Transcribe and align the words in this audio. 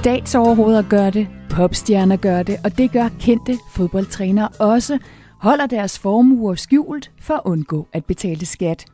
Statsoverhoveder 0.00 0.82
gør 0.82 1.10
det, 1.10 1.28
popstjerner 1.50 2.16
gør 2.16 2.42
det, 2.42 2.56
og 2.64 2.78
det 2.78 2.92
gør 2.92 3.08
kendte 3.20 3.58
fodboldtrænere 3.70 4.48
også, 4.48 4.98
holder 5.40 5.66
deres 5.66 5.98
formuer 5.98 6.54
skjult 6.54 7.10
for 7.20 7.34
at 7.34 7.40
undgå 7.44 7.88
at 7.92 8.04
betale 8.04 8.46
skat. 8.46 8.84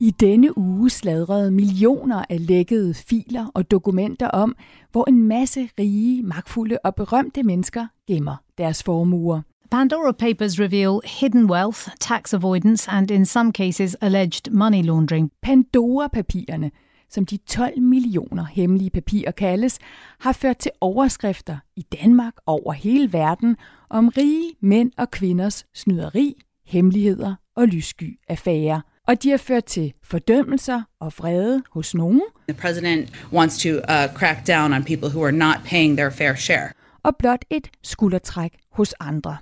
I 0.00 0.10
denne 0.10 0.58
uge 0.58 0.90
sladrede 0.90 1.50
millioner 1.50 2.24
af 2.30 2.46
lækkede 2.46 2.94
filer 2.94 3.46
og 3.54 3.70
dokumenter 3.70 4.28
om, 4.28 4.56
hvor 4.92 5.08
en 5.08 5.28
masse 5.28 5.68
rige, 5.78 6.22
magtfulde 6.22 6.78
og 6.84 6.94
berømte 6.94 7.42
mennesker 7.42 7.86
gemmer 8.08 8.36
deres 8.58 8.82
formuer. 8.82 9.40
Pandora 9.70 10.12
Papers 10.12 10.60
reveal 10.60 11.00
hidden 11.20 11.50
wealth, 11.50 11.88
tax 12.00 12.34
avoidance, 12.34 12.90
and 12.90 13.10
in 13.10 13.26
some 13.26 13.52
cases 13.52 13.96
alleged 14.00 14.50
money 14.50 14.82
laundering. 14.82 15.30
Pandora-papirerne, 15.42 16.70
som 17.12 17.26
de 17.26 17.36
12 17.36 17.82
millioner 17.82 18.44
hemmelige 18.44 18.90
papirer 18.90 19.30
kaldes, 19.30 19.78
har 20.20 20.32
ført 20.32 20.58
til 20.58 20.70
overskrifter 20.80 21.56
i 21.76 21.82
Danmark 21.82 22.34
over 22.46 22.72
hele 22.72 23.12
verden 23.12 23.56
om 23.90 24.08
rige 24.08 24.54
mænd 24.60 24.92
og 24.98 25.10
kvinders 25.10 25.66
snyderi, 25.74 26.34
hemmeligheder 26.66 27.34
og 27.56 27.66
lyssky 27.66 28.20
affærer. 28.28 28.80
Og 29.08 29.22
de 29.22 29.30
har 29.30 29.36
ført 29.36 29.64
til 29.64 29.92
fordømmelser 30.04 30.82
og 31.00 31.12
vrede 31.18 31.62
hos 31.72 31.94
nogen. 31.94 32.22
The 32.48 32.60
president 32.60 33.12
wants 33.32 33.62
to 33.62 33.68
uh, 33.68 34.14
crack 34.14 34.46
down 34.46 34.72
on 34.72 34.84
people 34.84 35.08
who 35.08 35.24
are 35.24 35.32
not 35.32 35.56
paying 35.64 35.96
their 35.96 36.10
fair 36.10 36.34
share. 36.34 36.68
Og 37.02 37.16
blot 37.18 37.44
et 37.50 37.68
skuldertræk 37.82 38.52
hos 38.72 38.94
andre. 39.00 39.36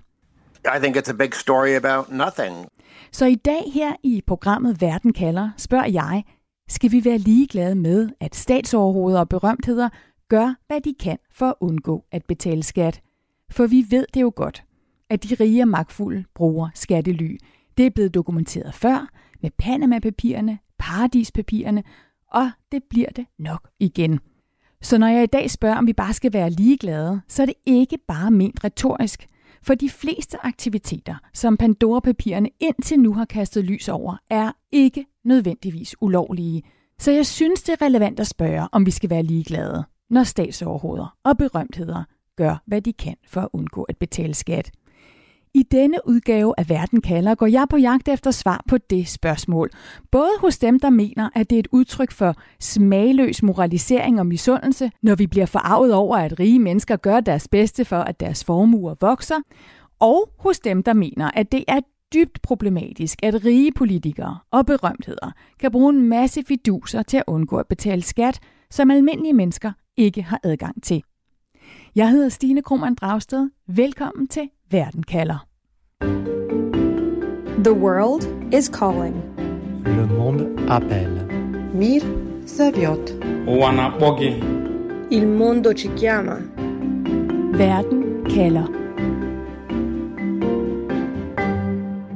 I 0.64 0.78
think 0.82 0.96
it's 0.96 1.10
a 1.10 1.12
big 1.12 1.34
story 1.34 1.74
about 1.76 2.12
nothing. 2.12 2.66
Så 3.12 3.26
i 3.26 3.34
dag 3.34 3.62
her 3.74 3.92
i 4.02 4.22
programmet 4.26 4.80
Verden 4.80 5.12
kalder, 5.12 5.50
spørger 5.56 5.86
jeg, 5.86 6.24
skal 6.70 6.92
vi 6.92 7.04
være 7.04 7.18
ligeglade 7.18 7.74
med, 7.74 8.08
at 8.20 8.34
statsoverhoveder 8.34 9.20
og 9.20 9.28
berømtheder 9.28 9.88
gør, 10.28 10.54
hvad 10.66 10.80
de 10.80 10.94
kan 11.00 11.18
for 11.32 11.46
at 11.46 11.54
undgå 11.60 12.04
at 12.12 12.24
betale 12.24 12.62
skat? 12.62 13.00
For 13.50 13.66
vi 13.66 13.86
ved 13.90 14.06
det 14.14 14.20
jo 14.20 14.32
godt, 14.36 14.64
at 15.08 15.24
de 15.24 15.34
rige 15.34 15.62
og 15.62 15.68
magtfulde 15.68 16.24
bruger 16.34 16.68
skattely. 16.74 17.38
Det 17.76 17.86
er 17.86 17.90
blevet 17.90 18.14
dokumenteret 18.14 18.74
før 18.74 19.08
med 19.42 19.50
Panama-papirerne, 19.58 20.58
Paradispapirerne, 20.78 21.82
og 22.32 22.50
det 22.72 22.82
bliver 22.90 23.10
det 23.16 23.26
nok 23.38 23.68
igen. 23.80 24.20
Så 24.82 24.98
når 24.98 25.06
jeg 25.06 25.22
i 25.22 25.26
dag 25.26 25.50
spørger, 25.50 25.76
om 25.76 25.86
vi 25.86 25.92
bare 25.92 26.12
skal 26.12 26.32
være 26.32 26.50
ligeglade, 26.50 27.20
så 27.28 27.42
er 27.42 27.46
det 27.46 27.54
ikke 27.66 27.98
bare 28.08 28.30
ment 28.30 28.64
retorisk. 28.64 29.26
For 29.62 29.74
de 29.74 29.90
fleste 29.90 30.46
aktiviteter, 30.46 31.14
som 31.34 31.56
Pandora-papirerne 31.56 32.48
indtil 32.60 33.00
nu 33.00 33.14
har 33.14 33.24
kastet 33.24 33.64
lys 33.64 33.88
over, 33.88 34.16
er 34.30 34.52
ikke 34.72 35.06
nødvendigvis 35.24 35.94
ulovlige. 36.00 36.62
Så 36.98 37.10
jeg 37.10 37.26
synes, 37.26 37.62
det 37.62 37.72
er 37.72 37.86
relevant 37.86 38.20
at 38.20 38.26
spørge, 38.26 38.68
om 38.72 38.86
vi 38.86 38.90
skal 38.90 39.10
være 39.10 39.22
ligeglade, 39.22 39.84
når 40.10 40.22
statsoverhoveder 40.22 41.16
og 41.24 41.38
berømtheder 41.38 42.04
gør, 42.36 42.62
hvad 42.66 42.82
de 42.82 42.92
kan 42.92 43.16
for 43.26 43.40
at 43.40 43.48
undgå 43.52 43.82
at 43.82 43.96
betale 43.96 44.34
skat. 44.34 44.70
I 45.54 45.62
denne 45.62 45.98
udgave 46.04 46.54
af 46.58 46.68
Verden 46.68 47.00
kalder 47.00 47.34
går 47.34 47.46
jeg 47.46 47.66
på 47.70 47.76
jagt 47.76 48.08
efter 48.08 48.30
svar 48.30 48.64
på 48.68 48.78
det 48.78 49.08
spørgsmål. 49.08 49.70
Både 50.10 50.30
hos 50.40 50.58
dem, 50.58 50.80
der 50.80 50.90
mener, 50.90 51.30
at 51.34 51.50
det 51.50 51.56
er 51.56 51.60
et 51.60 51.68
udtryk 51.72 52.10
for 52.10 52.34
smagløs 52.60 53.42
moralisering 53.42 54.20
og 54.20 54.26
misundelse, 54.26 54.90
når 55.02 55.14
vi 55.14 55.26
bliver 55.26 55.46
forarvet 55.46 55.94
over, 55.94 56.16
at 56.16 56.40
rige 56.40 56.58
mennesker 56.58 56.96
gør 56.96 57.20
deres 57.20 57.48
bedste 57.48 57.84
for, 57.84 57.96
at 57.96 58.20
deres 58.20 58.44
formuer 58.44 58.94
vokser, 59.00 59.40
og 60.00 60.30
hos 60.38 60.60
dem, 60.60 60.82
der 60.82 60.92
mener, 60.92 61.30
at 61.34 61.52
det 61.52 61.64
er 61.68 61.80
dybt 62.14 62.42
problematisk, 62.42 63.18
at 63.22 63.44
rige 63.44 63.72
politikere 63.72 64.38
og 64.50 64.66
berømtheder 64.66 65.32
kan 65.60 65.70
bruge 65.70 65.90
en 65.92 66.08
masse 66.08 66.42
fiduser 66.48 67.02
til 67.02 67.16
at 67.16 67.24
undgå 67.26 67.56
at 67.56 67.66
betale 67.66 68.02
skat, 68.02 68.40
som 68.70 68.90
almindelige 68.90 69.32
mennesker 69.32 69.72
ikke 69.96 70.22
har 70.22 70.40
adgang 70.44 70.82
til. 70.82 71.02
Jeg 71.96 72.10
hedder 72.10 72.28
Stine 72.28 72.62
Krohmann 72.62 72.94
Dragsted. 72.94 73.50
Velkommen 73.66 74.28
til 74.28 74.48
Verden 74.70 75.02
kalder. 75.02 75.46
The 77.64 77.72
world 77.72 78.52
is 78.54 78.64
calling. 78.64 79.16
Le 79.84 80.06
monde 80.18 80.66
appelle. 80.68 81.26
Mir 81.74 82.00
Saviot. 82.46 83.10
Wanabogi. 83.46 84.42
Il 85.10 85.26
mondo 85.26 85.72
ci 85.72 85.88
chiama. 85.96 86.36
Verden 87.58 88.24
kalder. 88.30 88.89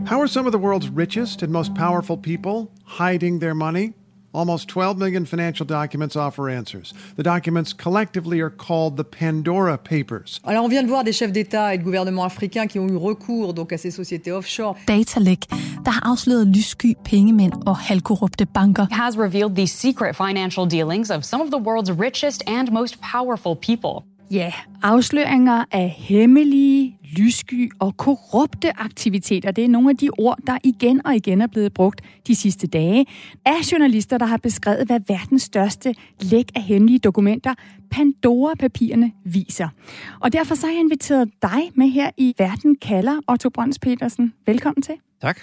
How 0.06 0.20
are 0.20 0.28
some 0.28 0.44
of 0.44 0.52
the 0.52 0.58
world's 0.58 0.90
richest 0.90 1.42
and 1.42 1.50
most 1.50 1.74
powerful 1.74 2.18
people 2.18 2.70
hiding 2.84 3.38
their 3.38 3.54
money? 3.54 3.94
Almost 4.34 4.68
12 4.68 4.98
million 4.98 5.24
financial 5.24 5.64
documents 5.64 6.14
offer 6.14 6.50
answers. 6.50 6.92
The 7.16 7.22
documents 7.22 7.72
collectively 7.72 8.40
are 8.40 8.50
called 8.50 8.98
the 8.98 9.04
Pandora 9.04 9.78
Papers. 9.78 10.40
Alors 10.44 10.64
on 10.64 10.68
vient 10.68 10.82
de 10.82 10.88
voir 10.88 11.04
des 11.04 11.12
chefs 11.12 11.32
d'État 11.32 11.72
et 11.72 11.78
de 11.78 11.84
gouvernements 11.84 12.24
africains 12.24 12.66
qui 12.66 12.78
ont 12.78 12.88
eu 12.88 12.96
recours 12.96 13.54
donc 13.54 13.72
à 13.72 13.78
ces 13.78 13.90
sociétés 13.90 14.30
offshore. 14.30 14.76
Datalæk, 14.86 15.46
der 15.84 15.90
har 15.90 16.02
afsløret 16.04 16.46
lyssky 16.46 16.96
pengemænd 17.04 17.52
og 17.66 17.76
halvkorrupte 17.76 18.46
banker. 18.46 18.86
Has 18.90 19.16
revealed 19.16 19.56
the 19.56 19.66
secret 19.66 20.16
financial 20.16 20.66
dealings 20.70 21.10
of 21.10 21.24
some 21.24 21.42
of 21.42 21.48
the 21.50 21.58
world's 21.58 21.92
richest 21.92 22.42
and 22.46 22.70
most 22.70 22.98
powerful 23.00 23.54
people. 23.54 24.04
Ja, 24.30 24.52
afsløringer 24.82 25.64
af 25.72 25.88
hemmelige, 25.88 26.98
lyssky 27.18 27.70
og 27.78 27.96
korrupte 27.96 28.80
aktiviteter. 28.80 29.50
Det 29.50 29.64
er 29.64 29.68
nogle 29.68 29.90
af 29.90 29.96
de 29.96 30.10
ord, 30.18 30.38
der 30.46 30.58
igen 30.64 31.06
og 31.06 31.16
igen 31.16 31.40
er 31.40 31.46
blevet 31.46 31.72
brugt 31.72 32.00
de 32.26 32.34
sidste 32.34 32.66
dage 32.66 33.06
af 33.46 33.72
journalister, 33.72 34.18
der 34.18 34.26
har 34.26 34.36
beskrevet, 34.36 34.86
hvad 34.86 35.00
verdens 35.08 35.42
største 35.42 35.94
læk 36.20 36.52
af 36.54 36.62
hemmelige 36.62 36.98
dokumenter, 36.98 37.54
Pandora-papirerne, 37.90 39.12
viser. 39.24 39.68
Og 40.20 40.32
derfor 40.32 40.54
så 40.54 40.66
har 40.66 40.72
jeg 40.72 40.80
inviteret 40.80 41.30
dig 41.42 41.70
med 41.74 41.88
her 41.88 42.10
i 42.16 42.34
Verden 42.38 42.76
kalder, 42.76 43.20
Otto 43.28 43.48
Brøns 43.48 43.78
Petersen. 43.78 44.32
Velkommen 44.46 44.82
til. 44.82 44.94
Tak. 45.22 45.40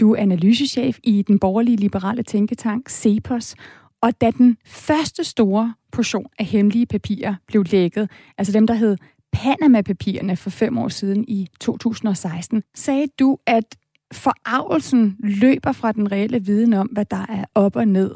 Du 0.00 0.14
er 0.14 0.22
analysechef 0.22 0.98
i 1.02 1.22
den 1.22 1.38
borgerlige 1.38 1.76
liberale 1.76 2.22
tænketank 2.22 2.88
CEPOS, 2.88 3.54
og 4.04 4.20
da 4.20 4.30
den 4.30 4.56
første 4.66 5.24
store 5.24 5.74
portion 5.92 6.26
af 6.38 6.44
hemmelige 6.44 6.86
papirer 6.86 7.34
blev 7.46 7.64
lækket, 7.70 8.10
altså 8.38 8.52
dem, 8.52 8.66
der 8.66 8.74
hed 8.74 8.96
Panama-papirerne 9.32 10.36
for 10.36 10.50
fem 10.50 10.78
år 10.78 10.88
siden 10.88 11.24
i 11.28 11.48
2016, 11.60 12.62
sagde 12.74 13.06
du, 13.18 13.38
at 13.46 13.76
forarvelsen 14.12 15.16
løber 15.18 15.72
fra 15.72 15.92
den 15.92 16.12
reelle 16.12 16.44
viden 16.44 16.72
om, 16.72 16.86
hvad 16.86 17.04
der 17.04 17.26
er 17.28 17.44
op 17.54 17.76
og 17.76 17.88
ned. 17.88 18.14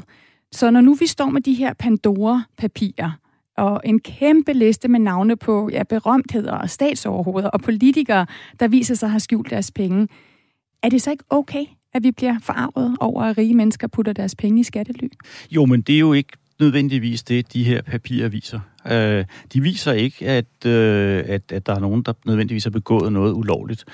Så 0.53 0.71
når 0.71 0.81
nu 0.81 0.94
vi 0.94 1.06
står 1.06 1.27
med 1.27 1.41
de 1.41 1.54
her 1.54 1.72
Pandora-papirer, 1.75 3.10
og 3.56 3.81
en 3.84 4.00
kæmpe 4.00 4.53
liste 4.53 4.88
med 4.88 5.00
navne 5.00 5.37
på 5.37 5.69
ja, 5.72 5.82
berømtheder 5.82 6.53
og 6.53 6.71
statsoverhoveder 6.71 7.48
og 7.48 7.60
politikere, 7.60 8.27
der 8.60 8.69
viser 8.69 8.94
sig 8.94 9.06
at 9.06 9.10
have 9.10 9.21
skjult 9.21 9.50
deres 9.50 9.71
penge, 9.71 10.09
er 10.82 10.88
det 10.88 11.03
så 11.03 11.10
ikke 11.10 11.25
okay, 11.31 11.65
at 11.94 12.03
vi 12.03 12.10
bliver 12.10 12.38
forarvet 12.43 12.97
over, 13.00 13.22
at 13.22 13.38
rige 13.38 13.54
mennesker 13.54 13.87
putter 13.87 14.12
deres 14.12 14.34
penge 14.34 14.60
i 14.60 14.62
skattely? 14.62 15.09
Jo, 15.50 15.65
men 15.65 15.81
det 15.81 15.94
er 15.94 15.99
jo 15.99 16.12
ikke 16.12 16.32
nødvendigvis 16.60 17.22
det, 17.22 17.53
de 17.53 17.65
her 17.65 17.82
papirer 17.82 18.28
viser. 18.28 18.60
Øh, 18.91 19.25
de 19.53 19.62
viser 19.62 19.93
ikke, 19.93 20.28
at, 20.28 20.66
øh, 20.66 21.25
at, 21.27 21.53
at 21.53 21.66
der 21.66 21.75
er 21.75 21.78
nogen, 21.78 22.03
der 22.03 22.12
nødvendigvis 22.27 22.65
har 22.65 22.71
begået 22.71 23.12
noget 23.12 23.32
ulovligt. 23.32 23.84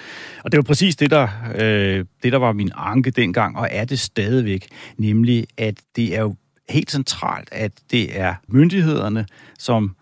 Og 0.45 0.53
det 0.53 0.59
var 0.59 0.63
præcis 0.63 0.97
det 0.97 1.11
der, 1.11 1.29
øh, 1.55 2.05
det, 2.23 2.33
der 2.33 2.39
var 2.39 2.53
min 2.53 2.71
anke 2.77 3.11
dengang, 3.11 3.59
og 3.59 3.69
er 3.71 3.85
det 3.85 4.01
stadigvæk, 4.01 4.67
nemlig 4.99 5.47
at 5.59 5.75
det 5.97 6.17
er 6.17 6.21
jo 6.21 6.35
helt 6.69 6.91
centralt, 6.91 7.49
at 7.53 7.73
det 7.91 8.21
er 8.21 8.35
myndighederne, 8.49 9.27
som 9.59 9.97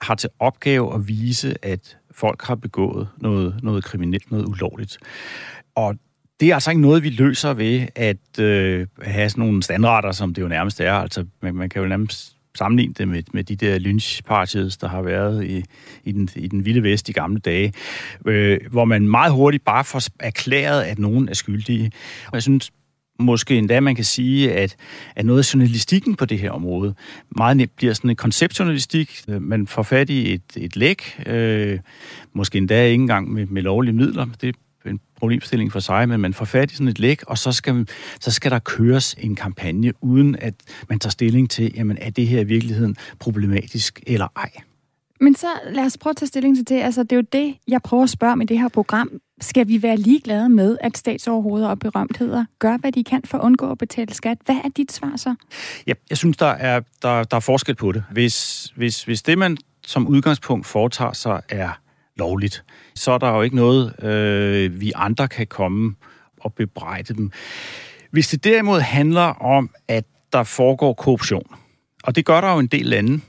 har 0.00 0.14
til 0.14 0.30
opgave 0.38 0.94
at 0.94 1.08
vise, 1.08 1.54
at 1.62 1.96
folk 2.10 2.42
har 2.42 2.54
begået 2.54 3.08
noget, 3.16 3.60
noget 3.62 3.84
kriminelt, 3.84 4.30
noget 4.30 4.46
ulovligt. 4.46 4.98
Og 5.74 5.94
det 6.40 6.50
er 6.50 6.54
altså 6.54 6.70
ikke 6.70 6.80
noget, 6.80 7.02
vi 7.02 7.10
løser 7.10 7.54
ved 7.54 7.86
at 7.94 8.38
øh, 8.40 8.86
have 9.02 9.30
sådan 9.30 9.44
nogle 9.44 9.62
standarder, 9.62 10.12
som 10.12 10.34
det 10.34 10.42
jo 10.42 10.48
nærmest 10.48 10.80
er. 10.80 10.92
Altså, 10.92 11.24
man, 11.42 11.54
man 11.54 11.68
kan 11.68 11.82
jo 11.82 11.88
nærmest 11.88 12.36
sammenligne 12.58 12.94
det 12.94 13.08
med, 13.08 13.22
med 13.32 13.44
de 13.44 13.56
der 13.56 13.78
lynchpartiets, 13.78 14.76
der 14.76 14.88
har 14.88 15.02
været 15.02 15.44
i, 15.44 15.64
i, 16.04 16.12
den, 16.12 16.28
i 16.36 16.48
den 16.48 16.64
vilde 16.64 16.82
vest 16.82 17.08
i 17.08 17.12
gamle 17.12 17.40
dage, 17.40 17.72
øh, 18.26 18.58
hvor 18.70 18.84
man 18.84 19.08
meget 19.08 19.32
hurtigt 19.32 19.64
bare 19.64 19.84
får 19.84 20.02
erklæret, 20.20 20.82
at 20.82 20.98
nogen 20.98 21.28
er 21.28 21.34
skyldige. 21.34 21.92
Og 22.26 22.34
jeg 22.34 22.42
synes, 22.42 22.70
måske 23.20 23.56
endda 23.56 23.80
man 23.80 23.94
kan 23.94 24.04
sige, 24.04 24.52
at, 24.52 24.76
at 25.16 25.26
noget 25.26 25.38
af 25.38 25.54
journalistikken 25.54 26.16
på 26.16 26.24
det 26.24 26.38
her 26.38 26.50
område 26.50 26.94
meget 27.36 27.56
nemt 27.56 27.76
bliver 27.76 27.94
sådan 27.94 28.10
en 28.10 28.16
konceptjournalistik. 28.16 29.22
Øh, 29.28 29.42
man 29.42 29.66
får 29.66 29.82
fat 29.82 30.10
i 30.10 30.34
et, 30.34 30.42
et 30.56 30.76
læk, 30.76 31.22
øh, 31.26 31.78
måske 32.32 32.58
endda 32.58 32.84
ikke 32.84 32.94
engang 33.02 33.32
med, 33.32 33.46
med 33.46 33.62
lovlige 33.62 33.94
midler. 33.94 34.26
Det 34.40 34.56
problemstilling 35.18 35.72
for 35.72 35.80
sig, 35.80 36.08
men 36.08 36.20
man 36.20 36.34
får 36.34 36.44
fat 36.44 36.72
i 36.72 36.74
sådan 36.74 36.88
et 36.88 36.98
læk, 36.98 37.22
og 37.26 37.38
så 37.38 37.52
skal, 37.52 37.88
så 38.20 38.30
skal 38.30 38.50
der 38.50 38.58
køres 38.58 39.14
en 39.18 39.34
kampagne, 39.34 39.92
uden 40.00 40.36
at 40.36 40.54
man 40.88 40.98
tager 40.98 41.10
stilling 41.10 41.50
til, 41.50 41.72
jamen 41.76 41.98
er 42.00 42.10
det 42.10 42.26
her 42.26 42.40
i 42.40 42.44
virkeligheden 42.44 42.96
problematisk 43.18 44.00
eller 44.06 44.26
ej. 44.36 44.50
Men 45.20 45.34
så 45.34 45.46
lad 45.70 45.84
os 45.84 45.98
prøve 45.98 46.10
at 46.10 46.16
tage 46.16 46.26
stilling 46.26 46.56
til 46.56 46.68
det. 46.68 46.82
Altså, 46.82 47.02
det 47.02 47.12
er 47.12 47.16
jo 47.16 47.24
det, 47.32 47.54
jeg 47.68 47.82
prøver 47.82 48.02
at 48.02 48.10
spørge 48.10 48.36
med 48.36 48.46
det 48.46 48.58
her 48.58 48.68
program. 48.68 49.10
Skal 49.40 49.68
vi 49.68 49.82
være 49.82 49.96
ligeglade 49.96 50.48
med, 50.48 50.78
at 50.80 50.98
statsoverhoveder 50.98 51.68
og 51.68 51.78
berømtheder 51.78 52.44
gør, 52.58 52.76
hvad 52.76 52.92
de 52.92 53.04
kan 53.04 53.22
for 53.24 53.38
at 53.38 53.44
undgå 53.44 53.70
at 53.70 53.78
betale 53.78 54.14
skat? 54.14 54.38
Hvad 54.44 54.56
er 54.64 54.68
dit 54.76 54.92
svar 54.92 55.16
så? 55.16 55.34
Ja, 55.86 55.92
jeg 56.10 56.18
synes, 56.18 56.36
der 56.36 56.46
er, 56.46 56.80
der, 57.02 57.24
der 57.24 57.36
er 57.36 57.40
forskel 57.40 57.74
på 57.74 57.92
det. 57.92 58.04
Hvis, 58.10 58.68
hvis, 58.76 59.02
hvis 59.02 59.22
det, 59.22 59.38
man 59.38 59.56
som 59.86 60.06
udgangspunkt 60.06 60.66
foretager 60.66 61.12
sig, 61.12 61.40
er 61.48 61.70
lovligt, 62.18 62.64
så 62.94 63.12
er 63.12 63.18
der 63.18 63.30
jo 63.30 63.42
ikke 63.42 63.56
noget, 63.56 64.04
øh, 64.04 64.80
vi 64.80 64.92
andre 64.94 65.28
kan 65.28 65.46
komme 65.46 65.94
og 66.40 66.54
bebrejde 66.54 67.14
dem. 67.14 67.30
Hvis 68.10 68.28
det 68.28 68.44
derimod 68.44 68.80
handler 68.80 69.42
om, 69.42 69.70
at 69.88 70.04
der 70.32 70.42
foregår 70.42 70.92
korruption, 70.92 71.56
og 72.02 72.16
det 72.16 72.24
gør 72.24 72.40
der 72.40 72.52
jo 72.52 72.58
en 72.58 72.66
del 72.66 72.86
lande, 72.86 73.20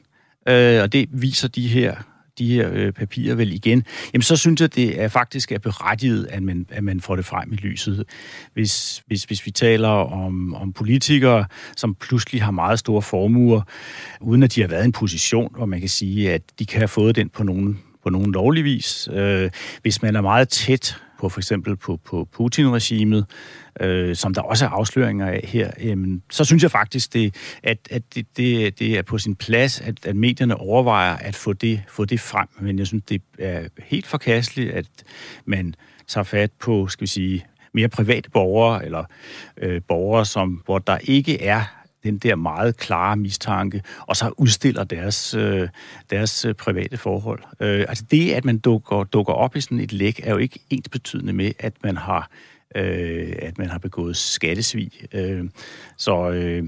øh, 0.48 0.82
og 0.82 0.94
det 0.94 1.10
viser 1.12 1.48
de 1.48 1.68
her 1.68 1.96
de 2.40 2.54
her 2.54 2.70
øh, 2.74 2.92
papirer 2.92 3.36
vel 3.36 3.54
igen, 3.54 3.84
jamen 4.14 4.22
så 4.22 4.36
synes 4.36 4.62
jeg, 4.62 4.76
det 4.76 5.02
er 5.02 5.08
faktisk 5.08 5.52
er 5.52 5.60
berettiget, 5.60 6.28
at 6.30 6.44
man, 6.44 6.66
at 6.70 6.84
man 6.84 7.02
får 7.02 7.16
det 7.16 7.26
frem 7.26 7.54
i 7.54 7.56
lyset. 7.56 8.04
Hvis, 8.54 9.04
hvis, 9.08 9.24
hvis 9.24 9.46
vi 9.46 9.52
taler 9.52 9.90
om, 9.90 10.56
om 10.56 10.74
politikere, 10.74 11.46
som 11.78 11.96
pludselig 11.96 12.44
har 12.44 12.52
meget 12.52 12.80
store 12.80 13.02
formuer, 13.02 13.62
uden 14.22 14.44
at 14.44 14.56
de 14.56 14.62
har 14.62 14.68
været 14.68 14.84
i 14.84 14.86
en 14.86 14.92
position, 14.92 15.54
hvor 15.56 15.66
man 15.66 15.80
kan 15.80 15.90
sige, 15.90 16.32
at 16.32 16.42
de 16.60 16.66
kan 16.66 16.78
have 16.78 16.88
fået 16.88 17.16
den 17.16 17.30
på 17.30 17.44
nogen, 17.44 17.80
på 18.04 18.10
nogen 18.10 18.32
lovlig 18.32 18.64
vis. 18.64 19.10
Øh, 19.12 19.50
hvis 19.82 20.02
man 20.02 20.16
er 20.16 20.22
meget 20.22 20.50
tæt 20.50 20.98
på 21.20 21.30
for 21.30 21.40
eksempel 21.40 21.76
på, 21.76 22.00
på 22.06 22.28
Putin-regimet, 22.32 23.26
øh, 23.82 24.16
som 24.16 24.34
der 24.34 24.42
også 24.42 24.66
er 24.66 24.70
afsløringer 24.70 25.28
af 25.28 25.42
her, 25.44 25.72
jamen, 25.84 26.24
så 26.32 26.46
synes 26.46 26.64
jeg 26.64 26.72
faktisk, 26.72 27.14
det, 27.14 27.36
at, 27.64 27.78
at 27.92 28.16
det, 28.16 28.38
det, 28.38 28.80
det 28.80 28.98
er 28.98 29.02
på 29.02 29.18
sin 29.18 29.36
plads, 29.36 29.82
at, 29.82 30.06
at 30.06 30.16
medierne 30.16 30.56
overvejer 30.56 31.16
at 31.16 31.36
få 31.36 31.54
det, 31.54 31.82
få 31.88 32.06
det 32.06 32.20
frem. 32.20 32.48
Men 32.60 32.80
jeg 32.80 32.88
synes, 32.88 33.04
det 33.10 33.22
er 33.40 33.68
helt 33.84 34.08
forkasteligt, 34.08 34.72
at 34.72 34.86
man 35.46 35.76
tager 36.08 36.24
fat 36.24 36.52
på, 36.60 36.88
skal 36.88 37.02
vi 37.02 37.08
sige, 37.08 37.46
mere 37.74 37.90
private 37.90 38.30
borgere, 38.30 38.86
eller 38.86 39.04
øh, 39.58 39.82
borgere, 39.88 40.26
som, 40.26 40.62
hvor 40.66 40.80
der 40.80 40.98
ikke 40.98 41.44
er 41.44 41.79
den 42.04 42.18
der 42.18 42.36
meget 42.36 42.78
klare 42.78 43.18
mistanke, 43.18 43.84
og 44.08 44.16
så 44.16 44.32
udstiller 44.38 44.84
deres, 44.84 45.34
øh, 45.34 45.70
deres 46.10 46.46
øh, 46.46 46.54
private 46.54 46.98
forhold. 46.98 47.44
Øh, 47.60 47.86
altså 47.90 48.06
det, 48.12 48.32
at 48.32 48.46
man 48.46 48.58
dukker, 48.58 49.04
dukker 49.04 49.34
op 49.34 49.56
i 49.56 49.62
sådan 49.62 49.80
et 49.80 49.94
læk, 49.94 50.22
er 50.24 50.32
jo 50.32 50.38
ikke 50.38 50.60
ens 50.70 50.90
betydende 50.90 51.34
med, 51.34 51.52
at 51.60 51.74
man 51.84 51.98
har 51.98 52.30
øh, 52.76 53.36
at 53.42 53.58
man 53.58 53.70
har 53.70 53.78
begået 53.78 54.18
skattesvig. 54.18 54.92
Øh, 55.14 55.50
så 55.98 56.30
øh, 56.30 56.64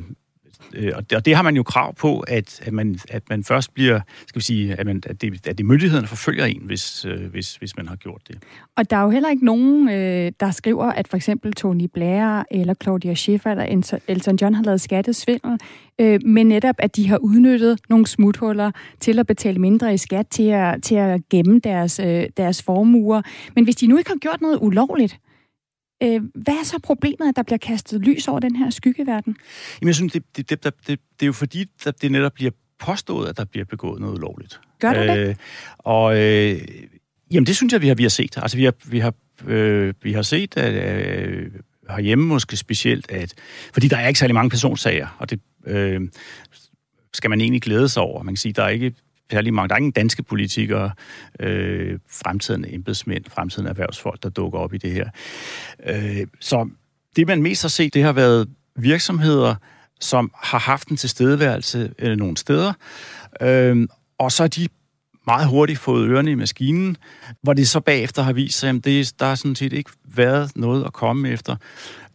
øh, 0.74 0.92
og, 0.96 1.10
det, 1.10 1.18
og 1.18 1.26
det 1.26 1.36
har 1.36 1.44
man 1.44 1.56
jo 1.56 1.64
krav 1.64 1.96
på, 1.96 2.20
at, 2.20 2.62
at, 2.64 2.74
man, 2.74 3.00
at 3.10 3.24
man 3.30 3.44
først 3.44 3.74
bliver, 3.74 4.00
skal 4.28 4.40
vi 4.40 4.44
sige, 4.44 4.76
at, 4.76 4.86
man, 4.86 5.04
at, 5.06 5.22
det, 5.22 5.48
at 5.48 5.58
det 5.58 5.66
myndighederne 5.66 6.08
forfølger 6.08 6.46
en, 6.46 6.62
hvis, 6.66 7.06
øh, 7.06 7.26
hvis, 7.32 7.56
hvis 7.56 7.78
man 7.78 7.88
har 7.88 7.96
gjort 7.96 8.22
det. 8.28 8.38
Og 8.78 8.90
der 8.90 8.98
er 8.98 9.04
jo 9.04 9.10
heller 9.10 9.30
ikke 9.30 9.46
nogen, 9.46 9.90
øh, 9.90 10.32
der 10.40 10.52
skriver, 10.52 10.86
at 10.86 11.08
for 11.08 11.18
eksempel 11.18 11.54
Tony 11.54 11.90
Blair 11.94 12.44
eller 12.52 12.74
Claudia 12.74 13.14
Schiffer 13.14 13.52
eller 13.52 14.00
Elton 14.08 14.36
John 14.42 14.56
har 14.56 14.64
lavet 14.64 14.82
skattesvindel, 14.82 15.60
øh, 16.00 16.20
men 16.26 16.48
netop, 16.48 16.76
at 16.78 16.96
de 16.96 17.08
har 17.08 17.18
udnyttet 17.18 17.80
nogle 17.90 18.08
smuthuller 18.08 18.72
til 19.00 19.20
at 19.20 19.28
betale 19.28 19.60
mindre 19.60 19.94
i 19.94 19.98
skat, 19.98 20.28
til 20.28 20.50
at, 20.50 20.84
til 20.84 20.96
at 20.96 21.22
gemme 21.30 21.60
deres, 21.60 22.00
øh, 22.00 22.24
deres 22.38 22.64
formuer. 22.64 23.22
Men 23.56 23.64
hvis 23.64 23.76
de 23.76 23.88
nu 23.88 23.98
ikke 23.98 24.10
har 24.10 24.18
gjort 24.18 24.42
noget 24.42 24.58
ulovligt, 24.62 25.20
Øh, 26.04 26.22
hvad 26.36 26.54
er 26.54 26.64
så 26.64 26.80
problemet, 26.84 27.30
at 27.30 27.36
der 27.36 27.44
bliver 27.44 27.58
kastet 27.58 28.02
lys 28.02 28.28
over 28.28 28.40
den 28.40 28.56
her 28.56 28.70
skyggeverden? 28.70 29.36
Jamen, 29.82 29.88
jeg 29.88 29.96
synes, 29.96 30.14
det, 30.14 30.24
det, 30.38 30.50
det, 30.50 30.64
det, 30.64 30.74
det 30.88 31.00
er 31.22 31.26
jo 31.26 31.34
fordi, 31.34 31.66
at 31.86 32.02
det 32.02 32.12
netop 32.12 32.34
bliver 32.34 32.52
påstået, 32.80 33.30
at 33.30 33.38
der 33.38 33.46
bliver 33.46 33.66
begået 33.66 34.02
noget 34.02 34.18
ulovligt. 34.18 34.62
Gør 34.80 34.94
det 34.94 35.10
øh, 35.10 35.28
det? 35.28 35.38
Og 35.78 36.18
øh, 36.18 36.62
jamen, 37.32 37.48
det 37.48 37.56
synes 37.56 37.74
jeg, 37.74 37.82
vi 37.82 37.88
har, 37.88 37.96
vi 37.96 38.04
har 38.04 38.10
set. 38.10 38.38
Altså, 38.38 38.58
vi 38.58 38.64
har, 38.64 38.74
vi 38.86 39.00
har, 39.00 39.14
øh, 39.48 39.94
vi 40.04 40.14
har 40.14 40.22
set, 40.22 40.58
at 40.58 40.74
øh, 40.74 41.52
herhjemme 41.90 42.26
måske 42.26 42.58
specielt, 42.58 43.12
at 43.12 43.34
fordi 43.74 43.88
der 43.88 43.98
er 43.98 44.08
ikke 44.08 44.20
særlig 44.20 44.34
mange 44.34 44.50
personsager, 44.50 45.16
og 45.20 45.30
det 45.30 45.40
øh, 45.68 46.02
skal 47.14 47.30
man 47.30 47.42
egentlig 47.42 47.62
glæde 47.62 47.90
sig 47.90 48.04
over. 48.04 48.24
Man 48.24 48.34
kan 48.34 48.38
sige, 48.38 48.54
der 48.54 48.64
er 48.64 48.70
ikke 48.70 48.94
særlig 49.32 49.54
mange. 49.54 49.70
Der 49.70 49.76
er 49.76 49.78
ingen 49.78 49.92
danske 49.92 50.24
politikere, 50.24 50.92
øh, 51.40 52.00
fremtidende 52.10 52.74
embedsmænd, 52.74 53.26
fremtidende 53.30 53.70
erhvervsfolk, 53.70 54.24
der 54.24 54.30
dukker 54.30 54.60
op 54.60 54.74
i 54.74 54.78
det 54.78 54.92
her. 54.92 55.10
Øh, 55.86 56.28
så 56.40 56.70
det, 57.16 57.28
man 57.28 57.42
mest 57.42 57.62
har 57.62 57.70
set, 57.70 57.94
det 57.94 58.04
har 58.04 58.12
været 58.14 58.50
virksomheder, 58.76 59.56
som 60.00 60.32
har 60.36 60.60
haft 60.60 60.88
en 60.88 60.98
tilstedeværelse 60.98 61.94
øh, 62.00 62.18
nogle 62.18 62.38
steder, 62.38 62.74
øh, 63.42 63.88
og 64.20 64.32
så 64.32 64.44
er 64.44 64.48
de 64.48 64.68
meget 65.28 65.48
hurtigt 65.48 65.80
fået 65.80 66.10
ørerne 66.10 66.32
i 66.32 66.36
maskinen, 66.36 66.98
hvor 67.42 67.54
det 67.54 67.68
så 67.68 67.80
bagefter 67.80 68.22
har 68.22 68.34
vist 68.34 68.60
sig, 68.60 68.70
at 68.70 68.86
det, 68.86 69.14
der 69.20 69.26
har 69.26 69.36
sådan 69.36 69.56
set 69.56 69.74
ikke 69.74 69.92
været 70.16 70.52
noget 70.56 70.86
at 70.86 70.94
komme 70.94 71.30
efter. 71.30 71.56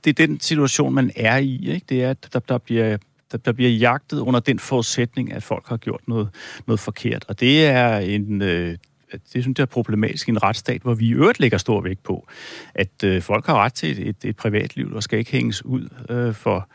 Det 0.04 0.10
er 0.10 0.26
den 0.26 0.40
situation, 0.40 0.94
man 0.94 1.10
er 1.16 1.36
i. 1.36 1.68
Ikke? 1.68 1.86
Det 1.88 2.02
er, 2.02 2.10
at 2.10 2.28
der, 2.32 2.38
der 2.38 2.58
bliver 2.58 2.96
der, 3.32 3.38
der 3.38 3.52
bliver 3.52 3.70
jagtet 3.70 4.18
under 4.18 4.40
den 4.40 4.58
forudsætning, 4.58 5.32
at 5.32 5.42
folk 5.42 5.66
har 5.68 5.76
gjort 5.76 6.08
noget, 6.08 6.28
noget 6.66 6.80
forkert. 6.80 7.24
Og 7.28 7.40
det 7.40 7.66
er 7.66 7.98
en... 7.98 8.42
Øh, 8.42 8.76
det 9.12 9.42
synes 9.42 9.58
jeg 9.58 9.62
er 9.62 9.66
problematisk 9.66 10.28
i 10.28 10.30
en 10.30 10.42
retsstat, 10.42 10.82
hvor 10.82 10.94
vi 10.94 11.06
i 11.06 11.12
øvrigt 11.12 11.40
lægger 11.40 11.58
stor 11.58 11.80
vægt 11.80 12.02
på, 12.02 12.26
at 12.74 13.04
øh, 13.04 13.22
folk 13.22 13.46
har 13.46 13.54
ret 13.54 13.72
til 13.74 13.90
et, 13.90 14.08
et, 14.08 14.24
et 14.24 14.36
privatliv, 14.36 14.92
og 14.94 15.02
skal 15.02 15.18
ikke 15.18 15.32
hænges 15.32 15.64
ud 15.64 15.88
øh, 16.10 16.34
for 16.34 16.68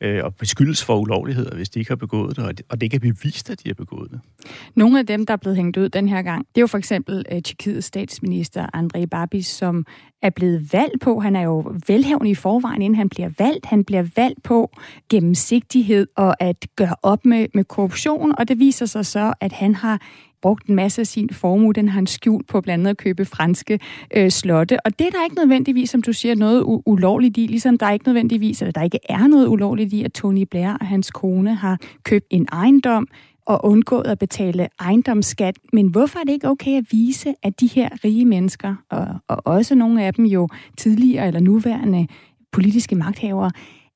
øh, 0.00 0.24
og 0.24 0.34
beskyldes 0.34 0.84
for 0.84 0.98
ulovligheder, 0.98 1.56
hvis 1.56 1.68
de 1.68 1.78
ikke 1.78 1.90
har 1.90 1.96
begået 1.96 2.36
det, 2.36 2.44
og 2.44 2.58
det, 2.58 2.66
og 2.68 2.80
det 2.80 2.90
kan 2.90 3.00
bevist, 3.00 3.50
at 3.50 3.62
de 3.62 3.68
har 3.68 3.74
begået 3.74 4.10
det. 4.10 4.20
Nogle 4.74 4.98
af 4.98 5.06
dem, 5.06 5.26
der 5.26 5.32
er 5.32 5.36
blevet 5.36 5.56
hængt 5.56 5.76
ud 5.76 5.88
den 5.88 6.08
her 6.08 6.22
gang, 6.22 6.46
det 6.54 6.60
er 6.60 6.60
jo 6.60 6.66
for 6.66 6.78
eksempel 6.78 7.24
øh, 7.32 7.42
Tjekkiets 7.42 7.86
statsminister 7.86 8.66
Andrej 8.72 9.06
Babis, 9.06 9.46
som 9.46 9.86
er 10.22 10.30
blevet 10.30 10.72
valgt 10.72 11.00
på, 11.00 11.20
han 11.20 11.36
er 11.36 11.42
jo 11.42 11.74
velhævende 11.86 12.30
i 12.30 12.34
forvejen, 12.34 12.82
inden 12.82 12.96
han 12.96 13.08
bliver 13.08 13.30
valgt. 13.38 13.66
Han 13.66 13.84
bliver 13.84 14.04
valgt 14.16 14.42
på 14.42 14.70
gennemsigtighed 15.10 16.06
og 16.16 16.42
at 16.42 16.66
gøre 16.76 16.94
op 17.02 17.24
med, 17.24 17.46
med 17.54 17.64
korruption, 17.64 18.34
og 18.38 18.48
det 18.48 18.58
viser 18.58 18.86
sig 18.86 19.06
så, 19.06 19.34
at 19.40 19.52
han 19.52 19.74
har 19.74 20.00
brugt 20.42 20.66
en 20.66 20.74
masse 20.74 21.00
af 21.00 21.06
sin 21.06 21.28
formue, 21.32 21.72
den 21.72 21.88
har 21.88 21.94
han 21.94 22.06
skjult 22.06 22.46
på 22.46 22.60
blandt 22.60 22.82
andet 22.82 22.90
at 22.90 22.96
købe 22.96 23.24
franske 23.24 23.78
øh, 24.16 24.30
slotte. 24.30 24.86
Og 24.86 24.98
det 24.98 25.06
er 25.06 25.10
der 25.10 25.24
ikke 25.24 25.36
nødvendigvis, 25.36 25.90
som 25.90 26.02
du 26.02 26.12
siger, 26.12 26.34
noget 26.34 26.62
u- 26.62 26.82
ulovligt 26.86 27.38
i, 27.38 27.46
ligesom 27.46 27.78
der 27.78 27.86
er 27.86 27.92
ikke 27.92 28.06
nødvendigvis, 28.06 28.62
eller 28.62 28.72
der 28.72 28.82
ikke 28.82 28.98
er 29.08 29.26
noget 29.26 29.46
ulovligt 29.46 29.92
i, 29.92 30.02
at 30.04 30.12
Tony 30.12 30.42
Blair 30.50 30.76
og 30.80 30.86
hans 30.86 31.10
kone 31.10 31.54
har 31.54 31.78
købt 32.02 32.26
en 32.30 32.46
ejendom 32.52 33.08
og 33.46 33.64
undgået 33.64 34.06
at 34.06 34.18
betale 34.18 34.68
ejendomsskat. 34.80 35.56
Men 35.72 35.88
hvorfor 35.88 36.18
er 36.18 36.24
det 36.24 36.32
ikke 36.32 36.48
okay 36.48 36.78
at 36.78 36.84
vise, 36.90 37.34
at 37.42 37.60
de 37.60 37.66
her 37.66 37.88
rige 38.04 38.24
mennesker, 38.24 38.74
og, 38.90 39.06
og 39.28 39.42
også 39.44 39.74
nogle 39.74 40.04
af 40.04 40.14
dem 40.14 40.24
jo 40.24 40.48
tidligere 40.76 41.26
eller 41.26 41.40
nuværende 41.40 42.06
politiske 42.52 42.94
magthavere, 42.94 43.50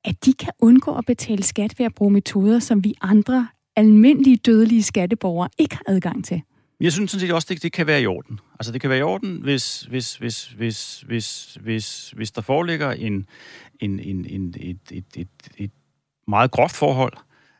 at 0.04 0.24
de 0.24 0.32
kan 0.32 0.52
undgå 0.60 0.94
at 0.94 1.04
betale 1.06 1.42
skat 1.42 1.78
ved 1.78 1.86
at 1.86 1.94
bruge 1.94 2.12
metoder, 2.12 2.58
som 2.58 2.84
vi 2.84 2.94
andre 3.02 3.48
almindelige 3.76 4.36
dødelige 4.36 4.82
skatteborgere 4.82 5.48
ikke 5.58 5.76
har 5.76 5.84
adgang 5.94 6.24
til. 6.24 6.42
Jeg 6.80 6.92
synes 6.92 7.10
sådan 7.10 7.20
set 7.20 7.34
også, 7.34 7.46
det, 7.50 7.62
det 7.62 7.72
kan 7.72 7.86
være 7.86 8.02
i 8.02 8.06
orden. 8.06 8.40
Altså 8.60 8.72
det 8.72 8.80
kan 8.80 8.90
være 8.90 8.98
i 8.98 9.02
orden, 9.02 9.40
hvis, 9.42 9.82
hvis, 9.82 10.16
hvis, 10.16 10.46
hvis, 10.46 11.04
hvis, 11.06 11.58
hvis, 11.60 12.10
hvis 12.16 12.30
der 12.30 12.40
foreligger 12.40 12.90
en, 12.90 13.26
en, 13.80 14.00
en, 14.00 14.24
en, 14.24 14.54
et, 14.60 14.78
et, 14.90 15.04
et, 15.16 15.28
et 15.56 15.70
meget 16.28 16.50
groft 16.50 16.76
forhold. 16.76 17.12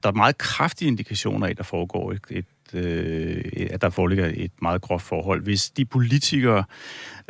Der 0.02 0.08
er 0.08 0.12
meget 0.12 0.38
kraftige 0.38 0.88
indikationer 0.88 1.46
af, 1.46 1.50
at 1.50 1.56
der 1.56 1.62
foregår 1.62 2.12
et, 2.12 2.20
et 2.30 2.44
øh, 2.74 3.44
at 3.70 3.82
der 3.82 3.90
foreligger 3.90 4.32
et 4.34 4.52
meget 4.62 4.82
groft 4.82 5.04
forhold. 5.04 5.42
Hvis 5.42 5.70
de 5.70 5.84
politikere 5.84 6.64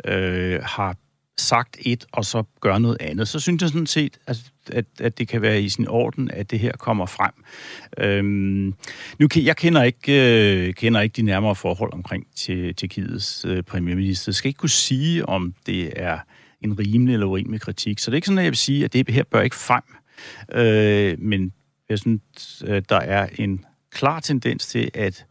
øh, 0.05 0.59
har 0.63 0.95
sagt 1.37 1.77
et, 1.79 2.05
og 2.11 2.25
så 2.25 2.43
gør 2.61 2.77
noget 2.77 2.97
andet, 2.99 3.27
så 3.27 3.39
synes 3.39 3.61
jeg 3.61 3.69
sådan 3.69 3.87
set, 3.87 4.17
at, 4.27 4.37
at, 4.71 4.85
at 4.99 5.17
det 5.17 5.27
kan 5.27 5.41
være 5.41 5.61
i 5.61 5.69
sin 5.69 5.87
orden, 5.87 6.31
at 6.31 6.51
det 6.51 6.59
her 6.59 6.71
kommer 6.71 7.05
frem. 7.05 7.31
Øhm, 7.97 8.73
nu, 9.19 9.27
jeg 9.35 9.57
kender 9.57 9.83
ikke, 9.83 10.67
øh, 10.67 10.73
kender 10.73 11.01
ikke 11.01 11.13
de 11.13 11.21
nærmere 11.21 11.55
forhold 11.55 11.93
omkring 11.93 12.27
til 12.35 12.75
Tjekkiets 12.75 13.45
øh, 13.45 13.63
premierminister. 13.63 14.29
Jeg 14.29 14.35
skal 14.35 14.47
ikke 14.47 14.57
kunne 14.57 14.69
sige, 14.69 15.29
om 15.29 15.53
det 15.65 15.93
er 15.95 16.19
en 16.61 16.79
rimelig 16.79 17.13
eller 17.13 17.25
urimelig 17.25 17.61
kritik. 17.61 17.99
Så 17.99 18.11
det 18.11 18.13
er 18.13 18.17
ikke 18.17 18.27
sådan, 18.27 18.37
at 18.37 18.43
jeg 18.43 18.51
vil 18.51 18.57
sige, 18.57 18.85
at 18.85 18.93
det 18.93 19.09
her 19.09 19.23
bør 19.23 19.41
ikke 19.41 19.55
frem. 19.55 19.83
Øh, 20.53 21.19
men 21.19 21.53
jeg 21.89 21.99
synes, 21.99 22.63
at 22.67 22.89
der 22.89 22.99
er 22.99 23.27
en 23.37 23.65
klar 23.91 24.19
tendens 24.19 24.67
til, 24.67 24.89
at 24.93 25.25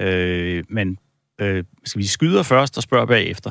øh, 0.00 0.64
man 0.68 0.98
øh, 1.40 1.64
skal 1.84 1.98
vi 1.98 2.06
skyder 2.06 2.42
først 2.42 2.76
og 2.76 2.82
spørger 2.82 3.06
bagefter. 3.06 3.50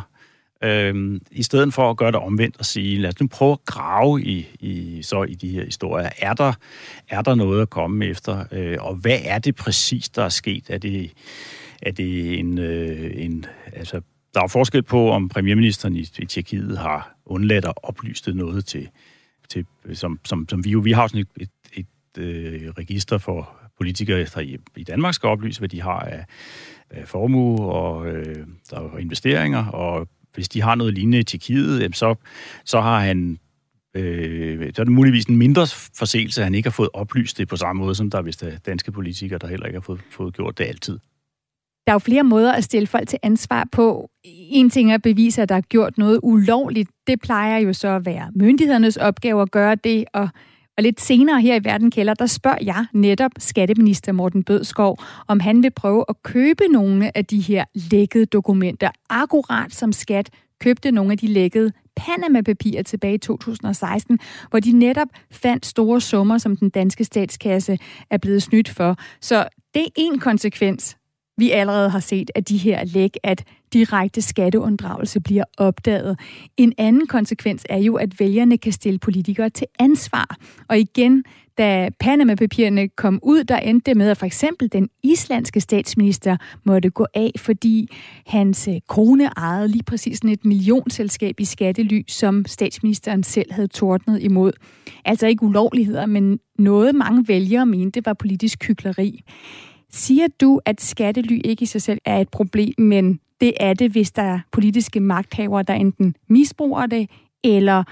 Øhm, 0.64 1.22
I 1.32 1.44
stedet 1.44 1.74
for 1.74 1.90
at 1.90 1.98
gøre 1.98 2.12
det 2.12 2.20
omvendt 2.20 2.58
og 2.58 2.66
sige, 2.66 2.98
lad 2.98 3.10
os 3.10 3.20
nu 3.20 3.28
prøve 3.28 3.52
at 3.52 3.66
grave 3.66 4.24
i, 4.24 4.48
i, 4.60 5.02
så 5.02 5.24
i 5.24 5.34
de 5.34 5.50
her 5.50 5.66
historier. 5.66 6.10
Er 6.18 6.34
der, 6.34 6.54
er 7.10 7.22
der 7.22 7.36
noget 7.36 7.62
at 7.62 7.70
komme 7.70 8.06
efter? 8.06 8.46
Øh, 8.52 8.78
og 8.80 8.96
hvad 8.96 9.20
er 9.24 9.40
det 9.40 9.56
præcis, 9.56 10.10
der 10.10 10.24
er 10.24 10.30
sket? 10.30 10.70
Er 10.70 10.78
det, 10.78 11.12
er 11.82 11.92
det 11.92 12.40
en, 12.40 12.58
øh, 12.58 13.12
en... 13.16 13.46
Altså, 13.74 14.02
der 14.34 14.44
er 14.44 14.48
forskel 14.48 14.84
på, 14.84 15.12
om 15.12 15.30
premierministeren 15.30 15.96
i, 15.96 16.06
i 16.20 16.26
Tjekkiet 16.26 16.78
har 16.78 17.16
undladt 17.26 17.66
at 17.66 17.74
oplyse 17.84 18.32
noget 18.32 18.66
til, 18.66 18.90
til 19.50 19.66
som, 19.94 20.20
som, 20.26 20.50
som 20.50 20.66
vi 20.66 20.70
jo... 20.70 20.80
Vi 20.80 20.92
har 20.92 21.08
sådan 21.08 21.22
et, 21.22 21.50
et, 21.74 21.86
et, 22.18 22.22
øh, 22.22 22.70
register 22.78 23.18
for 23.18 23.56
politikere, 23.78 24.26
der 24.26 24.40
i, 24.40 24.58
i 24.76 24.84
Danmark 24.84 25.14
skal 25.14 25.28
oplyse, 25.28 25.60
hvad 25.60 25.70
de 25.70 25.82
har 25.82 26.00
af, 26.00 26.26
af 26.90 27.08
formue 27.08 27.66
og 27.66 28.08
øh, 28.08 28.48
der 28.70 28.80
er 28.80 28.98
investeringer, 28.98 29.66
og 29.66 30.08
hvis 30.36 30.50
de 30.50 30.62
har 30.62 30.76
noget 30.76 30.94
lignende 30.94 31.20
i 31.20 31.24
Tjekkiet, 31.24 31.96
så, 31.96 32.16
så 32.66 32.82
har 32.82 33.00
han 33.00 33.40
øh, 33.96 34.74
så 34.76 34.82
er 34.82 34.84
det 34.84 34.94
muligvis 34.94 35.26
en 35.26 35.38
mindre 35.38 35.68
forseelse, 35.98 36.42
at 36.42 36.46
han 36.46 36.56
ikke 36.56 36.68
har 36.68 36.72
fået 36.72 36.90
oplyst 36.94 37.38
det 37.38 37.48
på 37.48 37.56
samme 37.56 37.80
måde, 37.82 37.96
som 37.96 38.10
der 38.10 38.18
er 38.18 38.22
vist 38.22 38.44
danske 38.66 38.92
politikere, 38.92 39.40
der 39.40 39.48
heller 39.48 39.66
ikke 39.66 39.76
har 39.78 39.82
fået, 39.82 40.02
fået 40.12 40.36
gjort 40.36 40.58
det 40.58 40.64
altid. 40.64 41.00
der 41.88 41.92
er 41.92 41.96
jo 41.96 42.00
flere 42.00 42.24
måder 42.24 42.54
at 42.54 42.64
stille 42.64 42.88
folk 42.88 43.08
til 43.08 43.20
ansvar 43.24 43.68
på. 43.72 44.10
En 44.24 44.70
ting 44.70 44.92
er 44.92 44.96
at 44.96 45.02
bevise, 45.02 45.42
at 45.42 45.50
der 45.50 45.56
er 45.56 45.62
gjort 45.62 45.98
noget 45.98 46.20
ulovligt. 46.24 46.90
Det 47.08 47.22
plejer 47.22 47.58
jo 47.58 47.74
så 47.74 47.88
at 47.88 48.06
være 48.06 48.32
myndighedernes 48.36 48.98
opgave 48.98 49.42
at 49.42 49.52
gøre 49.52 49.76
det, 49.76 50.06
og 50.14 50.30
og 50.78 50.84
lidt 50.84 51.02
senere 51.02 51.42
her 51.42 51.56
i 51.56 51.64
Verden 51.64 51.92
Kælder, 51.92 52.14
der 52.14 52.26
spørger 52.26 52.58
jeg 52.62 52.86
netop 52.94 53.32
skatteminister 53.38 54.12
Morten 54.12 54.44
Bødskov, 54.44 54.98
om 55.28 55.40
han 55.40 55.64
vil 55.64 55.72
prøve 55.72 56.06
at 56.10 56.24
købe 56.24 56.64
nogle 56.72 57.18
af 57.18 57.26
de 57.26 57.40
her 57.40 57.66
lækkede 57.76 58.26
dokumenter, 58.26 58.90
akkurat 59.10 59.74
som 59.74 59.92
skat 59.92 60.30
købte 60.60 60.92
nogle 60.92 61.12
af 61.12 61.18
de 61.18 61.28
lækkede 61.28 61.72
Panama-papirer 61.96 62.84
tilbage 62.84 63.14
i 63.14 63.18
2016, 63.18 64.20
hvor 64.50 64.60
de 64.60 64.72
netop 64.72 65.08
fandt 65.32 65.66
store 65.66 66.02
summer, 66.02 66.38
som 66.38 66.58
den 66.58 66.70
danske 66.70 67.04
statskasse 67.04 67.78
er 68.10 68.18
blevet 68.18 68.44
snydt 68.44 68.70
for. 68.70 68.98
Så 69.22 69.48
det 69.74 69.84
er 69.84 69.90
en 69.96 70.20
konsekvens 70.20 70.98
vi 71.38 71.52
allerede 71.52 71.90
har 71.90 72.00
set 72.00 72.32
at 72.36 72.50
de 72.50 72.58
her 72.58 72.86
læg, 72.86 73.14
at 73.24 73.44
direkte 73.74 74.22
skatteunddragelse 74.22 75.20
bliver 75.20 75.44
opdaget. 75.58 76.20
En 76.58 76.74
anden 76.78 77.08
konsekvens 77.08 77.66
er 77.70 77.78
jo, 77.78 77.96
at 77.96 78.20
vælgerne 78.20 78.58
kan 78.58 78.72
stille 78.72 79.00
politikere 79.00 79.50
til 79.50 79.68
ansvar. 79.80 80.38
Og 80.70 80.80
igen, 80.80 81.24
da 81.58 81.90
Panama-papirerne 82.00 82.88
kom 82.88 83.20
ud, 83.24 83.44
der 83.44 83.58
endte 83.58 83.90
det 83.90 83.98
med, 83.98 84.10
at 84.10 84.18
for 84.18 84.26
eksempel 84.26 84.72
den 84.72 84.90
islandske 85.04 85.62
statsminister 85.62 86.38
måtte 86.64 86.90
gå 86.90 87.06
af, 87.14 87.32
fordi 87.38 87.88
hans 88.28 88.68
øh, 88.68 88.76
kone 88.88 89.26
ejede 89.26 89.68
lige 89.68 89.84
præcis 89.84 90.18
sådan 90.18 90.30
et 90.30 90.46
millionselskab 90.46 91.40
i 91.40 91.46
skattely, 91.46 92.02
som 92.08 92.46
statsministeren 92.46 93.24
selv 93.24 93.54
havde 93.54 93.68
tordnet 93.68 94.24
imod. 94.24 94.52
Altså 95.06 95.28
ikke 95.28 95.44
ulovligheder, 95.44 96.06
men 96.06 96.40
noget 96.60 96.96
mange 96.96 97.28
vælgere 97.28 97.66
mente 97.66 98.06
var 98.06 98.14
politisk 98.14 98.68
hykleri. 98.68 99.24
Siger 99.96 100.28
du, 100.42 100.62
at 100.66 100.82
skattely 100.82 101.42
ikke 101.44 101.64
i 101.64 101.66
sig 101.66 101.82
selv 101.82 102.00
er 102.06 102.18
et 102.18 102.30
problem, 102.30 102.74
men 102.78 103.20
det 103.42 103.54
er 103.60 103.74
det, 103.74 103.92
hvis 103.92 104.12
der 104.12 104.22
er 104.22 104.40
politiske 104.52 105.00
magthavere, 105.00 105.64
der 105.64 105.74
enten 105.74 106.16
misbruger 106.28 106.86
det, 106.86 107.10
eller 107.44 107.84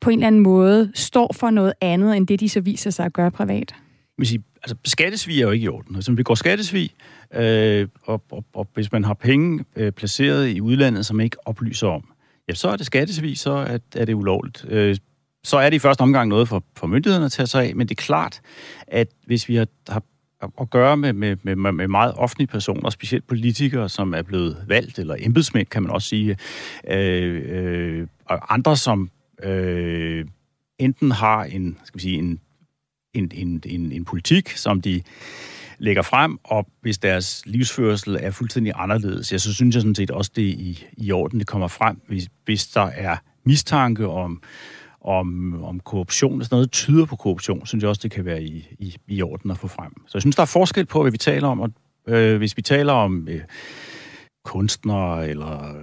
på 0.00 0.10
en 0.10 0.18
eller 0.18 0.26
anden 0.26 0.40
måde 0.40 0.90
står 0.94 1.32
for 1.32 1.50
noget 1.50 1.72
andet, 1.80 2.16
end 2.16 2.26
det 2.26 2.40
de 2.40 2.48
så 2.48 2.60
viser 2.60 2.90
sig 2.90 3.06
at 3.06 3.12
gøre 3.12 3.30
privat? 3.30 3.74
Jeg 4.18 4.26
sige, 4.26 4.42
altså 4.62 4.76
skattesvig 4.84 5.38
er 5.38 5.42
jo 5.42 5.50
ikke 5.50 5.64
i 5.64 5.68
orden. 5.68 5.96
Altså, 5.96 6.12
vi 6.12 6.22
går 6.22 6.34
skattesvig, 6.34 6.90
øh, 7.34 7.88
og, 8.02 8.22
og, 8.30 8.44
og 8.54 8.68
hvis 8.74 8.92
man 8.92 9.04
har 9.04 9.14
penge 9.14 9.64
øh, 9.76 9.92
placeret 9.92 10.48
i 10.48 10.60
udlandet, 10.60 11.06
som 11.06 11.16
man 11.16 11.24
ikke 11.24 11.48
oplyser 11.48 11.88
om, 11.88 12.04
ja, 12.48 12.54
så 12.54 12.68
er 12.68 12.76
det 12.76 12.86
skattesvig, 12.86 13.38
så 13.38 13.52
er, 13.52 13.78
er 13.96 14.04
det 14.04 14.14
ulovligt. 14.14 14.64
Øh, 14.68 14.96
så 15.44 15.56
er 15.56 15.70
det 15.70 15.76
i 15.76 15.78
første 15.78 16.02
omgang 16.02 16.28
noget 16.28 16.48
for, 16.48 16.64
for 16.76 16.86
myndighederne 16.86 17.24
at 17.24 17.32
tage 17.32 17.46
sig 17.46 17.64
af, 17.64 17.76
men 17.76 17.88
det 17.88 17.98
er 17.98 18.02
klart, 18.02 18.40
at 18.86 19.08
hvis 19.26 19.48
vi 19.48 19.56
har, 19.56 19.66
har 19.88 20.02
at 20.60 20.70
gøre 20.70 20.96
med, 20.96 21.12
med, 21.12 21.36
med, 21.36 21.72
med 21.72 21.88
meget 21.88 22.14
offentlige 22.16 22.46
personer, 22.46 22.90
specielt 22.90 23.26
politikere, 23.26 23.88
som 23.88 24.14
er 24.14 24.22
blevet 24.22 24.64
valgt, 24.66 24.98
eller 24.98 25.16
embedsmænd, 25.18 25.66
kan 25.66 25.82
man 25.82 25.92
også 25.92 26.08
sige, 26.08 26.36
øh, 26.88 27.42
øh, 27.46 28.06
og 28.24 28.54
andre, 28.54 28.76
som 28.76 29.10
øh, 29.42 30.24
enten 30.78 31.10
har 31.10 31.44
en, 31.44 31.78
skal 31.84 31.98
vi 31.98 32.02
sige, 32.02 32.18
en, 32.18 32.40
en, 33.14 33.30
en, 33.34 33.62
en, 33.66 33.92
en 33.92 34.04
politik, 34.04 34.50
som 34.50 34.80
de 34.82 35.02
lægger 35.78 36.02
frem, 36.02 36.38
og 36.44 36.66
hvis 36.80 36.98
deres 36.98 37.42
livsførsel 37.46 38.16
er 38.20 38.30
fuldstændig 38.30 38.72
anderledes, 38.76 39.32
ja, 39.32 39.38
så 39.38 39.54
synes 39.54 39.74
jeg 39.74 39.82
sådan 39.82 39.94
set 39.94 40.10
også, 40.10 40.30
det 40.36 40.44
er 40.48 40.52
i, 40.52 40.86
i 40.96 41.12
orden, 41.12 41.38
det 41.38 41.46
kommer 41.46 41.68
frem, 41.68 42.00
hvis, 42.06 42.28
hvis 42.44 42.66
der 42.66 42.86
er 42.86 43.16
mistanke 43.44 44.08
om 44.08 44.42
om, 45.00 45.60
om 45.64 45.80
korruption 45.80 46.38
og 46.40 46.44
sådan 46.44 46.56
noget 46.56 46.70
tyder 46.70 47.06
på 47.06 47.16
korruption, 47.16 47.66
synes 47.66 47.82
jeg 47.82 47.88
også, 47.88 48.00
det 48.02 48.10
kan 48.10 48.24
være 48.24 48.42
i, 48.42 48.68
i, 48.78 48.96
i 49.08 49.22
orden 49.22 49.50
at 49.50 49.58
få 49.58 49.68
frem. 49.68 49.92
Så 50.06 50.10
jeg 50.18 50.22
synes, 50.22 50.36
der 50.36 50.42
er 50.42 50.46
forskel 50.46 50.86
på, 50.86 51.02
hvad 51.02 51.12
vi 51.12 51.18
taler 51.18 51.48
om. 51.48 51.60
Og, 51.60 51.70
øh, 52.06 52.36
hvis 52.36 52.56
vi 52.56 52.62
taler 52.62 52.92
om 52.92 53.28
øh, 53.28 53.40
kunstnere 54.44 55.28
eller 55.28 55.74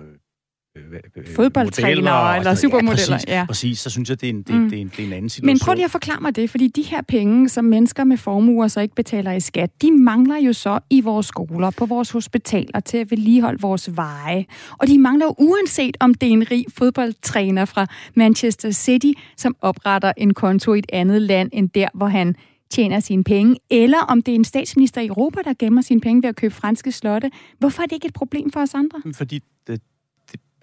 fodboldtrænere 1.36 2.38
eller 2.38 2.56
supermodeller. 2.56 3.06
Ja, 3.10 3.16
præcis, 3.16 3.28
ja. 3.28 3.46
præcis, 3.46 3.80
så 3.80 3.90
synes 3.90 4.10
jeg, 4.10 4.22
det 4.22 4.30
er, 4.30 4.34
en, 4.34 4.42
det, 4.42 4.56
mm. 4.56 4.70
det, 4.70 4.78
er 4.78 4.82
en, 4.82 4.88
det 4.88 5.00
er 5.00 5.08
en 5.08 5.14
anden 5.14 5.30
situation. 5.30 5.46
Men 5.46 5.60
prøv 5.60 5.74
lige 5.74 5.86
at 5.86 5.92
forklare 5.92 6.22
mig 6.22 6.36
det, 6.36 6.50
fordi 6.50 6.68
de 6.68 6.82
her 6.82 7.02
penge, 7.02 7.50
som 7.50 7.66
mennesker 7.66 8.04
med 8.04 8.18
formuer 8.18 8.68
så 8.68 8.80
ikke 8.80 8.96
betaler 8.96 9.32
i 9.32 9.40
skat, 9.40 9.82
de 9.82 9.92
mangler 9.92 10.38
jo 10.38 10.54
så 10.54 10.80
i 10.90 11.02
vores 11.02 11.26
skoler, 11.26 11.72
på 11.72 11.86
vores 11.86 12.12
hospitaler, 12.12 12.80
til 12.80 12.98
at 12.98 13.12
vedligeholde 13.12 13.62
vores 13.62 13.96
veje. 13.96 14.46
Og 14.78 14.88
de 14.88 14.98
mangler 14.98 15.42
uanset, 15.42 15.98
om 16.00 16.14
det 16.14 16.30
er 16.30 16.34
en 16.34 16.52
rig 16.52 16.66
fodboldtræner 16.78 17.66
fra 17.66 17.88
Manchester 18.16 18.72
City, 18.72 19.12
som 19.38 19.56
opretter 19.62 20.12
en 20.18 20.34
konto 20.34 20.74
i 20.74 20.80
et 20.80 20.86
andet 20.94 21.22
land, 21.22 21.50
end 21.54 21.70
der, 21.70 21.88
hvor 21.94 22.08
han 22.08 22.36
tjener 22.70 23.00
sine 23.00 23.24
penge, 23.24 23.56
eller 23.70 24.00
om 24.00 24.22
det 24.22 24.32
er 24.32 24.36
en 24.36 24.46
statsminister 24.46 25.02
i 25.02 25.08
Europa, 25.08 25.42
der 25.42 25.54
gemmer 25.60 25.82
sine 25.82 26.02
penge 26.02 26.22
ved 26.22 26.30
at 26.30 26.36
købe 26.36 26.54
franske 26.54 26.92
slotte. 26.92 27.32
Hvorfor 27.60 27.84
er 27.84 27.86
det 27.86 27.96
ikke 27.96 28.08
et 28.08 28.14
problem 28.14 28.52
for 28.52 28.60
os 28.60 28.74
andre? 28.74 29.02
Fordi 29.16 29.40
det, 29.68 29.82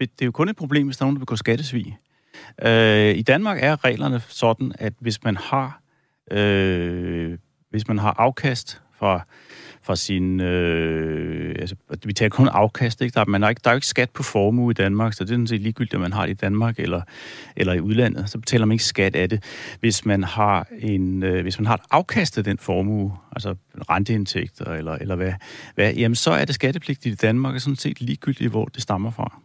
det 0.00 0.08
er 0.20 0.24
jo 0.24 0.32
kun 0.32 0.48
et 0.48 0.56
problem, 0.56 0.86
hvis 0.86 0.96
der 0.96 1.02
er 1.02 1.06
nogen, 1.06 1.16
der 1.16 1.20
begår 1.20 1.36
skattesvig. 1.36 1.98
Øh, 2.62 3.16
I 3.16 3.22
Danmark 3.22 3.58
er 3.60 3.84
reglerne 3.84 4.20
sådan, 4.28 4.72
at 4.78 4.92
hvis 5.00 5.24
man 5.24 5.36
har, 5.36 5.80
øh, 6.30 7.38
hvis 7.70 7.88
man 7.88 7.98
har 7.98 8.14
afkast 8.18 8.82
fra, 8.98 9.24
fra 9.82 9.96
sin... 9.96 10.40
Øh, 10.40 11.54
altså, 11.58 11.76
vi 12.04 12.12
tager 12.12 12.28
kun 12.28 12.48
afkast, 12.48 13.00
ikke? 13.00 13.14
Der, 13.14 13.20
er, 13.20 13.24
man 13.24 13.42
har 13.42 13.48
ikke, 13.48 13.60
der 13.64 13.70
er 13.70 13.74
jo 13.74 13.76
ikke 13.76 13.86
skat 13.86 14.10
på 14.10 14.22
formue 14.22 14.70
i 14.70 14.74
Danmark, 14.74 15.12
så 15.12 15.24
det 15.24 15.30
er 15.30 15.34
sådan 15.34 15.46
set 15.46 15.60
ligegyldigt, 15.60 15.94
om 15.94 16.00
man 16.00 16.12
har 16.12 16.26
det 16.26 16.32
i 16.32 16.34
Danmark 16.34 16.78
eller, 16.78 17.02
eller 17.56 17.72
i 17.72 17.80
udlandet. 17.80 18.30
Så 18.30 18.38
betaler 18.38 18.66
man 18.66 18.72
ikke 18.72 18.84
skat 18.84 19.16
af 19.16 19.28
det. 19.28 19.42
Hvis 19.80 20.06
man 20.06 20.24
har, 20.24 20.68
en, 20.78 21.22
øh, 21.22 21.42
hvis 21.42 21.58
man 21.58 21.66
har 21.66 21.74
et 21.74 21.82
afkast 21.90 22.38
af 22.38 22.44
den 22.44 22.58
formue, 22.58 23.16
altså 23.32 23.54
renteindtægter 23.90 24.72
eller, 24.72 24.92
eller 24.92 25.16
hvad, 25.16 25.32
hvad, 25.74 25.94
jamen 25.94 26.16
så 26.16 26.30
er 26.30 26.44
det 26.44 26.54
skattepligtigt 26.54 27.12
i 27.12 27.26
Danmark, 27.26 27.54
og 27.54 27.60
sådan 27.60 27.76
set 27.76 28.00
ligegyldigt, 28.00 28.50
hvor 28.50 28.64
det 28.64 28.82
stammer 28.82 29.10
fra 29.10 29.40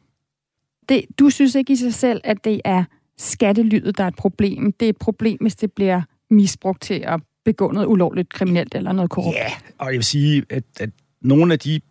det, 0.89 1.05
du 1.19 1.29
synes 1.29 1.55
ikke 1.55 1.73
i 1.73 1.75
sig 1.75 1.93
selv, 1.93 2.21
at 2.23 2.37
det 2.43 2.61
er 2.65 2.83
skattelydet, 3.17 3.97
der 3.97 4.03
er 4.03 4.07
et 4.07 4.15
problem. 4.15 4.71
Det 4.71 4.85
er 4.85 4.89
et 4.89 4.97
problem, 4.97 5.37
hvis 5.41 5.55
det 5.55 5.71
bliver 5.71 6.01
misbrugt 6.29 6.81
til 6.81 7.03
at 7.07 7.21
begå 7.45 7.71
noget 7.71 7.87
ulovligt 7.87 8.29
kriminelt 8.29 8.75
eller 8.75 8.91
noget 8.91 9.09
korrupt. 9.09 9.35
Ja, 9.35 9.51
og 9.77 9.85
jeg 9.85 9.95
vil 9.95 10.03
sige, 10.03 10.45
at, 10.49 10.63
at 10.79 10.89
nogle 11.21 11.53
af 11.53 11.59
de, 11.59 11.81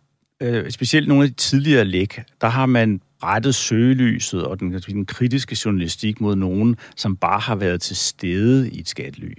øh, 0.43 0.71
specielt 0.71 1.09
nogle 1.09 1.25
af 1.25 1.29
de 1.29 1.35
tidligere 1.35 1.85
læk, 1.85 2.21
der 2.41 2.49
har 2.49 2.67
man 2.67 3.01
rettet 3.23 3.55
søgelyset 3.55 4.45
og 4.45 4.61
den, 4.61 4.73
den 4.73 5.07
kritiske 5.07 5.57
journalistik 5.65 6.21
mod 6.21 6.37
nogen, 6.37 6.77
som 6.97 7.17
bare 7.17 7.41
har 7.41 7.57
været 7.57 7.81
til 7.81 7.97
stede 7.97 8.71
i 8.71 8.81
et 8.81 8.89
skattely. 8.89 9.33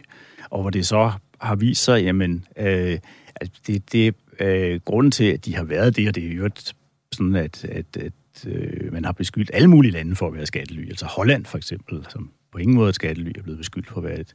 Og 0.50 0.62
hvor 0.62 0.70
det 0.70 0.88
så 0.88 1.12
har 1.42 1.56
vist 1.56 1.84
sig, 1.84 2.04
jamen, 2.04 2.46
øh, 2.58 2.98
at 3.36 3.50
det, 3.68 3.92
det 3.92 4.16
øh, 4.40 4.80
grunden 4.86 5.12
til, 5.12 5.24
at 5.24 5.46
de 5.46 5.56
har 5.56 5.64
været 5.64 5.96
det, 5.96 6.08
og 6.08 6.16
det 6.16 6.32
er 6.32 6.34
jo 6.34 6.50
sådan, 7.14 7.36
at, 7.36 7.66
at, 7.66 7.98
at 7.98 8.14
øh, 8.48 8.94
man 8.94 9.06
har 9.06 9.12
beskyldt 9.12 9.52
alle 9.54 9.68
mulige 9.68 9.92
lande 9.92 10.16
for 10.16 10.28
at 10.28 10.34
være 10.34 10.46
skattely. 10.46 10.90
Altså 10.90 11.06
Holland 11.06 11.46
for 11.46 11.58
eksempel, 11.58 12.06
som 12.10 12.30
på 12.52 12.58
ingen 12.58 12.76
måde 12.76 12.90
et 12.90 12.96
skattely, 12.96 13.32
er 13.38 13.44
blevet 13.44 13.58
beskyldt 13.58 13.88
for 13.88 13.98
at 13.98 14.04
være 14.04 14.20
et, 14.20 14.34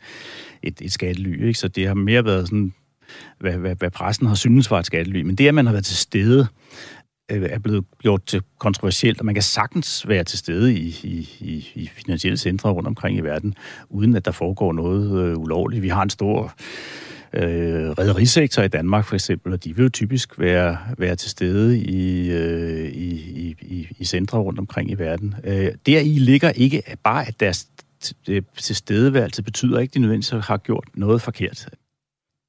et, 0.62 0.80
et 0.80 0.92
skattely. 0.92 1.46
Ikke? 1.46 1.58
Så 1.58 1.68
det 1.68 1.86
har 1.86 1.94
mere 1.94 2.24
været 2.24 2.48
sådan, 2.48 2.74
hvad, 3.40 3.52
hvad, 3.52 3.76
hvad 3.76 3.90
pressen 3.90 4.26
har 4.26 4.34
syntes 4.34 4.70
var 4.70 4.78
et 4.78 4.86
skattely. 4.86 5.22
Men 5.22 5.34
det, 5.36 5.48
at 5.48 5.54
man 5.54 5.66
har 5.66 5.72
været 5.72 5.84
til 5.84 5.96
stede, 5.96 6.46
øh, 7.30 7.42
er 7.50 7.58
blevet 7.58 7.84
gjort 7.98 8.24
til 8.26 8.42
kontroversielt, 8.58 9.18
og 9.18 9.26
man 9.26 9.34
kan 9.34 9.42
sagtens 9.42 10.08
være 10.08 10.24
til 10.24 10.38
stede 10.38 10.74
i, 10.74 10.96
i, 11.02 11.28
i, 11.40 11.68
i 11.74 11.86
finansielle 11.86 12.36
centre 12.36 12.70
rundt 12.70 12.88
omkring 12.88 13.18
i 13.18 13.20
verden, 13.20 13.54
uden 13.88 14.16
at 14.16 14.24
der 14.24 14.30
foregår 14.30 14.72
noget 14.72 15.24
øh, 15.24 15.38
ulovligt. 15.38 15.82
Vi 15.82 15.88
har 15.88 16.02
en 16.02 16.10
stor 16.10 16.54
øh, 17.36 17.90
rædderisektor 17.90 18.62
i 18.62 18.68
Danmark 18.68 19.04
for 19.04 19.14
eksempel, 19.14 19.52
og 19.52 19.64
de 19.64 19.76
vil 19.76 19.82
jo 19.82 19.88
typisk 19.88 20.38
være, 20.38 20.78
være 20.98 21.16
til 21.16 21.30
stede 21.30 21.78
i, 21.78 22.30
øh, 22.30 22.88
i, 22.88 23.56
i, 23.62 23.88
i 23.98 24.04
centre 24.04 24.38
rundt 24.38 24.58
omkring 24.58 24.90
i 24.90 24.94
verden. 24.94 25.34
Øh, 25.44 25.72
i 25.86 26.18
ligger 26.18 26.50
ikke 26.50 26.82
bare, 27.04 27.28
at 27.28 27.40
deres 27.40 27.68
øh, 28.28 28.42
tilstedeværelse 28.58 29.42
betyder 29.42 29.78
ikke, 29.78 29.90
at 29.90 29.94
de 29.94 29.98
nødvendigvis 29.98 30.46
har 30.46 30.56
gjort 30.56 30.88
noget 30.94 31.22
forkert. 31.22 31.68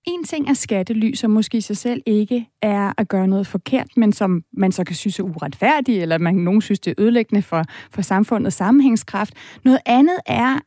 En 0.08 0.24
ting 0.24 0.50
er 0.50 0.54
skattely, 0.54 1.14
som 1.14 1.32
måske 1.32 1.58
i 1.58 1.62
sig 1.62 1.78
selv 1.78 2.02
ikke 2.06 2.48
er 2.62 2.94
at 2.98 3.08
gøre 3.08 3.28
noget 3.28 3.48
forkert, 3.48 3.88
men 3.98 4.14
som 4.14 4.44
man 4.54 4.72
så 4.72 4.84
kan 4.84 4.96
synes 4.96 5.20
er 5.20 5.24
uretfærdigt, 5.24 6.02
eller 6.02 6.18
man 6.18 6.36
nogen 6.36 6.62
synes, 6.62 6.80
det 6.80 6.92
er 6.92 7.04
ødelæggende 7.04 7.42
for, 7.42 7.64
for 7.92 8.02
samfundets 8.02 8.56
sammenhængskraft. 8.56 9.34
Noget 9.64 9.80
andet 9.86 10.18
er 10.26 10.60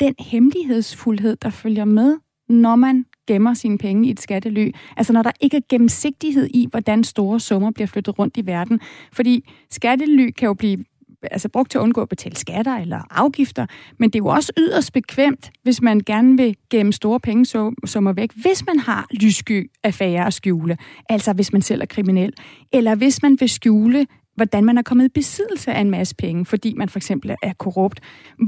den 0.00 0.14
hemmelighedsfuldhed, 0.18 1.36
der 1.36 1.50
følger 1.50 1.84
med, 1.84 2.16
når 2.48 2.76
man 2.76 3.04
gemmer 3.28 3.54
sine 3.54 3.78
penge 3.78 4.08
i 4.08 4.10
et 4.10 4.20
skattely. 4.20 4.70
Altså 4.96 5.12
når 5.12 5.22
der 5.22 5.32
ikke 5.40 5.56
er 5.56 5.60
gennemsigtighed 5.68 6.48
i, 6.54 6.66
hvordan 6.70 7.04
store 7.04 7.40
summer 7.40 7.70
bliver 7.70 7.86
flyttet 7.86 8.18
rundt 8.18 8.36
i 8.36 8.46
verden. 8.46 8.80
Fordi 9.12 9.48
skattely 9.70 10.30
kan 10.30 10.46
jo 10.46 10.54
blive 10.54 10.84
altså 11.22 11.48
brugt 11.48 11.70
til 11.70 11.78
at 11.78 11.82
undgå 11.82 12.00
at 12.00 12.08
betale 12.08 12.36
skatter 12.36 12.76
eller 12.76 13.00
afgifter, 13.10 13.66
men 13.98 14.10
det 14.10 14.18
er 14.18 14.22
jo 14.22 14.26
også 14.26 14.52
yderst 14.58 14.92
bekvemt, 14.92 15.50
hvis 15.62 15.82
man 15.82 16.00
gerne 16.06 16.36
vil 16.36 16.56
gemme 16.70 16.92
store 16.92 17.20
penge 17.20 17.72
summer 17.84 18.12
væk, 18.12 18.30
hvis 18.42 18.66
man 18.66 18.78
har 18.78 19.06
lyssky 19.10 19.70
affære 19.84 20.26
at 20.26 20.34
skjule, 20.34 20.76
altså 21.08 21.32
hvis 21.32 21.52
man 21.52 21.62
selv 21.62 21.82
er 21.82 21.86
kriminel, 21.86 22.32
eller 22.72 22.94
hvis 22.94 23.22
man 23.22 23.36
vil 23.40 23.48
skjule 23.48 24.06
hvordan 24.38 24.64
man 24.64 24.78
er 24.78 24.82
kommet 24.82 25.04
i 25.04 25.08
besiddelse 25.08 25.72
af 25.72 25.80
en 25.80 25.90
masse 25.90 26.14
penge, 26.14 26.46
fordi 26.46 26.74
man 26.74 26.88
for 26.88 26.98
eksempel 26.98 27.34
er 27.42 27.52
korrupt. 27.52 28.00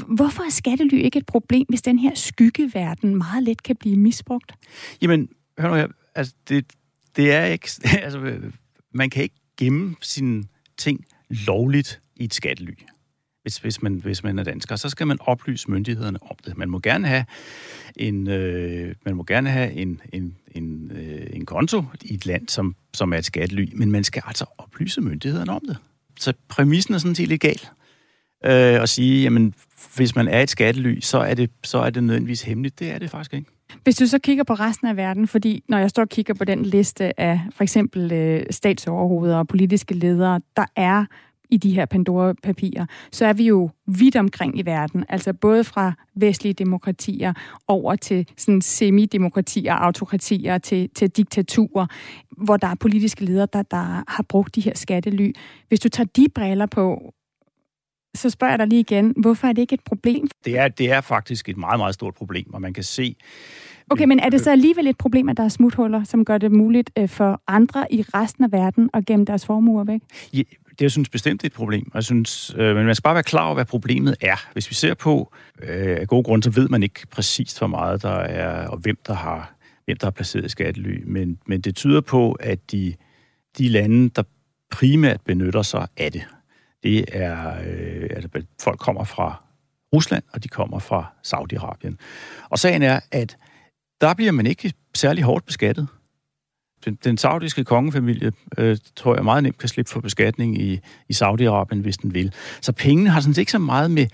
Hvorfor 0.06 0.42
er 0.42 0.50
skattely 0.50 0.94
ikke 0.94 1.18
et 1.18 1.26
problem, 1.26 1.66
hvis 1.68 1.82
den 1.82 1.98
her 1.98 2.14
skyggeverden 2.14 3.16
meget 3.16 3.42
let 3.42 3.62
kan 3.62 3.76
blive 3.76 3.96
misbrugt? 3.96 4.52
Jamen, 5.02 5.28
hør 5.58 5.68
nu 5.68 5.74
her, 5.74 5.88
altså 6.14 6.34
det, 6.48 6.64
det 7.16 7.32
er 7.32 7.44
ikke, 7.44 7.68
altså, 8.04 8.18
øh, 8.18 8.52
man 8.92 9.10
kan 9.10 9.22
ikke 9.22 9.34
gemme 9.56 9.96
sine 10.02 10.44
ting 10.78 11.04
lovligt 11.28 12.00
i 12.16 12.24
et 12.24 12.34
skattely. 12.34 12.72
Hvis, 13.42 13.58
hvis, 13.58 13.82
man, 13.82 13.94
hvis 13.94 14.22
man 14.22 14.38
er 14.38 14.44
dansker, 14.44 14.76
så 14.76 14.88
skal 14.88 15.06
man 15.06 15.18
oplyse 15.20 15.70
myndighederne 15.70 16.18
om 16.22 16.36
det. 16.46 16.58
Man 16.58 16.70
må 16.70 16.78
gerne 16.78 17.08
have 17.08 17.24
en, 17.96 18.28
øh, 18.28 18.94
man 19.04 19.16
må 19.16 19.24
gerne 19.24 19.50
have 19.50 19.72
en, 19.72 20.00
en, 20.12 20.36
en, 20.50 20.92
øh, 20.94 21.26
en 21.32 21.46
konto 21.46 21.84
i 22.02 22.14
et 22.14 22.26
land, 22.26 22.48
som, 22.48 22.74
som 22.94 23.12
er 23.12 23.18
et 23.18 23.24
skattely, 23.24 23.68
men 23.74 23.90
man 23.90 24.04
skal 24.04 24.22
altså 24.26 24.44
oplyse 24.58 25.00
myndighederne 25.00 25.52
om 25.52 25.62
det. 25.68 25.76
Så 26.18 26.32
præmissen 26.48 26.94
er 26.94 26.98
sådan 26.98 27.14
set 27.14 27.28
legal. 27.28 27.60
Øh, 28.44 28.82
at 28.82 28.88
sige, 28.88 29.22
jamen, 29.22 29.54
hvis 29.96 30.16
man 30.16 30.28
er 30.28 30.42
et 30.42 30.50
skattely, 30.50 31.00
så 31.00 31.18
er, 31.18 31.34
det, 31.34 31.50
så 31.64 31.78
er 31.78 31.90
det 31.90 32.04
nødvendigvis 32.04 32.42
hemmeligt. 32.42 32.78
Det 32.78 32.90
er 32.90 32.98
det 32.98 33.10
faktisk 33.10 33.34
ikke. 33.34 33.50
Hvis 33.84 33.96
du 33.96 34.06
så 34.06 34.18
kigger 34.18 34.44
på 34.44 34.54
resten 34.54 34.86
af 34.86 34.96
verden, 34.96 35.28
fordi 35.28 35.64
når 35.68 35.78
jeg 35.78 35.90
står 35.90 36.02
og 36.02 36.08
kigger 36.08 36.34
på 36.34 36.44
den 36.44 36.64
liste 36.64 37.20
af 37.20 37.40
for 37.56 37.62
eksempel 37.62 38.12
øh, 38.12 38.42
statsoverhoveder 38.50 39.36
og 39.36 39.48
politiske 39.48 39.94
ledere, 39.94 40.40
der 40.56 40.64
er 40.76 41.04
i 41.50 41.56
de 41.56 41.74
her 41.74 41.86
Pandora-papirer, 41.86 42.86
så 43.12 43.26
er 43.26 43.32
vi 43.32 43.46
jo 43.46 43.70
vidt 43.86 44.16
omkring 44.16 44.58
i 44.58 44.62
verden. 44.62 45.04
Altså 45.08 45.32
både 45.32 45.64
fra 45.64 45.92
vestlige 46.14 46.52
demokratier 46.52 47.32
over 47.68 47.96
til 47.96 48.28
sådan 48.36 48.60
semidemokratier, 48.60 49.74
autokratier, 49.74 50.58
til, 50.58 50.90
til 50.94 51.10
diktaturer, 51.10 51.86
hvor 52.36 52.56
der 52.56 52.66
er 52.66 52.74
politiske 52.74 53.24
ledere, 53.24 53.46
der, 53.52 53.62
der 53.62 54.04
har 54.08 54.24
brugt 54.28 54.54
de 54.54 54.60
her 54.60 54.74
skattely. 54.74 55.32
Hvis 55.68 55.80
du 55.80 55.88
tager 55.88 56.08
de 56.16 56.26
briller 56.34 56.66
på, 56.66 57.14
så 58.14 58.30
spørger 58.30 58.52
jeg 58.52 58.58
dig 58.58 58.66
lige 58.66 58.80
igen, 58.80 59.14
hvorfor 59.16 59.48
er 59.48 59.52
det 59.52 59.62
ikke 59.62 59.74
et 59.74 59.84
problem? 59.84 60.28
Det 60.44 60.58
er, 60.58 60.68
det 60.68 60.90
er 60.90 61.00
faktisk 61.00 61.48
et 61.48 61.56
meget, 61.56 61.78
meget 61.78 61.94
stort 61.94 62.14
problem, 62.14 62.54
og 62.54 62.60
man 62.60 62.72
kan 62.72 62.84
se... 62.84 63.16
Okay, 63.90 64.04
men 64.04 64.20
er 64.20 64.28
det 64.28 64.40
så 64.40 64.50
alligevel 64.50 64.86
et 64.86 64.98
problem, 64.98 65.28
at 65.28 65.36
der 65.36 65.42
er 65.42 65.48
smuthuller, 65.48 66.04
som 66.04 66.24
gør 66.24 66.38
det 66.38 66.52
muligt 66.52 66.90
øh, 66.98 67.08
for 67.08 67.42
andre 67.46 67.92
i 67.92 68.02
resten 68.02 68.44
af 68.44 68.52
verden 68.52 68.90
at 68.94 69.06
gemme 69.06 69.24
deres 69.24 69.46
formuer 69.46 69.84
væk? 69.84 70.00
Ja, 70.32 70.42
det 70.80 70.84
jeg 70.84 70.90
synes 70.90 71.08
bestemt 71.08 71.42
er 71.42 71.46
et 71.46 71.52
problem. 71.52 71.90
Jeg 71.94 72.04
synes, 72.04 72.54
øh, 72.56 72.76
men 72.76 72.86
man 72.86 72.94
skal 72.94 73.02
bare 73.02 73.14
være 73.14 73.22
klar 73.22 73.44
over, 73.44 73.54
hvad 73.54 73.64
problemet 73.64 74.16
er. 74.20 74.48
Hvis 74.52 74.70
vi 74.70 74.74
ser 74.74 74.94
på 74.94 75.32
øh, 75.62 75.96
af 76.00 76.08
gode 76.08 76.24
grunde, 76.24 76.44
så 76.44 76.50
ved 76.50 76.68
man 76.68 76.82
ikke 76.82 77.06
præcist, 77.10 77.58
hvor 77.58 77.66
meget 77.66 78.02
der 78.02 78.14
er, 78.16 78.68
og 78.68 78.78
hvem 78.78 78.98
der 79.06 79.14
har, 79.14 79.54
hvem 79.84 79.96
der 79.96 80.06
har 80.06 80.10
placeret 80.10 80.44
i 80.44 80.48
skattely. 80.48 81.02
Men, 81.06 81.38
men 81.46 81.60
det 81.60 81.76
tyder 81.76 82.00
på, 82.00 82.32
at 82.32 82.72
de, 82.72 82.94
de 83.58 83.68
lande, 83.68 84.08
der 84.08 84.22
primært 84.70 85.20
benytter 85.20 85.62
sig 85.62 85.86
af 85.96 86.12
det, 86.12 86.26
det 86.82 87.04
er, 87.12 87.54
øh, 87.66 88.10
altså, 88.10 88.28
folk 88.62 88.78
kommer 88.78 89.04
fra 89.04 89.44
Rusland, 89.94 90.22
og 90.32 90.44
de 90.44 90.48
kommer 90.48 90.78
fra 90.78 91.12
Saudi-Arabien. 91.26 91.96
Og 92.48 92.58
sagen 92.58 92.82
er, 92.82 93.00
at 93.12 93.36
der 94.00 94.14
bliver 94.14 94.32
man 94.32 94.46
ikke 94.46 94.72
særlig 94.94 95.24
hårdt 95.24 95.46
beskattet. 95.46 95.88
Den, 96.84 96.98
den 97.04 97.18
saudiske 97.18 97.64
kongefamilie, 97.64 98.32
øh, 98.58 98.76
tror 98.96 99.14
jeg, 99.14 99.24
meget 99.24 99.42
nemt 99.42 99.58
kan 99.58 99.68
slippe 99.68 99.90
for 99.90 100.00
beskatning 100.00 100.62
i, 100.62 100.80
i 101.08 101.12
Saudi-Arabien, 101.12 101.80
hvis 101.80 101.96
den 101.96 102.14
vil. 102.14 102.32
Så 102.60 102.72
pengene 102.72 103.10
har 103.10 103.20
sådan 103.20 103.34
set 103.34 103.42
ikke 103.42 103.52
så 103.52 103.58
meget 103.58 103.90
med 103.90 104.06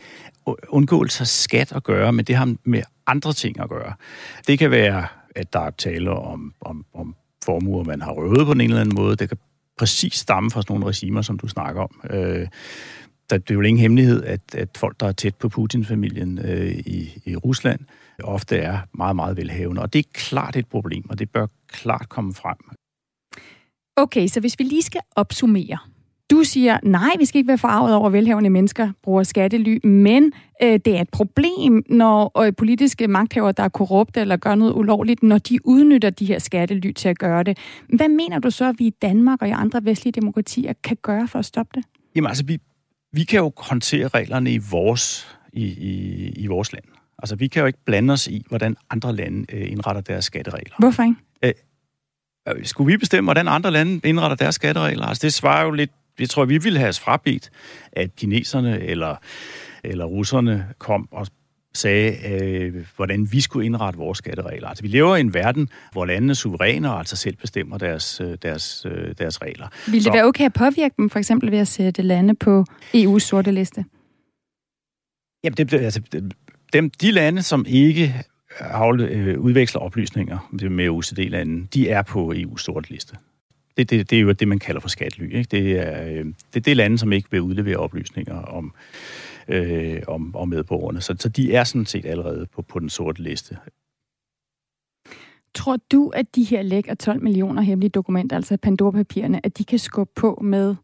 undgåelse 0.69 1.21
af 1.21 1.27
skat 1.27 1.73
at 1.73 1.83
gøre, 1.83 2.13
men 2.13 2.25
det 2.25 2.37
har 2.37 2.55
med 2.65 2.83
andre 3.07 3.33
ting 3.33 3.61
at 3.61 3.69
gøre. 3.69 3.93
Det 4.47 4.59
kan 4.59 4.71
være, 4.71 5.07
at 5.35 5.53
der 5.53 5.61
er 5.61 5.71
tale 5.71 6.11
om, 6.11 6.55
om, 6.61 6.85
om 6.95 7.15
formuer, 7.45 7.85
man 7.85 8.03
har 8.03 8.13
røvet 8.13 8.47
på 8.47 8.53
en 8.53 8.61
eller 8.61 8.81
anden 8.81 8.95
måde. 8.95 9.17
Det 9.17 9.29
kan 9.29 9.39
præcis 9.79 10.15
stamme 10.15 10.51
fra 10.51 10.63
sådan 10.63 10.75
nogle 10.75 10.87
regimer, 10.87 11.23
som 11.23 11.39
du 11.39 11.49
snakker 11.49 11.83
om. 11.83 12.01
Øh, 12.11 12.49
der, 13.31 13.39
det 13.39 13.51
er 13.51 13.55
jo 13.55 13.61
ingen 13.61 13.81
hemmelighed, 13.81 14.25
at, 14.25 14.41
at 14.55 14.69
folk, 14.77 15.01
der 15.01 15.07
er 15.07 15.13
tæt 15.13 15.35
på 15.35 15.49
Putin-familien 15.49 16.39
øh, 16.39 16.71
i, 16.71 17.23
i 17.25 17.37
Rusland, 17.37 17.81
ofte 18.25 18.57
er 18.57 18.79
meget, 18.95 19.17
meget 19.17 19.37
velhavende. 19.37 19.83
Og 19.83 19.93
det 19.93 19.99
er 19.99 20.11
klart 20.15 20.57
et 20.57 20.67
problem, 20.67 21.11
og 21.11 21.19
det 21.19 21.31
bør 21.31 21.47
klart 21.69 22.09
komme 22.09 22.35
frem. 22.35 22.57
Okay, 23.97 24.27
så 24.27 24.41
hvis 24.41 24.59
vi 24.59 24.65
lige 24.65 24.83
skal 24.83 25.01
opsummere. 25.17 25.79
Du 26.31 26.45
siger, 26.45 26.79
nej, 26.83 27.11
vi 27.19 27.25
skal 27.25 27.39
ikke 27.39 27.49
være 27.49 27.59
forarvet 27.59 27.95
over, 27.95 28.07
at 28.07 28.13
velhavende 28.13 28.51
mennesker 28.51 28.93
bruger 29.03 29.23
skattely, 29.23 29.87
men 29.87 30.33
øh, 30.63 30.81
det 30.85 30.97
er 30.97 31.01
et 31.01 31.11
problem, 31.11 31.85
når 31.89 32.41
øh, 32.43 32.53
politiske 32.57 33.09
magthavere, 33.09 33.53
der 33.53 33.63
er 33.63 33.69
korrupte 33.69 34.21
eller 34.21 34.37
gør 34.37 34.55
noget 34.55 34.73
ulovligt, 34.73 35.23
når 35.23 35.39
de 35.39 35.67
udnytter 35.67 36.11
de 36.11 36.27
her 36.27 36.39
skattely 36.39 36.93
til 36.93 37.09
at 37.09 37.19
gøre 37.19 37.43
det. 37.43 37.59
Hvad 37.89 38.09
mener 38.09 38.39
du 38.39 38.51
så, 38.51 38.69
at 38.69 38.75
vi 38.79 38.87
i 38.87 38.91
Danmark 39.03 39.43
og 39.43 39.49
i 39.49 39.51
andre 39.51 39.85
vestlige 39.85 40.13
demokratier 40.13 40.73
kan 40.85 40.97
gøre 41.03 41.29
for 41.29 41.39
at 41.39 41.45
stoppe 41.45 41.71
det? 41.75 41.85
Jamen 42.17 42.29
altså, 42.29 42.45
vi, 42.45 42.59
vi 43.13 43.25
kan 43.25 43.41
jo 43.41 43.53
håndtere 43.57 44.09
reglerne 44.09 44.53
i 44.53 44.59
vores, 44.59 45.37
i, 45.53 45.65
i, 45.65 46.29
i 46.37 46.47
vores 46.47 46.73
land. 46.73 46.85
Altså, 47.19 47.37
vi 47.37 47.49
kan 47.49 47.61
jo 47.61 47.67
ikke 47.67 47.79
blande 47.85 48.13
os 48.13 48.27
i, 48.27 48.45
hvordan 48.49 48.77
andre 48.91 49.17
lande 49.17 49.55
øh, 49.57 49.71
indretter 49.73 50.03
deres 50.03 50.25
skatteregler. 50.25 50.75
Hvorfor 50.79 51.03
ikke? 51.03 51.17
Øh, 51.43 51.53
øh, 52.49 52.65
skulle 52.65 52.93
vi 52.93 52.97
bestemme, 52.97 53.27
hvordan 53.27 53.49
andre 53.49 53.71
lande 53.71 54.09
indretter 54.09 54.37
deres 54.37 54.55
skatteregler? 54.55 55.07
Altså, 55.07 55.23
det 55.23 55.33
svarer 55.33 55.65
jo 55.65 55.71
lidt... 55.71 55.91
Jeg 56.19 56.31
tror, 56.31 56.45
vi 56.45 56.59
ville 56.59 56.79
have 56.79 56.89
os 56.89 57.01
frabedt, 57.01 57.51
at 57.93 58.17
kineserne 58.17 58.81
eller, 58.81 59.17
eller 59.85 60.05
russerne 60.05 60.67
kom 60.79 61.09
og 61.13 61.27
sagde, 61.75 62.33
øh, 62.33 62.87
hvordan 62.97 63.29
vi 63.33 63.41
skulle 63.41 63.67
indrette 63.67 63.99
vores 63.99 64.19
skatteregler. 64.19 64.69
Altså, 64.69 64.83
vi 64.83 64.89
lever 64.89 65.17
i 65.17 65.21
en 65.21 65.35
verden, 65.35 65.69
hvor 65.93 66.05
landene 66.05 66.35
suveræne 66.35 66.93
og 66.93 66.99
altså 66.99 67.17
selv 67.17 67.37
bestemmer 67.37 67.79
deres, 67.79 68.21
øh, 68.21 68.39
deres, 68.43 68.87
øh, 68.89 69.15
deres 69.19 69.43
regler. 69.43 69.69
Vil 69.87 69.95
det 69.95 70.03
Så, 70.03 70.13
være 70.13 70.25
okay 70.25 70.45
at 70.45 70.53
påvirke 70.53 70.95
dem, 70.97 71.11
for 71.11 71.19
eksempel 71.19 71.51
ved 71.51 71.59
at 71.59 71.69
sætte 71.69 72.03
lande 72.03 72.35
på 72.35 72.65
EU's 72.95 73.19
sorte 73.19 73.51
liste? 73.51 73.85
Jamen, 75.45 75.57
det, 75.57 75.73
altså, 75.73 76.01
dem, 76.73 76.91
de 76.91 77.11
lande, 77.11 77.43
som 77.43 77.65
ikke 77.69 78.15
øh, 78.61 79.29
øh 79.29 79.41
udveksler 79.41 79.81
oplysninger 79.81 80.69
med 80.71 80.89
OECD-landene, 80.89 81.67
de 81.75 81.89
er 81.89 82.03
på 82.03 82.33
EU's 82.33 82.59
sorte 82.59 82.91
liste. 82.91 83.17
Det, 83.77 83.91
det, 83.91 84.11
det 84.11 84.19
er 84.19 84.23
jo 84.23 84.33
det, 84.33 84.49
man 84.49 84.59
kalder 84.59 84.81
for 84.81 84.89
skatly. 84.89 85.37
Ikke? 85.37 85.49
Det, 85.51 85.73
er, 85.73 86.05
øh, 86.05 86.25
det 86.25 86.57
er 86.57 86.61
det 86.61 86.77
lande, 86.77 86.99
som 86.99 87.13
ikke 87.13 87.31
vil 87.31 87.41
udlevere 87.41 87.77
oplysninger 87.77 88.43
om, 88.43 88.73
øh, 89.49 90.03
om, 90.09 90.37
om 90.37 90.49
medborgerne. 90.49 91.01
Så, 91.01 91.17
så 91.19 91.29
de 91.29 91.55
er 91.55 91.65
sådan 91.65 91.87
set 91.87 92.07
allerede 92.07 92.47
på, 92.47 92.63
på 92.63 92.79
den 92.79 92.91
sorte 92.91 93.23
liste. 93.23 93.57
Tror 95.55 95.79
du, 95.93 96.09
at 96.09 96.35
de 96.35 96.45
her 96.45 96.63
læk 96.63 96.89
af 96.89 96.99
12 96.99 97.23
millioner 97.23 97.63
hemmelige 97.63 97.91
dokumenter, 97.91 98.37
altså 98.37 98.57
Pandora-papirerne, 98.57 99.47
at 99.47 99.59
de 99.59 99.65
kan 99.65 99.79
skubbe 99.79 100.13
på 100.17 100.41
med 100.45 100.75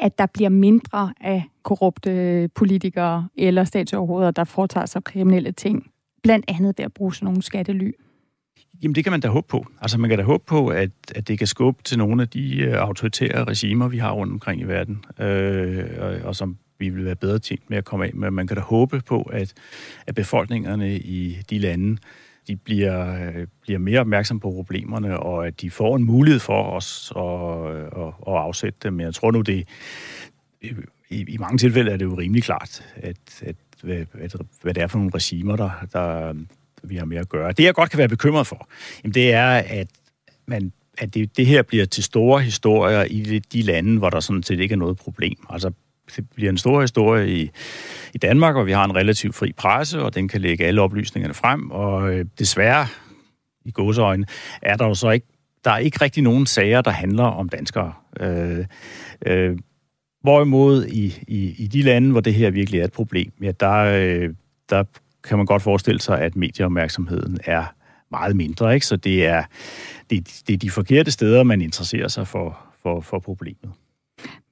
at 0.00 0.18
der 0.18 0.26
bliver 0.26 0.48
mindre 0.48 1.12
af 1.20 1.44
korrupte 1.62 2.48
politikere 2.54 3.28
eller 3.36 3.64
statsoverhoveder, 3.64 4.30
der 4.30 4.44
foretager 4.44 4.86
sig 4.86 5.04
kriminelle 5.04 5.52
ting, 5.52 5.90
blandt 6.22 6.44
andet 6.48 6.74
ved 6.78 6.84
at 6.84 6.92
bruge 6.92 7.14
sådan 7.14 7.24
nogle 7.24 7.42
skattely? 7.42 7.92
Jamen 8.82 8.94
det 8.94 9.04
kan 9.04 9.10
man 9.10 9.20
da 9.20 9.28
håbe 9.28 9.46
på. 9.48 9.66
Altså 9.80 9.98
man 9.98 10.10
kan 10.10 10.18
da 10.18 10.24
håbe 10.24 10.44
på, 10.46 10.68
at, 10.68 10.90
at 11.14 11.28
det 11.28 11.38
kan 11.38 11.46
skubbe 11.46 11.82
til 11.82 11.98
nogle 11.98 12.22
af 12.22 12.28
de 12.28 12.68
uh, 12.68 12.74
autoritære 12.74 13.44
regimer, 13.44 13.88
vi 13.88 13.98
har 13.98 14.12
rundt 14.12 14.32
omkring 14.32 14.60
i 14.60 14.64
verden, 14.64 15.04
øh, 15.18 15.84
og, 15.98 16.14
og 16.24 16.36
som 16.36 16.56
vi 16.78 16.88
vil 16.88 17.04
være 17.04 17.16
bedre 17.16 17.38
tjent 17.38 17.70
med 17.70 17.78
at 17.78 17.84
komme 17.84 18.06
af 18.06 18.14
med. 18.14 18.30
Man 18.30 18.46
kan 18.46 18.56
da 18.56 18.62
håbe 18.62 19.00
på, 19.00 19.22
at, 19.22 19.54
at 20.06 20.14
befolkningerne 20.14 20.96
i 20.96 21.38
de 21.50 21.58
lande 21.58 21.96
de 22.50 22.56
bliver, 22.56 23.30
bliver 23.62 23.78
mere 23.78 24.00
opmærksom 24.00 24.40
på 24.40 24.50
problemerne, 24.50 25.20
og 25.20 25.46
at 25.46 25.60
de 25.60 25.70
får 25.70 25.96
en 25.96 26.04
mulighed 26.04 26.40
for 26.40 26.62
os 26.62 27.12
at, 27.16 28.02
at, 28.02 28.14
at 28.26 28.40
afsætte 28.40 28.78
dem. 28.82 28.92
Men 28.92 29.06
jeg 29.06 29.14
tror 29.14 29.30
nu, 29.30 29.40
det 29.40 29.68
i, 31.10 31.24
i 31.28 31.36
mange 31.38 31.58
tilfælde 31.58 31.90
er 31.90 31.96
det 31.96 32.04
jo 32.04 32.14
rimelig 32.14 32.42
klart, 32.42 32.84
at, 32.96 33.16
at, 33.42 33.56
at, 33.82 34.04
at 34.20 34.34
hvad 34.62 34.74
det 34.74 34.82
er 34.82 34.86
for 34.86 34.98
nogle 34.98 35.10
regimer, 35.14 35.56
der, 35.56 35.70
der 35.92 36.34
vi 36.82 36.96
har 36.96 37.04
med 37.04 37.16
at 37.16 37.28
gøre. 37.28 37.52
Det, 37.52 37.64
jeg 37.64 37.74
godt 37.74 37.90
kan 37.90 37.98
være 37.98 38.08
bekymret 38.08 38.46
for, 38.46 38.68
jamen, 39.04 39.14
det 39.14 39.32
er, 39.32 39.50
at 39.50 39.88
man 40.46 40.72
at 40.98 41.14
det, 41.14 41.36
det 41.36 41.46
her 41.46 41.62
bliver 41.62 41.84
til 41.84 42.04
store 42.04 42.42
historier 42.42 43.04
i 43.04 43.38
de 43.38 43.62
lande, 43.62 43.98
hvor 43.98 44.10
der 44.10 44.20
sådan 44.20 44.42
set 44.42 44.60
ikke 44.60 44.72
er 44.72 44.76
noget 44.76 44.96
problem. 44.96 45.36
Altså 45.50 45.72
bliver 46.34 46.50
en 46.50 46.58
stor 46.58 46.80
historie 46.80 47.28
i, 47.28 47.50
i 48.14 48.18
Danmark, 48.18 48.56
og 48.56 48.66
vi 48.66 48.72
har 48.72 48.84
en 48.84 48.96
relativt 48.96 49.34
fri 49.34 49.52
presse, 49.52 50.02
og 50.02 50.14
den 50.14 50.28
kan 50.28 50.40
lægge 50.40 50.64
alle 50.64 50.80
oplysningerne 50.80 51.34
frem, 51.34 51.70
og 51.70 52.14
øh, 52.14 52.24
desværre, 52.38 52.86
i 53.64 53.70
gåseøjne, 53.70 54.26
er 54.62 54.76
der 54.76 54.86
jo 54.86 54.94
så 54.94 55.10
ikke, 55.10 55.26
der 55.64 55.70
er 55.70 55.78
ikke 55.78 55.98
rigtig 56.00 56.22
nogen 56.22 56.46
sager, 56.46 56.80
der 56.80 56.90
handler 56.90 57.24
om 57.24 57.48
danskere. 57.48 57.92
Øh, 58.20 58.64
øh, 59.26 59.58
hvorimod 60.22 60.86
i, 60.86 61.22
i, 61.28 61.54
i 61.58 61.66
de 61.66 61.82
lande, 61.82 62.10
hvor 62.10 62.20
det 62.20 62.34
her 62.34 62.50
virkelig 62.50 62.80
er 62.80 62.84
et 62.84 62.92
problem, 62.92 63.32
ja, 63.42 63.52
der, 63.60 63.76
øh, 63.76 64.34
der 64.70 64.84
kan 65.24 65.36
man 65.36 65.46
godt 65.46 65.62
forestille 65.62 66.00
sig, 66.00 66.20
at 66.20 66.36
medieopmærksomheden 66.36 67.38
er 67.44 67.74
meget 68.10 68.36
mindre, 68.36 68.74
ikke? 68.74 68.86
Så 68.86 68.96
det 68.96 69.26
er, 69.26 69.44
det, 70.10 70.42
det 70.46 70.52
er 70.52 70.58
de 70.58 70.70
forkerte 70.70 71.10
steder, 71.10 71.42
man 71.42 71.60
interesserer 71.60 72.08
sig 72.08 72.26
for, 72.26 72.58
for, 72.82 73.00
for 73.00 73.18
problemet. 73.18 73.70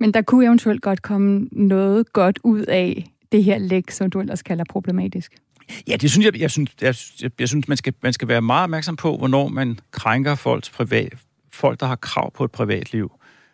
Men 0.00 0.14
der 0.14 0.22
kunne 0.22 0.44
eventuelt 0.44 0.82
godt 0.82 1.02
komme 1.02 1.48
noget 1.52 2.12
godt 2.12 2.38
ud 2.44 2.60
af 2.60 3.12
det 3.32 3.44
her 3.44 3.58
læk, 3.58 3.90
som 3.90 4.10
du 4.10 4.20
ellers 4.20 4.42
kalder 4.42 4.64
problematisk. 4.68 5.32
Ja, 5.88 5.96
det 5.96 6.10
synes 6.10 6.26
jeg, 6.26 6.40
jeg 6.40 6.50
synes, 6.50 6.70
jeg, 6.80 6.94
jeg, 7.22 7.30
jeg 7.38 7.48
synes 7.48 7.68
man, 7.68 7.76
skal, 7.76 7.94
man 8.02 8.12
skal 8.12 8.28
være 8.28 8.42
meget 8.42 8.62
opmærksom 8.62 8.96
på, 8.96 9.16
hvornår 9.16 9.48
man 9.48 9.78
krænker 9.90 10.34
folks 10.34 10.70
privat, 10.70 11.14
folk, 11.52 11.80
der 11.80 11.86
har 11.86 11.96
krav 11.96 12.32
på 12.32 12.44
et 12.44 12.50
privatliv. 12.50 13.12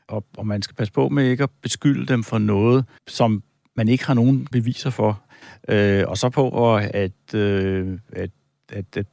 Og, 0.09 0.24
og 0.37 0.46
man 0.46 0.62
skal 0.62 0.77
passe 0.77 0.92
på 0.92 1.09
med 1.09 1.31
ikke 1.31 1.42
at 1.42 1.50
beskylde 1.62 2.07
dem 2.07 2.22
for 2.22 2.38
noget, 2.38 2.85
som 3.09 3.42
man 3.77 3.88
ikke 3.88 4.07
har 4.07 4.14
nogen 4.14 4.46
beviser 4.53 4.90
for. 4.90 5.22
Øh, 5.68 6.05
og 6.09 6.18
så 6.18 6.29
på 6.29 6.74
at, 6.77 6.90
at, 6.94 7.35
øh, 7.35 7.98
at, 8.12 8.31
at, 8.72 8.96
at 8.96 9.07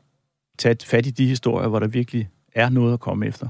tage 0.58 0.76
fat 0.86 1.06
i 1.06 1.10
de 1.10 1.28
historier, 1.28 1.68
hvor 1.68 1.80
der 1.80 1.88
virkelig 1.88 2.30
er 2.56 2.70
noget 2.70 2.94
at 2.94 3.00
komme 3.00 3.26
efter. 3.26 3.48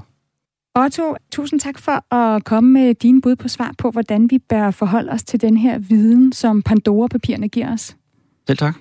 Otto, 0.74 1.16
tusind 1.32 1.60
tak 1.60 1.78
for 1.78 2.14
at 2.14 2.44
komme 2.44 2.70
med 2.70 2.94
dine 2.94 3.22
bud 3.22 3.36
på 3.36 3.48
svar 3.48 3.74
på, 3.78 3.90
hvordan 3.90 4.30
vi 4.30 4.38
bør 4.38 4.70
forholde 4.70 5.12
os 5.12 5.22
til 5.22 5.40
den 5.40 5.56
her 5.56 5.78
viden, 5.78 6.32
som 6.32 6.62
Pandora-papirerne 6.62 7.48
giver 7.48 7.72
os. 7.72 7.96
Selv 8.46 8.58
tak. 8.58 8.76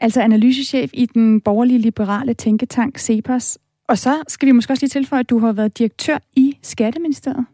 Altså 0.00 0.20
analysechef 0.20 0.90
i 0.92 1.06
den 1.06 1.40
borgerlige 1.40 1.78
liberale 1.78 2.34
tænketank 2.34 2.98
CEPOS. 2.98 3.58
Og 3.88 3.98
så 3.98 4.22
skal 4.28 4.46
vi 4.46 4.52
måske 4.52 4.72
også 4.72 4.82
lige 4.82 4.90
tilføje, 4.90 5.20
at 5.20 5.30
du 5.30 5.38
har 5.38 5.52
været 5.52 5.78
direktør 5.78 6.18
i 6.36 6.58
Skatteministeriet. 6.62 7.46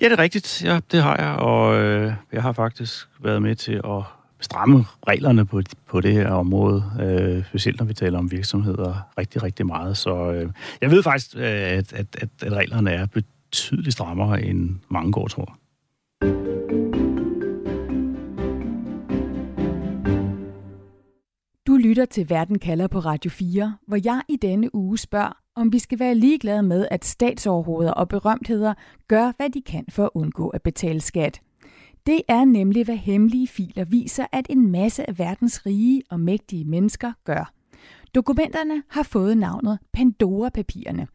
Ja, 0.00 0.04
det 0.04 0.12
er 0.12 0.18
rigtigt. 0.18 0.64
Ja, 0.64 0.80
det 0.92 1.02
har 1.02 1.16
jeg, 1.16 1.36
og 1.36 1.82
øh, 1.82 2.12
jeg 2.32 2.42
har 2.42 2.52
faktisk 2.52 3.08
været 3.22 3.42
med 3.42 3.56
til 3.56 3.72
at 3.72 4.02
stramme 4.40 4.84
reglerne 5.08 5.46
på, 5.46 5.62
på 5.88 6.00
det 6.00 6.12
her 6.12 6.30
område, 6.30 6.84
øh, 7.00 7.44
specielt 7.44 7.78
når 7.78 7.86
vi 7.86 7.94
taler 7.94 8.18
om 8.18 8.30
virksomheder 8.30 8.94
rigtig, 9.18 9.42
rigtig 9.42 9.66
meget. 9.66 9.96
Så 9.96 10.32
øh, 10.32 10.50
jeg 10.80 10.90
ved 10.90 11.02
faktisk, 11.02 11.36
øh, 11.36 11.42
at, 11.42 11.92
at, 11.92 12.06
at, 12.18 12.28
at 12.42 12.52
reglerne 12.52 12.90
er 12.90 13.06
betydeligt 13.06 13.92
strammere 13.92 14.42
end 14.42 14.76
mange 14.88 15.12
går, 15.12 15.28
tror 15.28 15.56
Du 21.66 21.76
lytter 21.76 22.04
til 22.04 22.30
Verden 22.30 22.58
kalder 22.58 22.86
på 22.86 22.98
Radio 22.98 23.30
4, 23.30 23.76
hvor 23.86 23.98
jeg 24.04 24.22
i 24.28 24.36
denne 24.36 24.74
uge 24.74 24.98
spørger, 24.98 25.32
om 25.56 25.72
vi 25.72 25.78
skal 25.78 25.98
være 25.98 26.14
ligeglade 26.14 26.62
med, 26.62 26.88
at 26.90 27.04
statsoverhoveder 27.04 27.92
og 27.92 28.08
berømtheder 28.08 28.74
gør, 29.08 29.32
hvad 29.36 29.50
de 29.50 29.62
kan 29.62 29.84
for 29.88 30.04
at 30.04 30.10
undgå 30.14 30.48
at 30.48 30.62
betale 30.62 31.00
skat. 31.00 31.40
Det 32.06 32.22
er 32.28 32.44
nemlig, 32.44 32.84
hvad 32.84 32.96
hemmelige 32.96 33.48
filer 33.48 33.84
viser, 33.84 34.26
at 34.32 34.46
en 34.50 34.70
masse 34.70 35.08
af 35.08 35.18
verdens 35.18 35.66
rige 35.66 36.02
og 36.10 36.20
mægtige 36.20 36.64
mennesker 36.64 37.12
gør. 37.24 37.52
Dokumenterne 38.14 38.82
har 38.88 39.02
fået 39.02 39.38
navnet 39.38 39.78
Pandora-papirerne, 39.92 41.08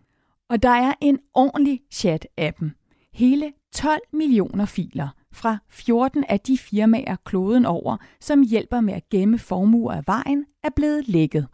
og 0.50 0.64
der 0.64 0.70
er 0.70 0.94
en 1.02 1.20
ordentlig 1.34 1.82
chat 1.92 2.28
af 2.38 2.54
dem. 2.54 2.72
Hele 3.14 3.54
12 3.74 4.02
millioner 4.14 4.66
filer 4.66 5.08
fra 5.32 5.58
14 5.70 6.24
af 6.30 6.40
de 6.40 6.58
firmaer 6.58 7.16
kloden 7.26 7.66
over, 7.66 7.98
som 8.20 8.42
hjælper 8.42 8.82
med 8.82 8.94
at 8.94 9.10
gemme 9.10 9.40
formuer 9.40 9.94
af 9.94 10.04
vejen, 10.08 10.46
er 10.64 10.70
blevet 10.76 11.08
lækket. 11.08 11.48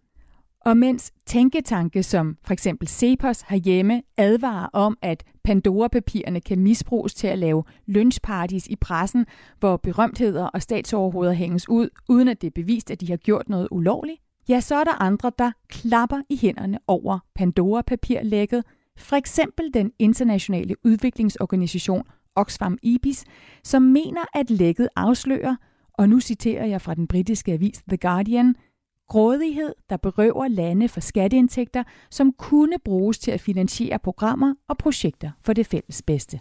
Og 0.66 0.78
mens 0.78 1.12
tænketanke 1.26 2.04
som 2.04 2.38
for 2.44 2.54
eksempel 2.54 2.88
Cepos 2.88 3.42
herhjemme 3.42 4.02
advarer 4.18 4.70
om, 4.74 4.98
at 5.02 5.24
Pandora-papirerne 5.44 6.42
kan 6.42 6.60
misbruges 6.60 7.14
til 7.14 7.28
at 7.28 7.40
lave 7.40 7.64
lynchparties 7.88 8.68
i 8.68 8.76
pressen, 8.76 9.26
hvor 9.60 9.78
berømtheder 9.78 10.46
og 10.46 10.62
statsoverhoveder 10.62 11.34
hænges 11.34 11.70
ud, 11.70 11.90
uden 12.10 12.28
at 12.28 12.42
det 12.42 12.48
er 12.48 12.52
bevist, 12.52 12.92
at 12.92 13.02
de 13.02 13.10
har 13.10 13.18
gjort 13.18 13.50
noget 13.50 13.68
ulovligt, 13.72 14.22
ja, 14.50 14.60
så 14.60 14.76
er 14.76 14.84
der 14.84 15.02
andre, 15.02 15.32
der 15.40 15.52
klapper 15.70 16.22
i 16.30 16.38
hænderne 16.38 16.80
over 16.88 17.20
Pandora-papirlægget, 17.36 18.64
for 18.98 19.16
eksempel 19.16 19.74
den 19.74 19.92
internationale 20.00 20.76
udviklingsorganisation 20.86 22.04
Oxfam 22.36 22.78
IBIS, 22.84 23.26
som 23.64 23.82
mener, 23.82 24.22
at 24.34 24.50
lækket 24.50 24.90
afslører, 24.96 25.56
og 25.94 26.10
nu 26.10 26.20
citerer 26.20 26.66
jeg 26.66 26.82
fra 26.82 26.94
den 26.94 27.08
britiske 27.08 27.54
avis 27.54 27.84
The 27.88 27.98
Guardian– 27.98 28.56
Grådighed, 29.12 29.74
der 29.90 29.98
berøver 29.98 30.48
lande 30.48 30.88
for 30.88 31.00
skatteindtægter, 31.00 31.84
som 32.10 32.32
kunne 32.32 32.76
bruges 32.86 33.20
til 33.20 33.32
at 33.32 33.42
finansiere 33.42 34.00
programmer 34.00 34.54
og 34.68 34.78
projekter 34.78 35.32
for 35.46 35.54
det 35.54 35.68
fælles 35.68 36.02
bedste. 36.02 36.40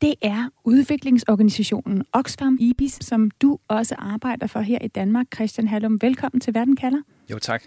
Det 0.00 0.14
er 0.22 0.48
udviklingsorganisationen 0.64 2.04
Oxfam 2.12 2.56
IBIS, 2.60 2.98
som 3.00 3.30
du 3.30 3.58
også 3.68 3.94
arbejder 3.98 4.46
for 4.46 4.60
her 4.60 4.78
i 4.82 4.88
Danmark. 4.88 5.26
Christian 5.34 5.68
Hallum, 5.68 6.02
velkommen 6.02 6.40
til 6.40 6.54
Verden 6.54 6.76
kalder. 6.76 6.98
Jo, 7.30 7.38
tak. 7.38 7.62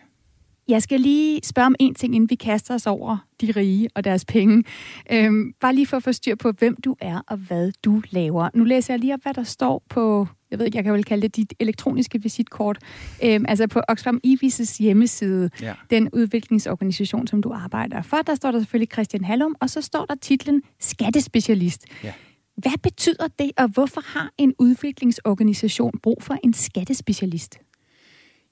Jeg 0.67 0.82
skal 0.82 0.99
lige 0.99 1.39
spørge 1.43 1.65
om 1.65 1.76
en 1.80 1.95
ting, 1.95 2.15
inden 2.15 2.30
vi 2.30 2.36
kaster 2.36 2.73
os 2.73 2.88
over 2.88 3.17
de 3.41 3.52
rige 3.52 3.89
og 3.95 4.04
deres 4.04 4.26
penge. 4.26 4.63
Øhm, 5.12 5.54
bare 5.60 5.76
lige 5.76 5.88
for 5.88 5.97
at 5.97 6.04
få 6.04 6.12
styr 6.12 6.36
på, 6.36 6.52
hvem 6.52 6.76
du 6.76 6.95
er 7.02 7.21
og 7.28 7.38
hvad 7.38 7.71
du 7.84 8.02
laver. 8.10 8.49
Nu 8.54 8.63
læser 8.63 8.93
jeg 8.93 8.99
lige 8.99 9.13
op, 9.13 9.19
hvad 9.23 9.34
der 9.34 9.43
står 9.43 9.84
på, 9.89 10.28
jeg 10.52 10.60
ved 10.60 10.65
ikke, 10.65 10.76
jeg 10.76 10.84
kan 10.84 10.93
vel 10.93 11.04
kalde 11.04 11.21
det 11.21 11.36
dit 11.36 11.54
elektroniske 11.60 12.21
visitkort, 12.21 12.78
øhm, 13.23 13.45
altså 13.47 13.67
på 13.67 13.82
Oxfam 13.88 14.21
IBIS' 14.28 14.78
hjemmeside, 14.80 15.49
ja. 15.62 15.73
den 15.89 16.10
udviklingsorganisation, 16.13 17.28
som 17.28 17.41
du 17.41 17.52
arbejder 17.54 18.02
for. 18.02 18.17
Der 18.17 18.36
står 18.36 18.52
der 18.52 18.60
selvfølgelig 18.60 18.91
Christian 18.93 19.23
Hallum, 19.23 19.56
og 19.62 19.69
så 19.69 19.82
står 19.82 20.06
der 20.06 20.15
titlen 20.21 20.62
Skattespecialist. 20.80 21.86
Ja. 22.04 22.13
Hvad 22.58 22.78
betyder 22.84 23.28
det, 23.39 23.52
og 23.58 23.67
hvorfor 23.67 24.02
har 24.06 24.32
en 24.38 24.54
udviklingsorganisation 24.60 25.99
brug 26.04 26.23
for 26.23 26.38
en 26.43 26.54
skattespecialist? 26.54 27.60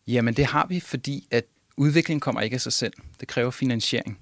Jamen 0.07 0.33
det 0.33 0.45
har 0.45 0.65
vi, 0.69 0.79
fordi 0.79 1.27
at 1.31 1.45
Udvikling 1.81 2.21
kommer 2.21 2.41
ikke 2.41 2.53
af 2.53 2.61
sig 2.61 2.73
selv. 2.73 2.93
Det 3.19 3.27
kræver 3.27 3.51
finansiering. 3.51 4.19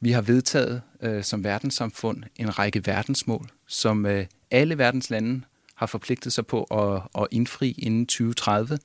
Vi 0.00 0.10
har 0.10 0.22
vedtaget 0.22 0.82
øh, 1.02 1.24
som 1.24 1.44
verdenssamfund 1.44 2.22
en 2.36 2.58
række 2.58 2.86
verdensmål, 2.86 3.50
som 3.66 4.06
øh, 4.06 4.26
alle 4.50 4.78
verdens 4.78 5.10
lande 5.10 5.40
har 5.74 5.86
forpligtet 5.86 6.32
sig 6.32 6.46
på 6.46 6.62
at, 6.62 7.02
at 7.22 7.28
indfri 7.30 7.74
inden 7.78 8.06
2030. 8.06 8.78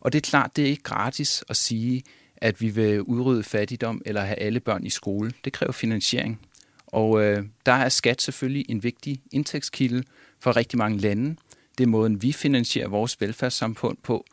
Og 0.00 0.12
det 0.12 0.18
er 0.18 0.30
klart, 0.30 0.56
det 0.56 0.64
er 0.64 0.68
ikke 0.68 0.82
gratis 0.82 1.44
at 1.48 1.56
sige, 1.56 2.02
at 2.36 2.60
vi 2.60 2.68
vil 2.68 3.02
udrydde 3.02 3.42
fattigdom 3.42 4.02
eller 4.06 4.20
have 4.20 4.38
alle 4.38 4.60
børn 4.60 4.86
i 4.86 4.90
skole. 4.90 5.32
Det 5.44 5.52
kræver 5.52 5.72
finansiering. 5.72 6.40
Og 6.86 7.22
øh, 7.22 7.44
der 7.66 7.72
er 7.72 7.88
skat 7.88 8.22
selvfølgelig 8.22 8.66
en 8.68 8.82
vigtig 8.82 9.22
indtægtskilde 9.32 10.02
for 10.40 10.56
rigtig 10.56 10.78
mange 10.78 10.98
lande. 10.98 11.36
Det 11.78 11.84
er 11.84 11.88
måden, 11.88 12.22
vi 12.22 12.32
finansierer 12.32 12.88
vores 12.88 13.20
velfærdssamfund 13.20 13.96
på. 14.02 14.24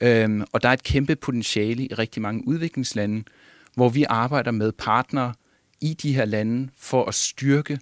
Øhm, 0.00 0.44
og 0.52 0.62
der 0.62 0.68
er 0.68 0.72
et 0.72 0.82
kæmpe 0.82 1.16
potentiale 1.16 1.84
i 1.84 1.94
rigtig 1.94 2.22
mange 2.22 2.48
udviklingslande, 2.48 3.24
hvor 3.74 3.88
vi 3.88 4.04
arbejder 4.08 4.50
med 4.50 4.72
partnere 4.72 5.34
i 5.80 5.94
de 5.94 6.14
her 6.14 6.24
lande 6.24 6.68
for 6.78 7.04
at 7.04 7.14
styrke 7.14 7.78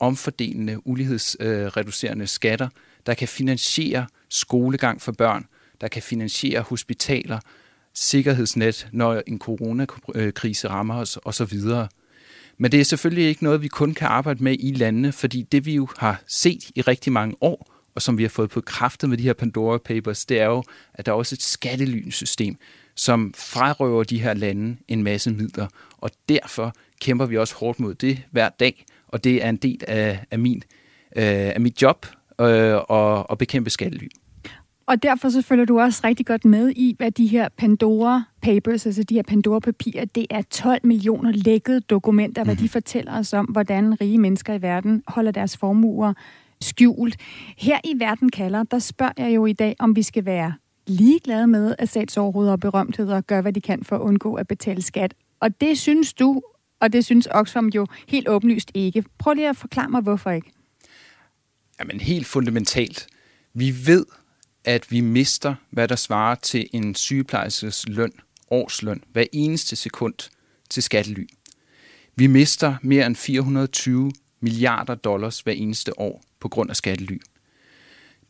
omfordelende, 0.00 0.86
ulighedsreducerende 0.86 2.22
øh, 2.22 2.28
skatter, 2.28 2.68
der 3.06 3.14
kan 3.14 3.28
finansiere 3.28 4.06
skolegang 4.28 5.02
for 5.02 5.12
børn, 5.12 5.46
der 5.80 5.88
kan 5.88 6.02
finansiere 6.02 6.60
hospitaler, 6.60 7.38
sikkerhedsnet, 7.94 8.88
når 8.92 9.22
en 9.26 9.38
coronakrise 9.38 10.68
rammer 10.68 10.94
os 10.94 11.18
osv. 11.24 11.58
Men 12.58 12.72
det 12.72 12.80
er 12.80 12.84
selvfølgelig 12.84 13.28
ikke 13.28 13.44
noget, 13.44 13.62
vi 13.62 13.68
kun 13.68 13.94
kan 13.94 14.08
arbejde 14.08 14.44
med 14.44 14.56
i 14.60 14.72
landene, 14.72 15.12
fordi 15.12 15.42
det 15.42 15.66
vi 15.66 15.74
jo 15.74 15.88
har 15.98 16.22
set 16.26 16.70
i 16.74 16.80
rigtig 16.80 17.12
mange 17.12 17.36
år, 17.40 17.73
og 17.94 18.02
som 18.02 18.18
vi 18.18 18.22
har 18.22 18.28
fået 18.28 18.50
på 18.50 18.60
kraftet 18.60 19.08
med 19.08 19.18
de 19.18 19.22
her 19.22 19.32
Pandora 19.32 19.78
Papers, 19.78 20.24
det 20.26 20.40
er 20.40 20.46
jo, 20.46 20.62
at 20.94 21.06
der 21.06 21.12
er 21.12 21.16
også 21.16 21.34
et 21.34 21.42
skattelynsystem, 21.42 22.56
som 22.94 23.34
frarøver 23.36 24.04
de 24.04 24.22
her 24.22 24.34
lande 24.34 24.76
en 24.88 25.02
masse 25.02 25.30
midler. 25.30 25.66
Og 25.98 26.10
derfor 26.28 26.72
kæmper 27.00 27.26
vi 27.26 27.36
også 27.36 27.54
hårdt 27.54 27.80
mod 27.80 27.94
det 27.94 28.22
hver 28.30 28.48
dag, 28.48 28.84
og 29.08 29.24
det 29.24 29.44
er 29.44 29.48
en 29.48 29.56
del 29.56 29.80
af, 29.88 30.24
af, 30.30 30.38
min, 30.38 30.62
øh, 31.16 31.24
af 31.26 31.60
mit 31.60 31.82
job 31.82 32.06
øh, 32.40 32.80
at, 32.90 33.26
at 33.30 33.38
bekæmpe 33.38 33.70
skattely. 33.70 34.08
Og 34.86 35.02
derfor 35.02 35.28
så 35.28 35.42
følger 35.42 35.64
du 35.64 35.80
også 35.80 36.00
rigtig 36.04 36.26
godt 36.26 36.44
med 36.44 36.72
i, 36.76 36.94
hvad 36.98 37.10
de 37.10 37.26
her 37.26 37.48
Pandora 37.56 38.22
Papers, 38.42 38.86
altså 38.86 39.02
de 39.02 39.14
her 39.14 39.22
Pandora-papirer, 39.22 40.04
det 40.04 40.26
er 40.30 40.42
12 40.42 40.80
millioner 40.86 41.32
lækkede 41.32 41.80
dokumenter, 41.80 42.42
mm. 42.42 42.46
hvad 42.46 42.56
de 42.56 42.62
mhm. 42.62 42.68
fortæller 42.68 43.18
os 43.18 43.32
om, 43.32 43.44
hvordan 43.44 44.00
rige 44.00 44.18
mennesker 44.18 44.54
i 44.54 44.62
verden 44.62 45.02
holder 45.06 45.30
deres 45.30 45.56
formuer 45.56 46.12
skjult. 46.64 47.16
Her 47.58 47.80
i 47.84 47.94
Verden 47.98 48.30
kalder, 48.30 48.62
der 48.62 48.78
spørger 48.78 49.12
jeg 49.16 49.34
jo 49.34 49.46
i 49.46 49.52
dag, 49.52 49.76
om 49.78 49.96
vi 49.96 50.02
skal 50.02 50.24
være 50.24 50.54
ligeglade 50.86 51.46
med, 51.46 51.74
at 51.78 51.88
statsoverhoveder 51.88 52.52
og 52.52 52.60
berømtheder 52.60 53.20
gør, 53.20 53.40
hvad 53.40 53.52
de 53.52 53.60
kan 53.60 53.84
for 53.84 53.96
at 53.96 54.00
undgå 54.00 54.34
at 54.34 54.48
betale 54.48 54.82
skat. 54.82 55.14
Og 55.40 55.60
det 55.60 55.78
synes 55.78 56.12
du, 56.12 56.42
og 56.80 56.92
det 56.92 57.04
synes 57.04 57.28
Oxfam 57.30 57.66
jo 57.66 57.86
helt 58.08 58.28
åbenlyst 58.28 58.70
ikke. 58.74 59.04
Prøv 59.18 59.34
lige 59.34 59.48
at 59.48 59.56
forklare 59.56 59.88
mig, 59.88 60.02
hvorfor 60.02 60.30
ikke. 60.30 60.52
Jamen 61.80 62.00
helt 62.00 62.26
fundamentalt. 62.26 63.06
Vi 63.54 63.86
ved, 63.86 64.06
at 64.64 64.90
vi 64.90 65.00
mister, 65.00 65.54
hvad 65.70 65.88
der 65.88 65.96
svarer 65.96 66.34
til 66.34 66.66
en 66.72 66.94
sygeplejerskes 66.94 67.88
løn, 67.88 68.12
årsløn, 68.50 69.02
hver 69.12 69.24
eneste 69.32 69.76
sekund 69.76 70.14
til 70.70 70.82
skattely. 70.82 71.26
Vi 72.16 72.26
mister 72.26 72.76
mere 72.82 73.06
end 73.06 73.16
420 73.16 74.12
milliarder 74.40 74.94
dollars 74.94 75.40
hver 75.40 75.52
eneste 75.52 76.00
år 76.00 76.22
på 76.44 76.48
grund 76.48 76.70
af 76.70 76.76
skattely. 76.76 77.18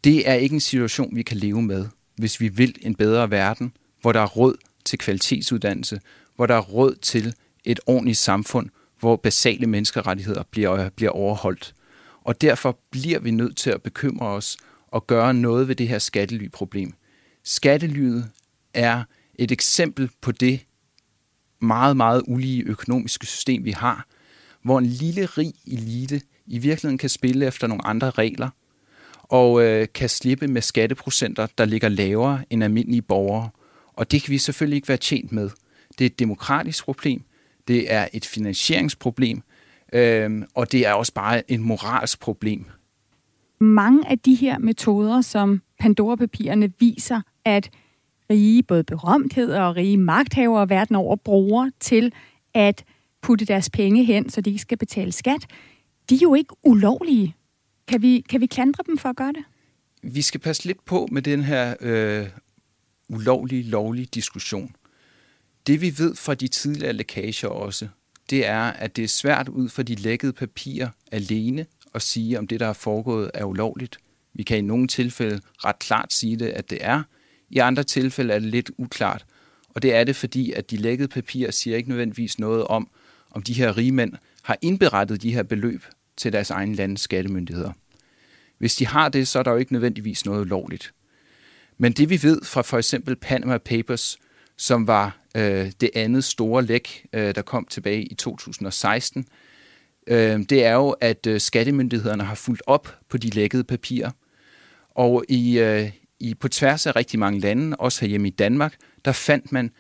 Det 0.05 0.29
er 0.29 0.35
ikke 0.35 0.55
en 0.55 0.61
situation, 0.61 1.17
vi 1.17 1.23
kan 1.23 1.37
leve 1.37 1.63
med, 1.63 1.87
hvis 2.17 2.41
vi 2.41 2.49
vil 2.49 2.75
en 2.81 2.95
bedre 2.95 3.31
verden, 3.31 3.77
hvor 4.01 4.13
der 4.13 4.21
er 4.21 4.27
råd 4.27 4.57
til 4.85 4.99
kvalitetsuddannelse, 4.99 6.01
hvor 6.37 6.47
der 6.47 6.55
er 6.55 6.61
råd 6.61 6.95
til 6.95 7.35
et 7.65 7.81
ordentligt 7.87 8.19
samfund, 8.19 8.71
hvor 9.01 9.17
basale 9.17 9.67
menneskerettigheder 9.67 10.43
bliver, 10.51 10.73
øh, 10.73 10.91
bliver 10.91 11.11
overholdt. 11.11 11.75
Og 12.25 12.41
derfor 12.41 12.79
bliver 12.91 13.19
vi 13.19 13.31
nødt 13.31 13.57
til 13.57 13.71
at 13.71 13.83
bekymre 13.83 14.27
os 14.27 14.57
og 14.89 15.07
gøre 15.07 15.35
noget 15.35 15.69
ved 15.69 15.75
det 15.75 15.89
her 15.89 15.99
skattelyproblem. 15.99 16.93
Skattelyet 17.45 18.31
er 18.75 19.05
et 19.35 19.53
eksempel 19.53 20.11
på 20.21 20.33
det 20.33 20.61
meget, 21.61 21.97
meget 21.97 22.23
ulige 22.27 22.63
økonomiske 22.63 23.27
system, 23.27 23.65
vi 23.65 23.71
har, 23.71 24.07
hvor 24.63 24.79
en 24.79 24.87
lille, 24.87 25.27
rig 25.27 25.53
elite 25.67 26.21
i 26.47 26.59
virkeligheden 26.59 26.99
kan 26.99 27.09
spille 27.09 27.47
efter 27.47 27.67
nogle 27.67 27.87
andre 27.87 28.11
regler, 28.11 28.49
og 29.23 29.63
øh, 29.63 29.87
kan 29.95 30.09
slippe 30.09 30.49
med 30.49 30.63
skatteprocenter, 30.63 31.47
der 31.59 31.65
ligger 31.65 31.89
lavere 31.89 32.45
end 32.51 32.65
almindelige 32.65 33.03
borgere. 33.03 33.49
Og 33.93 34.11
det 34.11 34.23
kan 34.23 34.31
vi 34.31 34.39
selvfølgelig 34.39 34.77
ikke 34.77 34.89
være 34.89 34.97
tjent 34.97 35.33
med. 35.33 35.51
Det 35.99 36.05
er 36.05 36.07
et 36.07 36.19
demokratisk 36.19 36.85
problem, 36.85 37.23
det 37.69 37.93
er 37.93 38.09
et 38.13 38.27
finansieringsproblem, 38.27 39.43
øh, 39.93 40.43
og 40.55 40.73
det 40.73 40.87
er 40.87 40.93
også 40.93 41.13
bare 41.13 41.51
et 41.51 41.61
moralsk 41.61 42.21
problem. 42.21 42.65
Mange 43.61 44.09
af 44.09 44.19
de 44.19 44.35
her 44.35 44.59
metoder, 44.59 45.21
som 45.21 45.63
Pandora-papirerne 45.81 46.73
viser, 46.79 47.21
at 47.45 47.71
rige 48.31 48.63
både 48.63 48.85
berømtheder 48.85 49.61
og 49.61 49.77
rige 49.77 49.97
magthavere 49.97 50.69
verden 50.69 50.97
over 50.97 51.17
bruger 51.17 51.71
til 51.81 52.13
at 52.55 52.85
putte 53.23 53.45
deres 53.45 53.71
penge 53.71 54.05
hen, 54.05 54.31
så 54.31 54.41
de 54.41 54.51
ikke 54.51 54.63
skal 54.63 54.79
betale 54.79 55.13
skat, 55.13 55.47
de 56.11 56.15
er 56.15 56.19
jo 56.23 56.35
ikke 56.35 56.55
ulovlige. 56.63 57.37
Kan 57.89 58.03
vi, 58.03 58.25
kan 58.29 58.41
vi 58.41 58.47
klandre 58.47 58.85
dem 58.87 58.99
for 58.99 59.09
at 59.09 59.17
gøre 59.17 59.33
det? 59.33 59.45
Vi 60.03 60.23
skal 60.23 60.41
passe 60.41 60.65
lidt 60.65 60.85
på 60.85 61.09
med 61.13 61.23
den 61.23 61.43
her 61.43 61.75
øh, 61.81 62.27
ulovlige, 63.09 63.63
lovlige 63.63 64.07
diskussion. 64.07 64.75
Det 65.67 65.81
vi 65.81 65.99
ved 65.99 66.15
fra 66.15 66.35
de 66.35 66.49
tidligere 66.49 66.93
lækager 66.93 67.49
også, 67.49 67.89
det 68.31 68.47
er, 68.47 68.63
at 68.63 68.97
det 68.97 69.05
er 69.05 69.09
svært 69.09 69.49
ud 69.49 69.69
fra 69.69 69.83
de 69.83 69.95
lækkede 69.95 70.33
papirer 70.33 70.89
alene 71.13 71.67
at 71.95 72.03
sige, 72.03 72.39
om 72.39 72.47
det, 72.47 72.61
der 72.61 72.67
er 72.67 72.73
foregået, 72.73 73.31
er 73.35 73.45
ulovligt. 73.45 73.99
Vi 74.35 74.43
kan 74.43 74.59
i 74.59 74.61
nogle 74.61 74.89
tilfælde 74.89 75.41
ret 75.65 75.79
klart 75.79 76.13
sige 76.13 76.37
det, 76.37 76.47
at 76.47 76.71
det 76.71 76.79
er. 76.81 77.03
I 77.51 77.59
andre 77.59 77.83
tilfælde 77.83 78.35
er 78.35 78.39
det 78.39 78.49
lidt 78.49 78.71
uklart. 78.79 79.25
Og 79.69 79.83
det 79.83 79.95
er 79.95 80.05
det, 80.05 80.17
fordi 80.17 80.53
at 80.53 80.71
de 80.71 80.77
lækkede 80.77 81.09
papirer 81.09 81.51
siger 81.51 81.77
ikke 81.77 81.89
nødvendigvis 81.89 82.39
noget 82.39 82.65
om, 82.65 82.89
om 83.31 83.43
de 83.43 83.53
her 83.53 83.77
rige 83.77 83.93
mænd 83.93 84.13
har 84.45 84.59
indberettet 84.63 85.23
de 85.23 85.33
her 85.33 85.43
beløb 85.43 85.85
til 86.17 86.33
deres 86.33 86.51
egen 86.51 86.75
landes 86.75 87.01
skattemyndigheder. 87.01 87.73
Hvis 88.59 88.75
de 88.75 88.87
har 88.87 89.09
det, 89.09 89.29
så 89.29 89.39
er 89.39 89.43
der 89.43 89.51
jo 89.51 89.57
ikke 89.57 89.73
nødvendigvis 89.73 90.27
noget 90.27 90.47
lovligt. 90.47 90.95
Men 91.79 91.93
det 91.93 92.11
vi 92.11 92.23
ved 92.23 92.41
fra 92.45 92.63
for 92.63 92.79
eksempel 92.79 93.17
Panama 93.17 93.59
Papers, 93.59 94.19
som 94.57 94.87
var 94.87 95.19
øh, 95.37 95.73
det 95.81 95.91
andet 95.95 96.25
store 96.25 96.63
læk, 96.63 97.07
øh, 97.13 97.35
der 97.35 97.43
kom 97.43 97.67
tilbage 97.71 98.03
i 98.03 98.15
2016, 98.15 99.27
øh, 100.07 100.39
det 100.51 100.65
er 100.65 100.73
jo, 100.73 100.91
at 100.91 101.27
øh, 101.27 101.41
skattemyndighederne 101.41 102.25
har 102.25 102.35
fulgt 102.35 102.63
op 102.67 102.97
på 103.09 103.19
de 103.19 103.31
lækkede 103.31 103.65
papirer. 103.65 104.11
Og 104.91 105.25
i, 105.29 105.59
øh, 105.59 105.91
i, 106.21 106.35
på 106.35 106.49
tværs 106.49 106.87
af 106.87 106.97
rigtig 106.97 107.19
mange 107.19 107.41
lande, 107.41 107.77
også 107.77 108.01
herhjemme 108.01 108.29
i 108.29 108.31
Danmark, 108.31 108.75
der 109.05 109.13
fandt 109.13 109.53
man, 109.53 109.71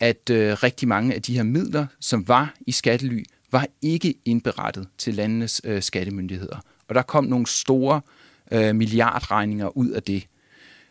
at 0.00 0.30
øh, 0.30 0.52
rigtig 0.52 0.88
mange 0.88 1.14
af 1.14 1.22
de 1.22 1.36
her 1.36 1.42
midler, 1.42 1.86
som 2.00 2.28
var 2.28 2.54
i 2.66 2.72
skattely, 2.72 3.24
var 3.54 3.66
ikke 3.82 4.14
indberettet 4.24 4.88
til 4.98 5.14
landenes 5.14 5.60
øh, 5.64 5.82
skattemyndigheder. 5.82 6.56
Og 6.88 6.94
der 6.94 7.02
kom 7.02 7.24
nogle 7.24 7.46
store 7.46 8.00
øh, 8.52 8.74
milliardregninger 8.74 9.76
ud 9.76 9.90
af 9.90 10.02
det. 10.02 10.26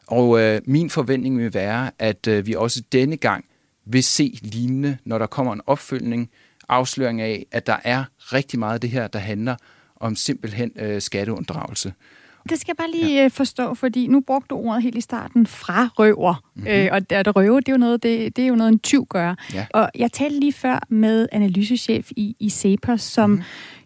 Og 0.08 0.40
øh, 0.40 0.62
min 0.66 0.90
forventning 0.90 1.38
vil 1.38 1.54
være, 1.54 1.92
at 2.00 2.28
øh, 2.28 2.48
vi 2.48 2.56
også 2.56 2.84
denne 2.92 3.18
gang 3.18 3.46
vil 3.86 4.04
se 4.04 4.40
lignende, 4.42 4.98
når 5.06 5.18
der 5.18 5.26
kommer 5.26 5.54
en 5.54 5.62
opfølgning, 5.66 6.30
afsløring 6.70 7.22
af, 7.22 7.46
at 7.52 7.68
der 7.68 7.78
er 7.84 8.04
rigtig 8.20 8.60
meget 8.60 8.74
af 8.74 8.82
det 8.82 8.90
her, 8.90 9.08
der 9.08 9.20
handler 9.20 9.56
om 9.96 10.16
simpelthen 10.16 10.72
øh, 10.76 11.02
skatteunddragelse. 11.02 11.94
Det 12.50 12.60
skal 12.60 12.76
jeg 12.78 12.78
bare 12.78 12.92
lige 12.92 13.20
ja. 13.20 13.26
Øh, 13.26 13.32
forstå, 13.32 13.74
fordi 13.74 14.08
nu 14.08 14.22
brugte 14.22 14.48
du 14.50 14.56
ordet 14.56 14.84
helt 14.84 14.96
i 14.96 15.02
starten, 15.02 15.48
fra 15.48 15.90
røver. 16.00 16.44
Mm-hmm. 16.56 16.72
Øh, 16.72 16.90
og 16.92 17.02
at 17.10 17.36
røve, 17.36 17.60
det 17.60 17.70
er 17.70 17.74
jo 17.74 17.78
noget, 17.78 18.04
det, 18.04 18.36
det 18.36 18.44
er 18.44 18.48
jo 18.48 18.56
noget 18.56 18.72
en 18.72 18.80
tyv 18.80 19.06
gør. 19.06 19.36
Ja. 19.54 19.66
Og 19.74 19.90
jeg 19.96 20.12
talte 20.12 20.40
lige 20.40 20.54
før 20.54 20.80
med 20.90 21.28
analysechef 21.32 22.12
i, 22.12 22.36
i 22.40 22.50
CEPOS, 22.50 23.02
som 23.02 23.30
mm-hmm 23.30 23.44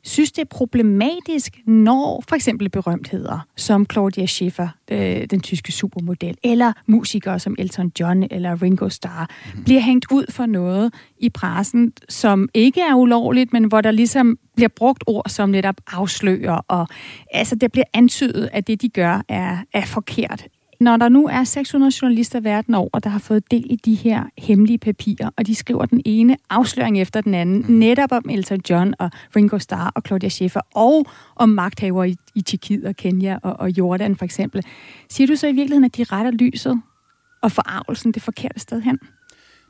synes, 0.07 0.31
det 0.31 0.41
er 0.41 0.45
problematisk, 0.45 1.59
når 1.65 2.23
for 2.29 2.35
eksempel 2.35 2.69
berømtheder 2.69 3.47
som 3.55 3.85
Claudia 3.91 4.25
Schiffer, 4.25 4.67
øh, 4.91 5.25
den 5.25 5.39
tyske 5.39 5.71
supermodel, 5.71 6.37
eller 6.43 6.73
musikere 6.85 7.39
som 7.39 7.55
Elton 7.59 7.91
John 7.99 8.27
eller 8.31 8.61
Ringo 8.61 8.89
Starr, 8.89 9.27
mm-hmm. 9.45 9.63
bliver 9.63 9.81
hængt 9.81 10.05
ud 10.11 10.25
for 10.29 10.45
noget 10.45 10.93
i 11.19 11.29
pressen, 11.29 11.93
som 12.09 12.49
ikke 12.53 12.81
er 12.81 12.93
ulovligt, 12.93 13.53
men 13.53 13.63
hvor 13.63 13.81
der 13.81 13.91
ligesom 13.91 14.37
bliver 14.55 14.69
brugt 14.69 15.03
ord 15.07 15.29
som 15.29 15.49
netop 15.49 15.75
afslører, 15.87 16.61
og 16.67 16.87
altså 17.31 17.55
det 17.55 17.71
bliver 17.71 17.85
antydet, 17.93 18.49
at 18.53 18.67
det, 18.67 18.81
de 18.81 18.89
gør, 18.89 19.21
er, 19.29 19.57
er 19.73 19.85
forkert. 19.85 20.47
Når 20.79 20.97
der 20.97 21.09
nu 21.09 21.27
er 21.27 21.43
600 21.43 21.91
journalister 22.01 22.39
verden 22.39 22.73
over, 22.75 22.99
der 22.99 23.09
har 23.09 23.19
fået 23.19 23.51
del 23.51 23.65
i 23.69 23.75
de 23.75 23.95
her 23.95 24.23
hemmelige 24.37 24.77
papirer, 24.77 25.29
og 25.37 25.47
de 25.47 25.55
skriver 25.55 25.85
den 25.85 26.01
ene 26.05 26.37
afsløring 26.49 27.01
efter 27.01 27.21
den 27.21 27.33
anden, 27.33 27.65
mm. 27.67 27.73
netop 27.73 28.11
om 28.11 28.29
Elton 28.29 28.61
John 28.69 28.93
og 28.99 29.11
Ringo 29.35 29.59
Starr 29.59 29.91
og 29.95 30.01
Claudia 30.07 30.29
Schiffer, 30.29 30.61
og 30.73 31.05
om 31.35 31.49
magthaver 31.49 32.03
i, 32.03 32.15
i 32.35 32.41
Tjekkiet 32.41 32.85
og 32.85 32.95
Kenya 32.95 33.37
og, 33.43 33.59
og 33.59 33.69
Jordan 33.69 34.15
for 34.15 34.25
eksempel. 34.25 34.63
Siger 35.09 35.27
du 35.27 35.35
så 35.35 35.47
i 35.47 35.51
virkeligheden, 35.51 35.83
at 35.83 35.97
de 35.97 36.03
retter 36.03 36.31
lyset 36.31 36.81
og 37.41 37.51
forarvelsen 37.51 38.11
det 38.11 38.21
forkerte 38.21 38.59
sted 38.59 38.81
hen? 38.81 38.99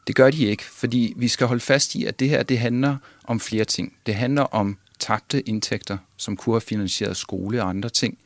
Det 0.07 0.15
gør 0.15 0.29
de 0.29 0.45
ikke, 0.45 0.63
fordi 0.63 1.13
vi 1.17 1.27
skal 1.27 1.47
holde 1.47 1.61
fast 1.61 1.95
i, 1.95 2.05
at 2.05 2.19
det 2.19 2.29
her 2.29 2.43
det 2.43 2.59
handler 2.59 2.97
om 3.23 3.39
flere 3.39 3.65
ting. 3.65 3.93
Det 4.05 4.15
handler 4.15 4.41
om 4.41 4.77
tabte 4.99 5.49
indtægter, 5.49 5.97
som 6.17 6.37
kunne 6.37 6.53
have 6.53 6.61
finansieret 6.61 7.17
skole 7.17 7.63
og 7.63 7.69
andre 7.69 7.89
ting. 7.89 8.17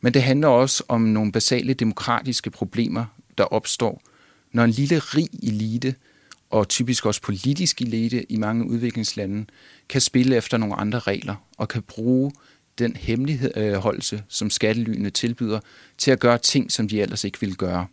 Men 0.00 0.14
det 0.14 0.22
handler 0.22 0.48
også 0.48 0.84
om 0.88 1.00
nogle 1.00 1.32
basale 1.32 1.74
demokratiske 1.74 2.50
problemer, 2.50 3.04
der 3.38 3.44
opstår, 3.44 4.02
når 4.52 4.64
en 4.64 4.70
lille 4.70 4.98
rig 4.98 5.28
elite, 5.42 5.94
og 6.50 6.68
typisk 6.68 7.06
også 7.06 7.22
politisk 7.22 7.82
elite 7.82 8.32
i 8.32 8.36
mange 8.36 8.64
udviklingslande, 8.64 9.46
kan 9.88 10.00
spille 10.00 10.36
efter 10.36 10.56
nogle 10.56 10.74
andre 10.74 10.98
regler 10.98 11.34
og 11.58 11.68
kan 11.68 11.82
bruge 11.82 12.32
den 12.78 12.96
hemmeligholdelse, 12.96 14.16
øh, 14.16 14.22
som 14.28 14.50
skattelyene 14.50 15.10
tilbyder, 15.10 15.60
til 15.98 16.10
at 16.10 16.20
gøre 16.20 16.38
ting, 16.38 16.72
som 16.72 16.88
de 16.88 17.02
ellers 17.02 17.24
ikke 17.24 17.40
ville 17.40 17.54
gøre. 17.54 17.86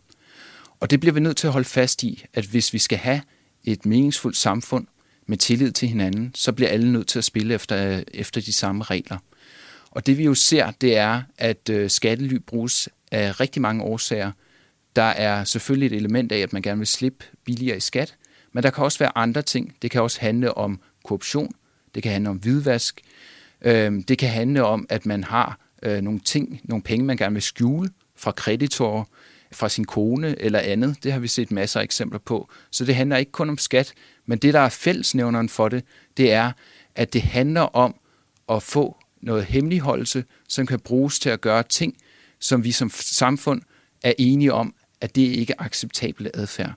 Og 0.80 0.90
det 0.90 1.00
bliver 1.00 1.14
vi 1.14 1.20
nødt 1.20 1.36
til 1.36 1.46
at 1.46 1.52
holde 1.52 1.68
fast 1.68 2.02
i, 2.02 2.24
at 2.34 2.44
hvis 2.44 2.72
vi 2.72 2.78
skal 2.78 2.98
have 2.98 3.20
et 3.64 3.86
meningsfuldt 3.86 4.36
samfund 4.36 4.86
med 5.26 5.36
tillid 5.36 5.72
til 5.72 5.88
hinanden, 5.88 6.30
så 6.34 6.52
bliver 6.52 6.68
alle 6.68 6.92
nødt 6.92 7.06
til 7.06 7.18
at 7.18 7.24
spille 7.24 7.54
efter, 7.54 7.96
øh, 7.96 8.02
efter 8.14 8.40
de 8.40 8.52
samme 8.52 8.84
regler. 8.84 9.18
Og 9.98 10.06
det 10.06 10.18
vi 10.18 10.24
jo 10.24 10.34
ser, 10.34 10.70
det 10.70 10.96
er, 10.96 11.22
at 11.38 11.68
øh, 11.70 11.90
skattely 11.90 12.38
bruges 12.46 12.88
af 13.12 13.40
rigtig 13.40 13.62
mange 13.62 13.82
årsager. 13.82 14.32
Der 14.96 15.02
er 15.02 15.44
selvfølgelig 15.44 15.86
et 15.86 15.92
element 15.96 16.32
af, 16.32 16.38
at 16.38 16.52
man 16.52 16.62
gerne 16.62 16.78
vil 16.78 16.86
slippe 16.86 17.24
billigere 17.44 17.76
i 17.76 17.80
skat, 17.80 18.16
men 18.52 18.62
der 18.62 18.70
kan 18.70 18.84
også 18.84 18.98
være 18.98 19.18
andre 19.18 19.42
ting. 19.42 19.76
Det 19.82 19.90
kan 19.90 20.02
også 20.02 20.20
handle 20.20 20.54
om 20.54 20.80
korruption, 21.04 21.52
det 21.94 22.02
kan 22.02 22.12
handle 22.12 22.30
om 22.30 22.36
hvidvask, 22.36 23.00
øh, 23.62 23.92
det 24.08 24.18
kan 24.18 24.28
handle 24.28 24.64
om, 24.64 24.86
at 24.88 25.06
man 25.06 25.24
har 25.24 25.58
øh, 25.82 26.00
nogle 26.00 26.20
ting, 26.20 26.60
nogle 26.64 26.82
penge, 26.82 27.06
man 27.06 27.16
gerne 27.16 27.34
vil 27.34 27.42
skjule 27.42 27.90
fra 28.16 28.32
kreditorer, 28.32 29.04
fra 29.52 29.68
sin 29.68 29.84
kone 29.84 30.40
eller 30.40 30.58
andet. 30.58 30.96
Det 31.02 31.12
har 31.12 31.18
vi 31.18 31.28
set 31.28 31.50
masser 31.50 31.80
af 31.80 31.84
eksempler 31.84 32.18
på. 32.18 32.48
Så 32.70 32.84
det 32.84 32.94
handler 32.94 33.16
ikke 33.16 33.32
kun 33.32 33.50
om 33.50 33.58
skat, 33.58 33.92
men 34.26 34.38
det, 34.38 34.54
der 34.54 34.60
er 34.60 34.68
fællesnævneren 34.68 35.48
for 35.48 35.68
det, 35.68 35.84
det 36.16 36.32
er, 36.32 36.52
at 36.94 37.12
det 37.12 37.22
handler 37.22 37.60
om 37.60 37.94
at 38.48 38.62
få 38.62 38.97
noget 39.20 39.44
hemmeligholdelse, 39.44 40.24
som 40.48 40.66
kan 40.66 40.80
bruges 40.80 41.18
til 41.18 41.30
at 41.30 41.40
gøre 41.40 41.62
ting, 41.62 41.96
som 42.40 42.64
vi 42.64 42.72
som 42.72 42.90
samfund 42.94 43.62
er 44.02 44.12
enige 44.18 44.52
om, 44.52 44.74
at 45.00 45.16
det 45.16 45.22
ikke 45.22 45.54
er 45.58 45.62
acceptabel 45.62 46.30
adfærd. 46.34 46.72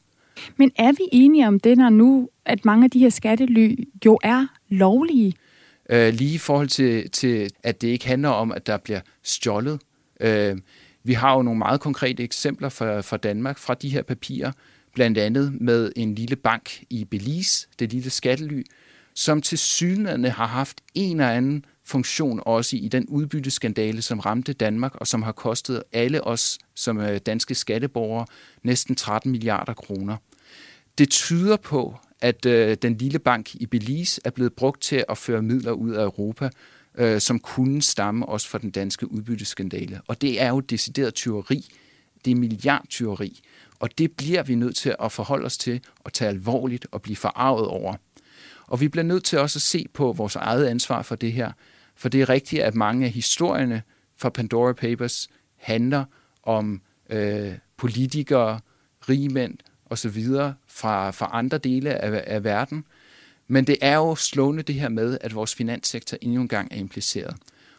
Men 0.57 0.71
er 0.75 0.91
vi 0.91 1.03
enige 1.11 1.47
om 1.47 1.59
det, 1.59 1.77
når 1.77 1.89
nu, 1.89 2.29
at 2.45 2.65
mange 2.65 2.83
af 2.83 2.91
de 2.91 2.99
her 2.99 3.09
skattely 3.09 3.75
jo 4.05 4.19
er 4.23 4.47
lovlige? 4.69 5.33
Øh, 5.89 6.13
lige 6.13 6.33
i 6.33 6.37
forhold 6.37 6.67
til, 6.67 7.09
til, 7.09 7.49
at 7.63 7.81
det 7.81 7.87
ikke 7.87 8.07
handler 8.07 8.29
om, 8.29 8.51
at 8.51 8.67
der 8.67 8.77
bliver 8.77 9.01
stjålet. 9.23 9.79
Øh, 10.19 10.57
vi 11.03 11.13
har 11.13 11.35
jo 11.35 11.41
nogle 11.41 11.57
meget 11.57 11.81
konkrete 11.81 12.23
eksempler 12.23 12.69
fra, 12.69 13.01
fra 13.01 13.17
Danmark, 13.17 13.57
fra 13.57 13.73
de 13.73 13.89
her 13.89 14.01
papirer, 14.01 14.51
blandt 14.95 15.17
andet 15.17 15.61
med 15.61 15.91
en 15.95 16.15
lille 16.15 16.35
bank 16.35 16.83
i 16.89 17.05
Belize, 17.05 17.67
det 17.79 17.93
lille 17.93 18.09
skattely, 18.09 18.63
som 19.15 19.41
til 19.41 19.57
synligheden 19.57 20.25
har 20.25 20.47
haft 20.47 20.81
en 20.93 21.19
eller 21.19 21.31
anden 21.31 21.65
funktion 21.91 22.41
også 22.45 22.75
i 22.75 22.87
den 22.87 23.05
udbytteskandale, 23.07 24.01
som 24.01 24.19
ramte 24.19 24.53
Danmark, 24.53 24.95
og 24.95 25.07
som 25.07 25.23
har 25.23 25.31
kostet 25.31 25.83
alle 25.93 26.23
os 26.23 26.57
som 26.75 26.99
øh, 26.99 27.19
danske 27.25 27.55
skatteborgere 27.55 28.25
næsten 28.63 28.95
13 28.95 29.31
milliarder 29.31 29.73
kroner. 29.73 30.17
Det 30.97 31.09
tyder 31.09 31.57
på, 31.57 31.95
at 32.21 32.45
øh, 32.45 32.77
den 32.81 32.97
lille 32.97 33.19
bank 33.19 33.55
i 33.55 33.65
Belize 33.65 34.21
er 34.25 34.29
blevet 34.29 34.53
brugt 34.53 34.81
til 34.81 35.03
at 35.09 35.17
føre 35.17 35.41
midler 35.41 35.71
ud 35.71 35.91
af 35.91 36.03
Europa, 36.03 36.49
øh, 36.97 37.21
som 37.21 37.39
kunne 37.39 37.81
stamme 37.81 38.25
også 38.25 38.47
fra 38.47 38.57
den 38.57 38.71
danske 38.71 39.11
udbytteskandale. 39.11 40.01
Og 40.07 40.21
det 40.21 40.41
er 40.41 40.49
jo 40.49 40.59
decideret 40.59 41.13
tyveri. 41.13 41.65
Det 42.25 42.31
er 42.31 42.35
milliardtyveri. 42.35 43.41
Og 43.79 43.97
det 43.97 44.11
bliver 44.11 44.43
vi 44.43 44.55
nødt 44.55 44.75
til 44.75 44.95
at 44.99 45.11
forholde 45.11 45.45
os 45.45 45.57
til 45.57 45.81
og 45.99 46.13
tage 46.13 46.29
alvorligt 46.29 46.87
og 46.91 47.01
blive 47.01 47.15
forarvet 47.15 47.67
over. 47.67 47.95
Og 48.67 48.81
vi 48.81 48.87
bliver 48.87 49.03
nødt 49.03 49.23
til 49.23 49.39
også 49.39 49.57
at 49.57 49.61
se 49.61 49.85
på 49.93 50.11
vores 50.11 50.35
eget 50.35 50.65
ansvar 50.65 51.01
for 51.01 51.15
det 51.15 51.33
her. 51.33 51.51
For 51.95 52.09
det 52.09 52.21
er 52.21 52.29
rigtigt, 52.29 52.61
at 52.61 52.75
mange 52.75 53.05
af 53.05 53.11
historierne 53.11 53.81
fra 54.17 54.29
Pandora 54.29 54.73
Papers 54.73 55.29
handler 55.57 56.05
om 56.43 56.81
øh, 57.09 57.53
politikere, 57.77 58.59
rigmænd 59.09 59.57
osv. 59.85 60.25
Fra, 60.67 61.11
fra 61.11 61.29
andre 61.31 61.57
dele 61.57 61.95
af, 61.95 62.23
af 62.27 62.43
verden. 62.43 62.85
Men 63.47 63.67
det 63.67 63.77
er 63.81 63.95
jo 63.95 64.15
slående 64.15 64.63
det 64.63 64.75
her 64.75 64.89
med, 64.89 65.17
at 65.21 65.35
vores 65.35 65.55
finanssektor 65.55 66.17
endnu 66.21 66.41
en 66.41 66.47
gang 66.47 66.67
er 66.71 66.75
impliceret. 66.75 67.35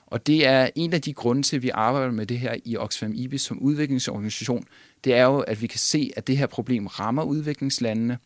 Og 0.06 0.26
det 0.26 0.46
er 0.46 0.70
en 0.74 0.92
af 0.92 1.02
de 1.02 1.12
grunde 1.12 1.42
til, 1.42 1.56
at 1.56 1.62
vi 1.62 1.70
arbejder 1.74 2.12
med 2.12 2.26
det 2.26 2.38
her 2.38 2.56
i 2.64 2.76
Oxfam 2.76 3.12
IBIS 3.14 3.42
som 3.42 3.58
udviklingsorganisation. 3.58 4.66
Det 5.04 5.14
er 5.14 5.24
jo, 5.24 5.38
at 5.38 5.62
vi 5.62 5.66
kan 5.66 5.78
se, 5.78 6.12
at 6.16 6.26
det 6.26 6.36
her 6.36 6.46
problem 6.46 6.86
rammer 6.86 7.22
udviklingslandene, 7.22 8.18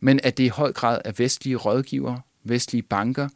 men 0.00 0.20
at 0.22 0.38
det 0.38 0.44
i 0.44 0.48
høj 0.48 0.72
grad 0.72 1.00
er 1.04 1.12
vestlige 1.16 1.56
rådgivere, 1.56 2.20
vestlige 2.44 2.82
banker, 2.82 3.28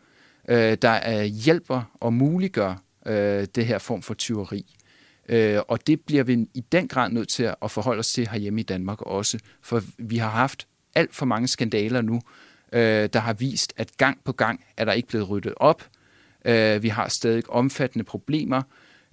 øh, 0.48 0.76
der 0.82 1.20
øh, 1.20 1.24
hjælper 1.24 1.82
og 2.00 2.12
muliggør 2.12 2.82
øh, 3.06 3.46
det 3.54 3.66
her 3.66 3.78
form 3.78 4.02
for 4.02 4.14
tyveri. 4.14 4.76
Øh, 5.28 5.60
og 5.68 5.86
det 5.86 6.00
bliver 6.00 6.24
vi 6.24 6.46
i 6.54 6.64
den 6.72 6.88
grad 6.88 7.10
nødt 7.10 7.28
til 7.28 7.54
at 7.62 7.70
forholde 7.70 8.00
os 8.00 8.08
til 8.08 8.28
herhjemme 8.28 8.60
i 8.60 8.64
Danmark 8.64 9.02
også, 9.02 9.38
for 9.62 9.82
vi 9.98 10.16
har 10.16 10.30
haft 10.30 10.66
alt 10.94 11.14
for 11.14 11.26
mange 11.26 11.48
skandaler 11.48 12.02
nu, 12.02 12.20
øh, 12.72 13.08
der 13.12 13.18
har 13.18 13.32
vist, 13.32 13.72
at 13.76 13.96
gang 13.96 14.18
på 14.24 14.32
gang 14.32 14.64
er 14.76 14.84
der 14.84 14.92
ikke 14.92 15.08
blevet 15.08 15.28
ryddet 15.28 15.54
op. 15.56 15.82
Øh, 16.44 16.82
vi 16.82 16.88
har 16.88 17.08
stadig 17.08 17.42
omfattende 17.48 18.04
problemer. 18.04 18.62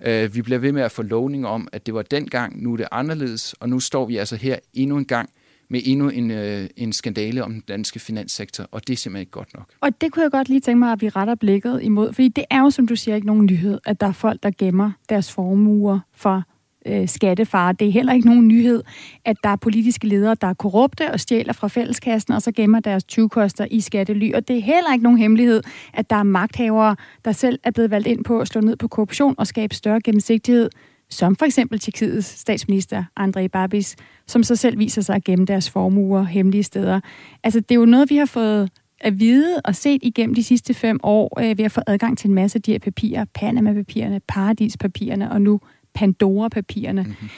Øh, 0.01 0.35
vi 0.35 0.41
bliver 0.41 0.59
ved 0.59 0.71
med 0.71 0.81
at 0.81 0.91
få 0.91 1.01
lovning 1.01 1.47
om, 1.47 1.67
at 1.71 1.85
det 1.85 1.93
var 1.93 2.01
dengang, 2.01 2.63
nu 2.63 2.73
er 2.73 2.77
det 2.77 2.87
anderledes, 2.91 3.53
og 3.53 3.69
nu 3.69 3.79
står 3.79 4.05
vi 4.05 4.17
altså 4.17 4.35
her 4.35 4.59
endnu 4.73 4.97
en 4.97 5.05
gang 5.05 5.29
med 5.69 5.81
endnu 5.85 6.09
en, 6.09 6.31
øh, 6.31 6.69
en 6.77 6.93
skandale 6.93 7.43
om 7.43 7.51
den 7.51 7.63
danske 7.67 7.99
finanssektor, 7.99 8.67
og 8.71 8.87
det 8.87 8.93
er 8.93 8.97
simpelthen 8.97 9.21
ikke 9.21 9.31
godt 9.31 9.53
nok. 9.53 9.65
Og 9.81 10.01
det 10.01 10.11
kunne 10.11 10.23
jeg 10.23 10.31
godt 10.31 10.49
lige 10.49 10.59
tænke 10.59 10.79
mig, 10.79 10.91
at 10.91 11.01
vi 11.01 11.09
retter 11.09 11.35
blikket 11.35 11.79
imod, 11.83 12.13
fordi 12.13 12.27
det 12.27 12.45
er 12.49 12.59
jo, 12.59 12.69
som 12.69 12.87
du 12.87 12.95
siger, 12.95 13.15
ikke 13.15 13.27
nogen 13.27 13.45
nyhed, 13.45 13.79
at 13.85 14.01
der 14.01 14.07
er 14.07 14.11
folk, 14.11 14.43
der 14.43 14.51
gemmer 14.57 14.91
deres 15.09 15.31
formuer 15.31 15.99
for 16.13 16.43
øh, 16.85 17.07
skattefar. 17.07 17.71
Det 17.71 17.87
er 17.87 17.91
heller 17.91 18.13
ikke 18.13 18.27
nogen 18.27 18.47
nyhed, 18.47 18.83
at 19.25 19.37
der 19.43 19.49
er 19.49 19.55
politiske 19.55 20.07
ledere, 20.07 20.35
der 20.41 20.47
er 20.47 20.53
korrupte 20.53 21.11
og 21.11 21.19
stjæler 21.19 21.53
fra 21.53 21.67
fælleskassen, 21.67 22.33
og 22.33 22.41
så 22.41 22.51
gemmer 22.51 22.79
deres 22.79 23.03
20-koster 23.11 23.67
i 23.71 23.81
skattely. 23.81 24.33
Og 24.33 24.47
det 24.47 24.57
er 24.57 24.61
heller 24.61 24.93
ikke 24.93 25.03
nogen 25.03 25.19
hemmelighed, 25.19 25.63
at 25.93 26.09
der 26.09 26.15
er 26.15 26.23
magthavere, 26.23 26.95
der 27.25 27.31
selv 27.31 27.59
er 27.63 27.71
blevet 27.71 27.91
valgt 27.91 28.07
ind 28.07 28.23
på 28.23 28.39
at 28.39 28.47
slå 28.47 28.61
ned 28.61 28.75
på 28.75 28.87
korruption 28.87 29.35
og 29.37 29.47
skabe 29.47 29.75
større 29.75 30.01
gennemsigtighed, 30.01 30.69
som 31.13 31.35
for 31.35 31.45
eksempel 31.45 31.79
Tjekkiets 31.79 32.27
statsminister 32.27 33.03
Andrej 33.15 33.47
Babis, 33.47 33.95
som 34.27 34.43
så 34.43 34.55
selv 34.55 34.79
viser 34.79 35.01
sig 35.01 35.15
at 35.15 35.23
gemme 35.23 35.45
deres 35.45 35.69
formuer 35.69 36.23
hemmelige 36.23 36.63
steder. 36.63 36.99
Altså, 37.43 37.59
det 37.59 37.71
er 37.71 37.79
jo 37.79 37.85
noget, 37.85 38.09
vi 38.09 38.15
har 38.15 38.25
fået 38.25 38.69
at 39.01 39.19
vide 39.19 39.61
og 39.65 39.75
set 39.75 39.99
igennem 40.03 40.35
de 40.35 40.43
sidste 40.43 40.73
fem 40.73 40.99
år 41.03 41.39
øh, 41.39 41.57
ved 41.57 41.65
at 41.65 41.71
få 41.71 41.81
adgang 41.87 42.17
til 42.17 42.27
en 42.27 42.35
masse 42.35 42.57
af 42.57 42.61
de 42.61 42.71
her 42.71 42.79
papirer, 42.79 43.25
Panama-papirerne, 43.33 44.21
Paradis-papirerne 44.27 45.31
og 45.31 45.41
nu 45.41 45.59
Pandora-papirerne. 45.93 47.03
Mm-hmm. 47.03 47.29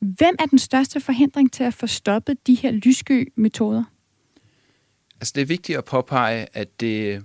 Hvem 0.00 0.36
er 0.38 0.46
den 0.46 0.58
største 0.58 1.00
forhindring 1.00 1.52
til 1.52 1.64
at 1.64 1.74
få 1.74 1.86
stoppet 1.86 2.46
de 2.46 2.54
her 2.54 2.70
lyskø-metoder? 2.70 3.84
Altså, 5.20 5.32
det 5.34 5.42
er 5.42 5.46
vigtigt 5.46 5.78
at 5.78 5.84
påpege, 5.84 6.46
at 6.52 6.80
det, 6.80 7.24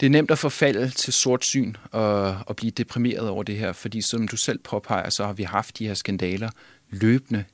det 0.00 0.06
er 0.06 0.10
nemt 0.10 0.30
at 0.30 0.38
forfalde 0.38 0.90
til 0.90 1.12
sort 1.12 1.44
syn 1.44 1.74
og, 1.90 2.38
og 2.46 2.56
blive 2.56 2.70
deprimeret 2.70 3.28
over 3.28 3.42
det 3.42 3.56
her, 3.56 3.72
fordi 3.72 4.00
som 4.00 4.28
du 4.28 4.36
selv 4.36 4.58
påpeger, 4.58 5.10
så 5.10 5.26
har 5.26 5.32
vi 5.32 5.42
haft 5.42 5.78
de 5.78 5.86
her 5.86 5.94
skandaler 5.94 6.50
løbende. 6.90 7.44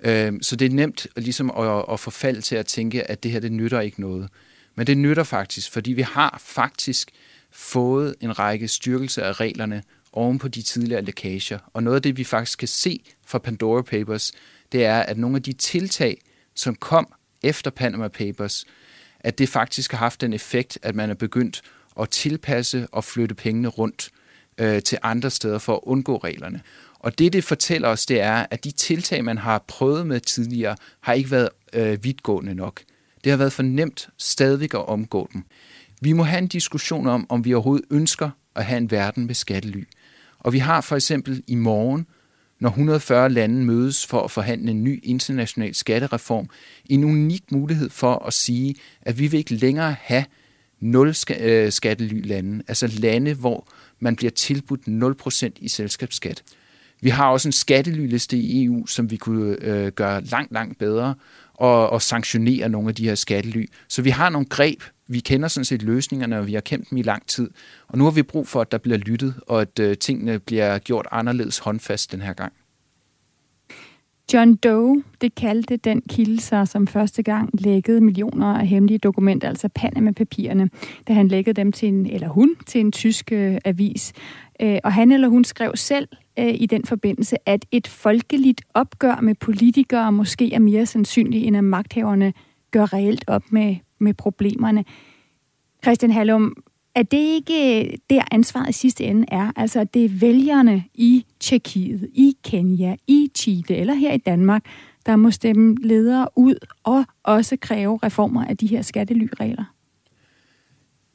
Øhm, 0.00 0.42
så 0.42 0.56
det 0.56 0.66
er 0.66 0.74
nemt 0.74 1.06
ligesom 1.16 1.50
at, 1.50 1.84
at 1.92 2.00
forfalde 2.00 2.40
til 2.40 2.56
at 2.56 2.66
tænke, 2.66 3.10
at 3.10 3.22
det 3.22 3.30
her 3.30 3.40
det 3.40 3.52
nytter 3.52 3.80
ikke 3.80 4.00
noget. 4.00 4.28
Men 4.74 4.86
det 4.86 4.98
nytter 4.98 5.24
faktisk, 5.24 5.72
fordi 5.72 5.92
vi 5.92 6.02
har 6.02 6.42
faktisk 6.44 7.10
fået 7.50 8.14
en 8.20 8.38
række 8.38 8.68
styrkelse 8.68 9.22
af 9.22 9.40
reglerne 9.40 9.82
oven 10.12 10.38
på 10.38 10.48
de 10.48 10.62
tidligere 10.62 11.02
lækager. 11.02 11.58
Og 11.72 11.82
noget 11.82 11.96
af 11.96 12.02
det, 12.02 12.16
vi 12.16 12.24
faktisk 12.24 12.58
kan 12.58 12.68
se 12.68 13.00
fra 13.26 13.38
Pandora 13.38 13.82
Papers, 13.82 14.32
det 14.72 14.84
er, 14.84 15.00
at 15.00 15.18
nogle 15.18 15.36
af 15.36 15.42
de 15.42 15.52
tiltag, 15.52 16.20
som 16.54 16.74
kom 16.74 17.12
efter 17.42 17.70
Panama 17.70 18.08
Papers, 18.08 18.64
at 19.20 19.38
det 19.38 19.48
faktisk 19.48 19.90
har 19.90 19.98
haft 19.98 20.20
den 20.20 20.32
effekt, 20.32 20.78
at 20.82 20.94
man 20.94 21.10
er 21.10 21.14
begyndt 21.14 21.62
at 22.00 22.10
tilpasse 22.10 22.86
og 22.92 23.04
flytte 23.04 23.34
pengene 23.34 23.68
rundt 23.68 24.10
øh, 24.58 24.82
til 24.82 24.98
andre 25.02 25.30
steder 25.30 25.58
for 25.58 25.74
at 25.74 25.80
undgå 25.82 26.16
reglerne. 26.16 26.60
Og 26.98 27.18
det, 27.18 27.32
det 27.32 27.44
fortæller 27.44 27.88
os, 27.88 28.06
det 28.06 28.20
er, 28.20 28.46
at 28.50 28.64
de 28.64 28.70
tiltag, 28.70 29.24
man 29.24 29.38
har 29.38 29.64
prøvet 29.68 30.06
med 30.06 30.20
tidligere, 30.20 30.76
har 31.00 31.12
ikke 31.12 31.30
været 31.30 31.48
øh, 31.72 32.04
vidtgående 32.04 32.54
nok. 32.54 32.82
Det 33.24 33.30
har 33.30 33.36
været 33.36 33.52
for 33.52 33.62
nemt 33.62 34.08
stadigvæk 34.18 34.74
at 34.74 34.88
omgå 34.88 35.30
dem. 35.32 35.44
Vi 36.00 36.12
må 36.12 36.22
have 36.22 36.38
en 36.38 36.48
diskussion 36.48 37.06
om, 37.06 37.26
om 37.28 37.44
vi 37.44 37.54
overhovedet 37.54 37.86
ønsker 37.90 38.30
at 38.56 38.64
have 38.64 38.78
en 38.78 38.90
verden 38.90 39.26
med 39.26 39.34
skattely. 39.34 39.84
Og 40.38 40.52
vi 40.52 40.58
har 40.58 40.80
for 40.80 40.96
eksempel 40.96 41.42
i 41.46 41.54
morgen, 41.54 42.06
når 42.60 42.68
140 42.68 43.28
lande 43.28 43.64
mødes 43.64 44.06
for 44.06 44.22
at 44.22 44.30
forhandle 44.30 44.70
en 44.70 44.84
ny 44.84 45.00
international 45.02 45.74
skattereform, 45.74 46.48
en 46.86 47.04
unik 47.04 47.52
mulighed 47.52 47.90
for 47.90 48.26
at 48.26 48.32
sige, 48.32 48.74
at 49.02 49.18
vi 49.18 49.26
vil 49.26 49.38
ikke 49.38 49.54
længere 49.54 49.96
have 50.00 50.24
nul 50.80 51.14
skattelylande, 51.14 51.64
øh, 51.66 51.72
skattely-lande, 51.72 52.62
altså 52.68 52.86
lande, 52.86 53.34
hvor 53.34 53.68
man 54.00 54.16
bliver 54.16 54.30
tilbudt 54.30 54.88
0% 54.88 55.58
i 55.60 55.68
selskabsskat. 55.68 56.42
Vi 57.00 57.08
har 57.08 57.30
også 57.30 57.48
en 57.48 57.52
skattelyliste 57.52 58.36
i 58.36 58.64
EU, 58.64 58.86
som 58.86 59.10
vi 59.10 59.16
kunne 59.16 59.56
øh, 59.60 59.92
gøre 59.92 60.24
langt, 60.24 60.52
langt 60.52 60.78
bedre, 60.78 61.14
og, 61.60 61.90
og 61.90 62.02
sanktionere 62.02 62.68
nogle 62.68 62.88
af 62.88 62.94
de 62.94 63.04
her 63.04 63.14
skattely. 63.14 63.66
Så 63.88 64.02
vi 64.02 64.10
har 64.10 64.30
nogle 64.30 64.46
greb, 64.46 64.82
vi 65.08 65.20
kender 65.20 65.48
sådan 65.48 65.64
set 65.64 65.82
løsningerne, 65.82 66.38
og 66.38 66.46
vi 66.46 66.54
har 66.54 66.60
kæmpet 66.60 66.90
dem 66.90 66.98
i 66.98 67.02
lang 67.02 67.26
tid. 67.26 67.50
Og 67.88 67.98
nu 67.98 68.04
har 68.04 68.10
vi 68.10 68.22
brug 68.22 68.48
for, 68.48 68.60
at 68.60 68.72
der 68.72 68.78
bliver 68.78 68.98
lyttet, 68.98 69.34
og 69.46 69.60
at 69.60 69.78
øh, 69.78 69.96
tingene 69.96 70.38
bliver 70.38 70.78
gjort 70.78 71.06
anderledes 71.10 71.58
håndfast 71.58 72.12
den 72.12 72.20
her 72.20 72.32
gang. 72.32 72.52
John 74.32 74.56
Doe, 74.56 75.02
det 75.20 75.34
kaldte 75.34 75.76
den 75.76 76.02
kilde 76.08 76.40
sig, 76.40 76.68
som 76.68 76.86
første 76.86 77.22
gang 77.22 77.50
lækkede 77.52 78.00
millioner 78.00 78.46
af 78.46 78.66
hemmelige 78.66 78.98
dokumenter, 78.98 79.48
altså 79.48 79.68
Panama-papirerne, 79.74 80.70
da 81.08 81.12
han 81.12 81.28
lækkede 81.28 81.54
dem 81.54 81.72
til 81.72 81.88
en, 81.88 82.06
eller 82.06 82.28
hun, 82.28 82.56
til 82.66 82.80
en 82.80 82.92
tysk 82.92 83.32
øh, 83.32 83.58
avis. 83.64 84.12
Øh, 84.62 84.78
og 84.84 84.92
han 84.92 85.12
eller 85.12 85.28
hun 85.28 85.44
skrev 85.44 85.72
selv 85.76 86.08
øh, 86.38 86.54
i 86.54 86.66
den 86.66 86.84
forbindelse, 86.84 87.36
at 87.46 87.66
et 87.72 87.88
folkeligt 87.88 88.62
opgør 88.74 89.20
med 89.20 89.34
politikere 89.34 90.12
måske 90.12 90.54
er 90.54 90.58
mere 90.58 90.86
sandsynligt, 90.86 91.46
end 91.46 91.56
at 91.56 91.64
magthaverne 91.64 92.32
gør 92.70 92.92
reelt 92.92 93.24
op 93.26 93.42
med, 93.52 93.76
med 93.98 94.14
problemerne. 94.14 94.84
Christian 95.82 96.12
Hallum, 96.12 96.56
er 96.94 97.02
det 97.02 97.18
ikke 97.18 97.98
der 98.10 98.22
ansvaret 98.30 98.68
i 98.68 98.72
sidste 98.72 99.04
ende 99.04 99.24
er? 99.28 99.52
Altså, 99.56 99.80
at 99.80 99.94
det 99.94 100.04
er 100.04 100.08
vælgerne 100.08 100.84
i 100.94 101.26
Tjekkiet, 101.40 102.08
i 102.14 102.36
Kenya, 102.44 102.96
i 103.06 103.30
Chile 103.36 103.76
eller 103.76 103.94
her 103.94 104.12
i 104.12 104.18
Danmark, 104.18 104.64
der 105.06 105.16
må 105.16 105.30
stemme 105.30 105.76
ledere 105.82 106.28
ud 106.36 106.54
og 106.84 107.04
også 107.22 107.56
kræve 107.56 107.98
reformer 108.02 108.44
af 108.44 108.56
de 108.56 108.66
her 108.66 108.82
skattelyregler? 108.82 109.64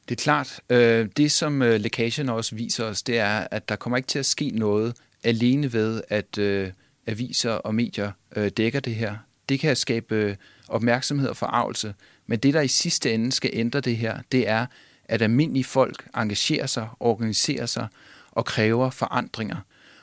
Det 0.08 0.20
er 0.20 0.22
klart. 0.22 0.60
Øh, 0.70 1.08
det, 1.16 1.32
som 1.32 1.62
øh, 1.62 1.80
lækagen 1.80 2.28
også 2.28 2.54
viser 2.54 2.84
os, 2.84 3.02
det 3.02 3.18
er, 3.18 3.48
at 3.50 3.68
der 3.68 3.76
kommer 3.76 3.96
ikke 3.96 4.06
til 4.06 4.18
at 4.18 4.26
ske 4.26 4.50
noget 4.50 4.96
alene 5.24 5.72
ved, 5.72 6.02
at 6.08 6.38
øh, 6.38 6.70
aviser 7.06 7.50
og 7.50 7.74
medier 7.74 8.12
dækker 8.56 8.80
det 8.80 8.94
her. 8.94 9.16
Det 9.48 9.60
kan 9.60 9.76
skabe 9.76 10.36
opmærksomhed 10.68 11.28
og 11.28 11.36
forarvelse, 11.36 11.94
men 12.26 12.38
det, 12.38 12.54
der 12.54 12.60
i 12.60 12.68
sidste 12.68 13.14
ende 13.14 13.32
skal 13.32 13.50
ændre 13.52 13.80
det 13.80 13.96
her, 13.96 14.18
det 14.32 14.48
er, 14.48 14.66
at 15.04 15.22
almindelige 15.22 15.64
folk 15.64 16.08
engagerer 16.16 16.66
sig, 16.66 16.88
organiserer 17.00 17.66
sig 17.66 17.86
og 18.32 18.44
kræver 18.44 18.90
forandringer. 18.90 19.56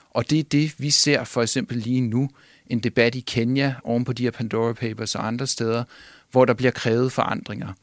Og 0.09 0.29
det 0.29 0.39
er 0.39 0.43
det, 0.43 0.73
vi 0.77 0.89
ser 0.89 1.23
for 1.23 1.41
eksempel 1.41 1.77
lige 1.77 2.01
nu, 2.01 2.29
en 2.67 2.79
debat 2.79 3.15
i 3.15 3.19
Kenya 3.19 3.75
oven 3.83 4.05
på 4.05 4.13
de 4.13 4.23
her 4.23 4.31
Pandora 4.31 4.73
Papers 4.73 5.15
og 5.15 5.27
andre 5.27 5.47
steder, 5.47 5.83
hvor 6.31 6.45
der 6.45 6.53
bliver 6.53 6.71
krævet 6.71 7.11
forandringer. 7.11 7.73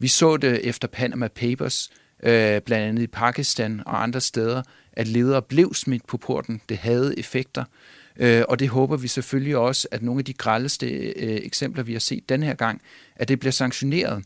Vi 0.00 0.08
så 0.08 0.36
det 0.36 0.68
efter 0.68 0.88
Panama 0.88 1.28
Papers, 1.28 1.90
øh, 2.22 2.60
blandt 2.60 2.88
andet 2.88 3.02
i 3.02 3.06
Pakistan 3.06 3.82
og 3.86 4.02
andre 4.02 4.20
steder, 4.20 4.62
at 4.92 5.08
ledere 5.08 5.42
blev 5.42 5.74
smidt 5.74 6.06
på 6.06 6.16
porten. 6.16 6.60
Det 6.68 6.76
havde 6.76 7.18
effekter. 7.18 7.64
Øh, 8.16 8.42
og 8.48 8.58
det 8.58 8.68
håber 8.68 8.96
vi 8.96 9.08
selvfølgelig 9.08 9.56
også, 9.56 9.88
at 9.90 10.02
nogle 10.02 10.18
af 10.18 10.24
de 10.24 10.32
grældeste 10.32 10.86
øh, 10.86 11.40
eksempler, 11.42 11.82
vi 11.82 11.92
har 11.92 12.00
set 12.00 12.28
den 12.28 12.42
her 12.42 12.54
gang, 12.54 12.80
at 13.16 13.28
det 13.28 13.40
bliver 13.40 13.52
sanktioneret. 13.52 14.24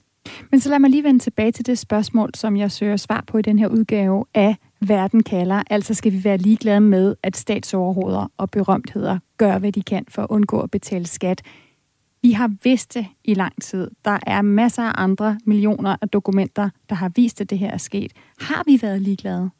Men 0.51 0.61
så 0.61 0.71
lad 0.71 0.79
mig 0.79 0.91
lige 0.91 1.05
vende 1.05 1.21
tilbage 1.21 1.53
til 1.53 1.67
det 1.67 1.79
spørgsmål, 1.79 2.31
som 2.35 2.57
jeg 2.57 2.73
søger 2.73 2.97
svar 2.97 3.25
på 3.27 3.39
i 3.39 3.43
den 3.43 3.59
her 3.59 3.69
udgave 3.69 4.25
af 4.35 4.57
Verden 4.81 5.23
kalder. 5.23 5.63
Altså 5.71 5.95
skal 5.95 6.13
vi 6.13 6.25
være 6.25 6.37
ligeglade 6.37 6.81
med, 6.81 7.15
at 7.23 7.37
statsoverhoveder 7.37 8.33
og 8.37 8.51
berømtheder 8.51 9.19
gør, 9.37 9.59
hvad 9.59 9.73
de 9.73 9.83
kan 9.83 10.05
for 10.09 10.23
at 10.23 10.27
undgå 10.31 10.61
at 10.61 10.71
betale 10.71 11.07
skat. 11.07 11.43
Vi 12.25 12.33
har 12.33 12.51
vidst 12.63 12.95
det 12.95 13.07
i 13.25 13.35
lang 13.35 13.63
tid. 13.63 13.91
Der 14.05 14.19
er 14.27 14.43
masser 14.43 14.83
af 14.83 14.93
andre 14.97 15.41
millioner 15.47 15.97
af 16.03 16.09
dokumenter, 16.09 16.71
der 16.89 16.95
har 16.95 17.13
vist, 17.17 17.41
at 17.41 17.51
det 17.51 17.59
her 17.59 17.71
er 17.71 17.79
sket. 17.79 18.13
Har 18.39 18.63
vi 18.67 18.79
været 18.83 19.03
ligeglade? 19.03 19.51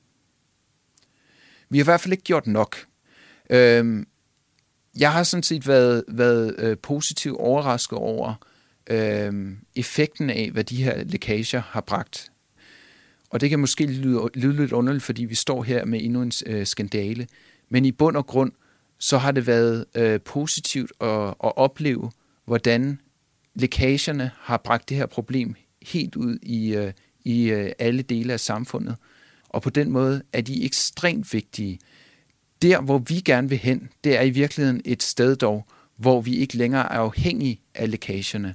Vi 1.69 1.79
har 1.79 1.85
i 1.85 1.87
hvert 1.87 2.01
fald 2.01 2.13
ikke 2.13 2.25
gjort 2.25 2.47
nok. 2.47 2.77
Øhm, 3.51 4.07
jeg 4.99 5.13
har 5.13 5.23
sådan 5.23 5.43
set 5.43 5.69
været, 5.69 6.05
været 6.09 6.55
øh, 6.59 6.79
positivt 6.79 7.37
overrasket 7.37 7.99
over 7.99 8.35
øh, 8.91 9.53
effekten 9.77 10.31
af, 10.31 10.51
hvad 10.53 10.65
de 10.65 10.85
her 10.85 11.05
lækager 11.05 11.61
har 11.61 11.81
bragt. 11.81 12.33
Og 13.31 13.41
det 13.41 13.51
kan 13.51 13.59
måske 13.59 13.87
lyde, 13.87 14.29
lyde 14.35 14.57
lidt 14.57 14.73
underligt, 14.73 15.05
fordi 15.05 15.25
vi 15.25 15.35
står 15.35 15.63
her 15.63 15.85
med 15.85 16.01
endnu 16.03 16.23
en 16.23 16.33
øh, 16.47 16.67
skandale. 16.67 17.27
Men 17.69 17.85
i 17.85 17.93
bund 17.93 18.17
og 18.17 18.27
grund, 18.27 18.53
så 18.99 19.19
har 19.19 19.33
det 19.33 19.47
været 19.47 19.85
øh, 19.95 20.21
positivt 20.21 20.93
at, 21.01 21.29
at 21.29 21.57
opleve, 21.57 22.11
hvordan 22.45 23.01
lækagerne 23.55 24.31
har 24.39 24.57
bragt 24.57 24.89
det 24.89 24.97
her 24.97 25.07
problem 25.07 25.55
helt 25.83 26.17
ud 26.17 26.39
i, 26.43 26.75
øh, 26.75 26.93
i 27.25 27.51
øh, 27.51 27.73
alle 27.79 28.03
dele 28.03 28.33
af 28.33 28.41
samfundet. 28.41 28.97
Og 29.49 29.63
på 29.63 29.71
den 29.71 29.91
måde 29.91 30.23
er 30.33 30.41
de 30.41 30.65
ekstremt 30.65 31.33
vigtige 31.33 31.79
der, 32.63 32.81
hvor 32.81 32.99
vi 32.99 33.15
gerne 33.15 33.49
vil 33.49 33.59
hen, 33.59 33.89
det 34.05 34.17
er 34.17 34.23
i 34.23 34.31
virkeligheden 34.31 34.81
et 34.85 35.03
sted 35.03 35.37
dog, 35.37 35.67
hvor 35.97 36.21
vi 36.21 36.37
ikke 36.37 36.57
længere 36.57 36.83
er 36.83 36.99
afhængige 36.99 37.61
af 37.75 37.91
lækagerne. 37.91 38.55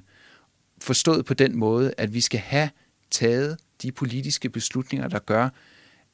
Forstået 0.80 1.24
på 1.24 1.34
den 1.34 1.56
måde, 1.56 1.94
at 1.98 2.14
vi 2.14 2.20
skal 2.20 2.40
have 2.40 2.70
taget 3.10 3.58
de 3.82 3.92
politiske 3.92 4.50
beslutninger, 4.50 5.08
der 5.08 5.18
gør, 5.18 5.48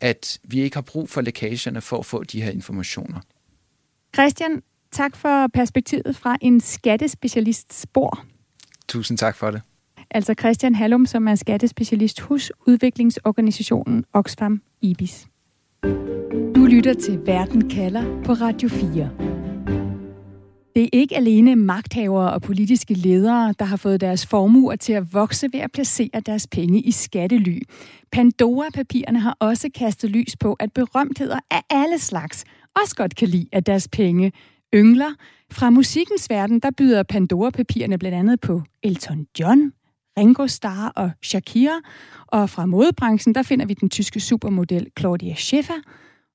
at 0.01 0.39
vi 0.45 0.61
ikke 0.61 0.77
har 0.77 0.83
brug 0.83 1.11
for 1.11 1.21
lækagerne 1.21 1.81
for 1.81 1.99
at 1.99 2.07
få 2.07 2.25
de 2.25 2.43
her 2.43 2.51
informationer. 2.51 3.21
Christian, 4.15 4.63
tak 4.97 5.17
for 5.17 5.47
perspektivet 5.55 6.17
fra 6.17 6.37
en 6.41 6.61
skattespecialist 6.61 7.81
spor. 7.81 8.25
Tusind 8.89 9.19
tak 9.19 9.37
for 9.37 9.51
det. 9.51 9.63
Altså 10.11 10.35
Christian 10.39 10.75
Hallum, 10.75 11.07
som 11.07 11.29
er 11.29 11.35
skattespecialist 11.35 12.21
hos 12.21 12.53
udviklingsorganisationen 12.67 14.05
Oxfam 14.13 14.63
IBIS. 14.83 15.27
Du 16.55 16.67
lytter 16.71 16.95
til 16.95 17.27
Verden 17.27 17.71
kalder 17.71 18.23
på 18.25 18.33
Radio 18.33 18.69
4. 18.69 19.11
Det 20.75 20.85
er 20.85 20.89
ikke 20.93 21.17
alene 21.17 21.57
magthavere 21.57 22.33
og 22.33 22.43
politiske 22.43 22.95
ledere, 22.95 23.55
der 23.59 23.65
har 23.65 23.77
fået 23.77 24.01
deres 24.01 24.27
formuer 24.27 24.77
til 24.77 24.93
at 24.93 25.15
vokse 25.15 25.49
ved 25.53 25.61
at 25.61 25.73
placere 25.73 26.21
deres 26.27 26.47
penge 26.47 26.81
i 26.81 26.91
skattely. 26.91 27.63
Pandora-papirerne 28.13 29.21
har 29.21 29.37
også 29.41 29.69
kastet 29.75 30.11
lys 30.11 30.37
på, 30.41 30.53
at 30.53 30.73
berømtheder 30.73 31.39
af 31.51 31.63
alle 31.71 31.99
slags 31.99 32.45
også 32.83 32.97
godt 32.97 33.17
kan 33.17 33.29
lide, 33.29 33.49
at 33.53 33.67
deres 33.67 33.89
penge 33.89 34.33
yngler. 34.75 35.15
Fra 35.51 35.71
musikkens 35.71 36.31
verden, 36.31 36.61
der 36.61 36.71
byder 36.71 37.03
Pandora-papirerne 37.03 37.99
blandt 37.99 38.19
andet 38.19 38.41
på 38.41 38.63
Elton 38.83 39.27
John, 39.41 39.73
Ringo 40.19 40.47
Starr 40.47 40.93
og 40.97 41.11
Shakira. 41.23 41.81
Og 42.27 42.51
fra 42.51 42.67
modebranchen, 42.67 43.35
der 43.35 43.43
finder 43.43 43.67
vi 43.67 43.75
den 43.75 43.91
tyske 43.91 44.21
supermodel 44.21 44.87
Claudia 44.99 45.35
Schiffer. 45.35 45.81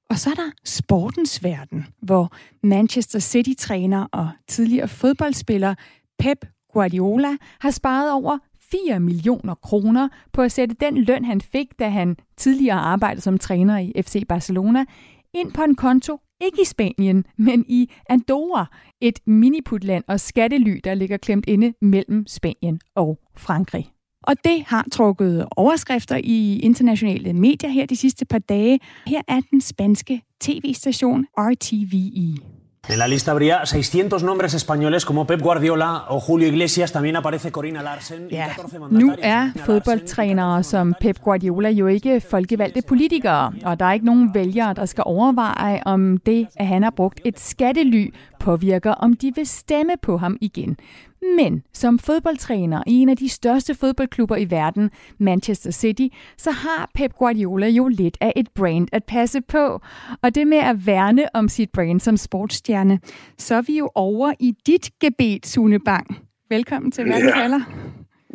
Og 0.09 0.19
så 0.19 0.29
er 0.29 0.33
der 0.33 0.51
sportens 0.65 1.43
verden, 1.43 1.85
hvor 2.01 2.35
Manchester 2.63 3.19
City-træner 3.19 4.07
og 4.11 4.29
tidligere 4.47 4.87
fodboldspiller 4.87 5.75
Pep 6.19 6.45
Guardiola 6.73 7.37
har 7.59 7.71
sparet 7.71 8.11
over 8.11 8.37
4 8.71 8.99
millioner 8.99 9.55
kroner 9.55 10.09
på 10.33 10.41
at 10.41 10.51
sætte 10.51 10.75
den 10.79 10.97
løn, 10.97 11.25
han 11.25 11.41
fik, 11.41 11.67
da 11.79 11.89
han 11.89 12.17
tidligere 12.37 12.79
arbejdede 12.79 13.21
som 13.21 13.37
træner 13.37 13.77
i 13.77 13.93
FC 14.01 14.23
Barcelona, 14.29 14.85
ind 15.33 15.51
på 15.51 15.63
en 15.63 15.75
konto, 15.75 16.19
ikke 16.41 16.61
i 16.61 16.65
Spanien, 16.65 17.25
men 17.37 17.65
i 17.67 17.91
Andorra, 18.09 18.65
et 19.01 19.19
miniputland 19.25 20.03
og 20.07 20.19
skattely, 20.19 20.79
der 20.83 20.93
ligger 20.93 21.17
klemt 21.17 21.45
inde 21.47 21.73
mellem 21.81 22.27
Spanien 22.27 22.79
og 22.95 23.19
Frankrig. 23.37 23.91
Og 24.23 24.35
det 24.43 24.63
har 24.67 24.85
trukket 24.91 25.47
overskrifter 25.57 26.19
i 26.23 26.59
internationale 26.59 27.33
medier 27.33 27.69
her 27.69 27.85
de 27.85 27.95
sidste 27.95 28.25
par 28.25 28.39
dage. 28.39 28.79
Her 29.07 29.21
er 29.27 29.41
den 29.51 29.61
spanske 29.61 30.21
tv-station 30.39 31.25
RTVE. 31.37 32.60
En 32.91 32.99
la 32.99 33.07
lista 33.07 33.31
habría 33.31 33.65
600 33.65 34.21
nombres 34.21 34.53
españoles 34.53 35.05
como 35.05 35.25
Pep 35.25 35.39
Guardiola 35.39 36.07
o 36.09 36.19
Julio 36.19 36.49
Iglesias. 36.49 36.91
También 36.91 37.15
aparece 37.15 37.49
Corina 37.49 37.81
Larsen. 37.81 38.27
Ja, 38.29 38.49
nu 38.89 39.15
er 39.21 39.53
fodboldtrænere 39.65 40.63
som 40.63 40.93
Pep 40.99 41.19
Guardiola 41.19 41.69
jo 41.69 41.87
ikke 41.87 42.21
folkevalgte 42.21 42.81
politikere, 42.81 43.53
og 43.63 43.79
der 43.79 43.85
er 43.85 43.93
ikke 43.93 44.05
nogen 44.05 44.33
vælgere, 44.33 44.73
der 44.73 44.85
skal 44.85 45.03
overveje, 45.07 45.81
om 45.85 46.17
det, 46.17 46.47
at 46.55 46.67
han 46.67 46.83
har 46.83 46.91
brugt 46.91 47.21
et 47.25 47.39
skattely, 47.39 48.13
påvirker, 48.39 48.91
om 48.91 49.13
de 49.13 49.31
vil 49.35 49.47
stemme 49.47 49.93
på 50.01 50.17
ham 50.17 50.37
igen. 50.41 50.77
Men 51.21 51.63
som 51.73 51.99
fodboldtræner 51.99 52.83
i 52.87 52.93
en 52.93 53.09
af 53.09 53.17
de 53.17 53.29
største 53.29 53.75
fodboldklubber 53.75 54.35
i 54.35 54.51
verden, 54.51 54.91
Manchester 55.17 55.71
City, 55.71 56.07
så 56.37 56.51
har 56.51 56.91
Pep 56.95 57.13
Guardiola 57.13 57.67
jo 57.67 57.87
lidt 57.87 58.17
af 58.21 58.33
et 58.35 58.47
brand 58.55 58.87
at 58.91 59.03
passe 59.03 59.41
på. 59.41 59.81
Og 60.21 60.35
det 60.35 60.47
med 60.47 60.57
at 60.57 60.85
værne 60.85 61.35
om 61.35 61.49
sit 61.49 61.69
brand 61.71 61.99
som 61.99 62.17
sportsstjerne, 62.17 62.99
så 63.37 63.55
er 63.55 63.61
vi 63.61 63.77
jo 63.77 63.89
over 63.95 64.33
i 64.39 64.53
dit 64.67 64.89
gebet, 64.99 65.45
Sune 65.45 65.79
Bang. 65.79 66.17
Velkommen 66.49 66.91
til 66.91 67.05
Verden 67.05 67.27
ja. 67.27 67.61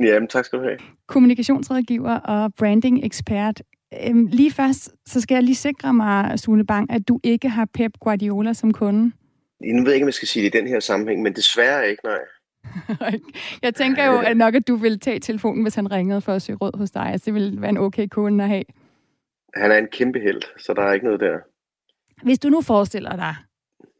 Jamen, 0.00 0.28
tak 0.28 0.44
skal 0.44 0.58
du 0.58 0.64
have. 0.64 0.78
Kommunikationsrådgiver 1.06 2.14
og 2.14 2.54
branding 2.54 3.04
ekspert. 3.04 3.62
Øhm, 4.06 4.26
lige 4.26 4.50
først, 4.50 4.90
så 5.06 5.20
skal 5.20 5.34
jeg 5.34 5.42
lige 5.42 5.54
sikre 5.54 5.94
mig, 5.94 6.38
Sune 6.38 6.66
Bang, 6.66 6.90
at 6.92 7.08
du 7.08 7.20
ikke 7.24 7.48
har 7.48 7.68
Pep 7.74 7.92
Guardiola 8.00 8.52
som 8.52 8.72
kunde. 8.72 9.12
Nu 9.60 9.82
ved 9.82 9.86
jeg 9.86 9.94
ikke, 9.94 10.04
om 10.04 10.08
jeg 10.08 10.14
skal 10.14 10.28
sige 10.28 10.44
det 10.44 10.54
i 10.54 10.58
den 10.58 10.68
her 10.68 10.80
sammenhæng, 10.80 11.22
men 11.22 11.32
desværre 11.32 11.90
ikke, 11.90 12.04
nej. 12.04 12.18
jeg 13.62 13.74
tænker 13.74 14.04
jo 14.04 14.18
at 14.18 14.36
nok, 14.36 14.54
at 14.54 14.68
du 14.68 14.76
vil 14.76 15.00
tage 15.00 15.18
telefonen, 15.18 15.62
hvis 15.62 15.74
han 15.74 15.92
ringede 15.92 16.20
for 16.20 16.32
at 16.32 16.42
søge 16.42 16.56
råd 16.56 16.78
hos 16.78 16.90
dig. 16.90 17.02
Altså, 17.02 17.24
det 17.24 17.34
ville 17.34 17.60
være 17.60 17.70
en 17.70 17.78
okay 17.78 18.06
kunde 18.08 18.44
at 18.44 18.50
have. 18.50 18.64
Han 19.54 19.72
er 19.72 19.76
en 19.76 19.86
kæmpe 19.86 20.20
held, 20.20 20.42
så 20.58 20.74
der 20.74 20.82
er 20.82 20.92
ikke 20.92 21.06
noget 21.06 21.20
der. 21.20 21.38
Hvis 22.22 22.38
du 22.38 22.48
nu 22.48 22.60
forestiller 22.60 23.16
dig, 23.16 23.34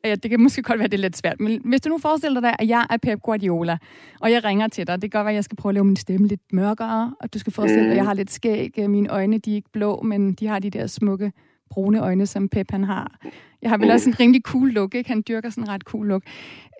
ja, 0.05 0.15
det 0.15 0.31
kan 0.31 0.41
måske 0.41 0.63
godt 0.63 0.79
være, 0.79 0.89
det 0.89 0.95
er 0.95 1.03
lidt 1.03 1.17
svært, 1.17 1.41
men 1.41 1.61
hvis 1.65 1.81
du 1.81 1.89
nu 1.89 1.99
forestiller 1.99 2.41
dig, 2.41 2.57
at 2.59 2.69
jeg 2.69 2.87
er 2.91 2.97
Pep 2.97 3.21
Guardiola, 3.23 3.79
og 4.21 4.33
jeg 4.33 4.45
ringer 4.45 4.69
til 4.69 4.87
dig, 4.87 5.03
det 5.03 5.11
kan 5.11 5.19
godt 5.19 5.25
være, 5.25 5.33
at 5.33 5.35
jeg 5.35 5.45
skal 5.45 5.57
prøve 5.57 5.71
at 5.71 5.75
lave 5.75 5.85
min 5.85 5.97
stemme 5.97 6.27
lidt 6.27 6.53
mørkere, 6.53 7.15
og 7.21 7.35
du 7.35 7.39
skal 7.39 7.53
forestille 7.53 7.81
dig, 7.81 7.87
mm. 7.87 7.91
at 7.91 7.97
jeg 7.97 8.05
har 8.05 8.15
lidt 8.15 8.31
skæg, 8.31 8.91
mine 8.91 9.09
øjne, 9.09 9.39
de 9.39 9.51
er 9.51 9.55
ikke 9.55 9.73
blå, 9.73 10.03
men 10.03 10.33
de 10.33 10.47
har 10.47 10.59
de 10.59 10.71
der 10.71 10.87
smukke 10.87 11.33
brune 11.71 12.03
øjne, 12.03 12.27
som 12.27 12.49
Pep 12.49 12.71
han 12.71 12.85
har. 12.85 13.19
Jeg 13.63 13.71
har 13.71 13.79
vel 13.79 13.91
også 13.91 14.11
en 14.11 14.21
rimelig 14.21 14.43
cool 14.43 14.69
look, 14.69 14.95
ikke? 14.95 15.09
Han 15.09 15.23
dyrker 15.29 15.51
sådan 15.51 15.65
en 15.65 15.69
ret 15.69 15.83
cool 15.83 16.07
look. 16.07 16.23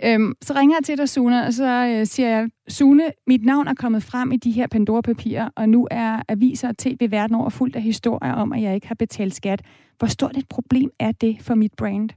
Øhm, 0.05 0.35
så 0.43 0.55
ringer 0.55 0.77
jeg 0.77 0.85
til 0.85 0.99
dig, 0.99 1.09
Sune, 1.09 1.45
og 1.47 1.53
så 1.53 1.65
øh, 1.65 2.07
siger 2.07 2.29
jeg, 2.29 2.49
Sune, 2.69 3.13
mit 3.27 3.45
navn 3.45 3.69
er 3.69 3.75
kommet 3.75 4.03
frem 4.03 4.33
i 4.33 4.37
de 4.37 4.51
her 4.51 4.67
Pandora-papirer, 4.67 5.49
og 5.57 5.69
nu 5.69 5.89
er 5.91 6.23
aviser 6.29 6.69
og 6.69 6.79
tv 6.79 7.11
verden 7.11 7.37
over 7.37 7.51
fuldt 7.51 7.77
af 7.77 7.83
historier 7.83 8.33
om, 8.33 8.53
at 8.53 8.63
jeg 8.63 8.75
ikke 8.75 8.89
har 8.89 8.95
betalt 8.95 9.35
skat. 9.35 9.63
Hvor 9.99 10.09
stort 10.09 10.37
et 10.37 10.49
problem 10.49 10.91
er 10.99 11.13
det 11.13 11.37
for 11.41 11.55
mit 11.55 11.73
brand? 11.77 12.11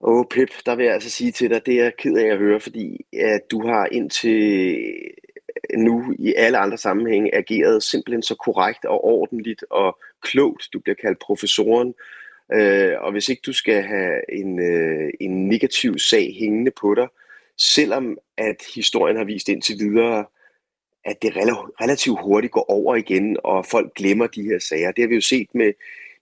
Åh, 0.00 0.18
oh, 0.18 0.24
Pip, 0.30 0.48
der 0.66 0.76
vil 0.76 0.84
jeg 0.84 0.94
altså 0.94 1.10
sige 1.10 1.32
til 1.32 1.50
dig, 1.50 1.66
det 1.66 1.74
er 1.74 1.82
jeg 1.82 1.96
ked 1.98 2.16
af 2.16 2.26
at 2.26 2.38
høre, 2.38 2.60
fordi 2.60 3.04
at 3.12 3.40
du 3.50 3.66
har 3.66 3.86
indtil 3.92 4.78
nu 5.76 6.14
i 6.18 6.34
alle 6.36 6.58
andre 6.58 6.78
sammenhænge 6.78 7.34
ageret 7.34 7.82
simpelthen 7.82 8.22
så 8.22 8.34
korrekt 8.34 8.84
og 8.84 9.04
ordentligt 9.04 9.64
og 9.70 9.98
klogt. 10.22 10.68
Du 10.72 10.78
bliver 10.80 10.94
kaldt 10.94 11.18
professoren. 11.18 11.94
Øh, 12.52 12.92
og 13.00 13.12
hvis 13.12 13.28
ikke 13.28 13.42
du 13.46 13.52
skal 13.52 13.82
have 13.82 14.32
en, 14.32 14.58
øh, 14.58 15.10
en 15.20 15.48
negativ 15.48 15.98
sag 15.98 16.36
hængende 16.40 16.70
på 16.70 16.94
dig, 16.94 17.08
selvom 17.58 18.18
at 18.38 18.56
historien 18.74 19.16
har 19.16 19.24
vist 19.24 19.48
indtil 19.48 19.78
videre, 19.78 20.24
at 21.04 21.22
det 21.22 21.36
relativt 21.36 22.20
hurtigt 22.20 22.52
går 22.52 22.70
over 22.70 22.96
igen, 22.96 23.36
og 23.44 23.66
folk 23.66 23.94
glemmer 23.94 24.26
de 24.26 24.42
her 24.42 24.58
sager. 24.58 24.92
Det 24.92 25.02
har 25.02 25.08
vi 25.08 25.14
jo 25.14 25.20
set 25.20 25.54
med, 25.54 25.72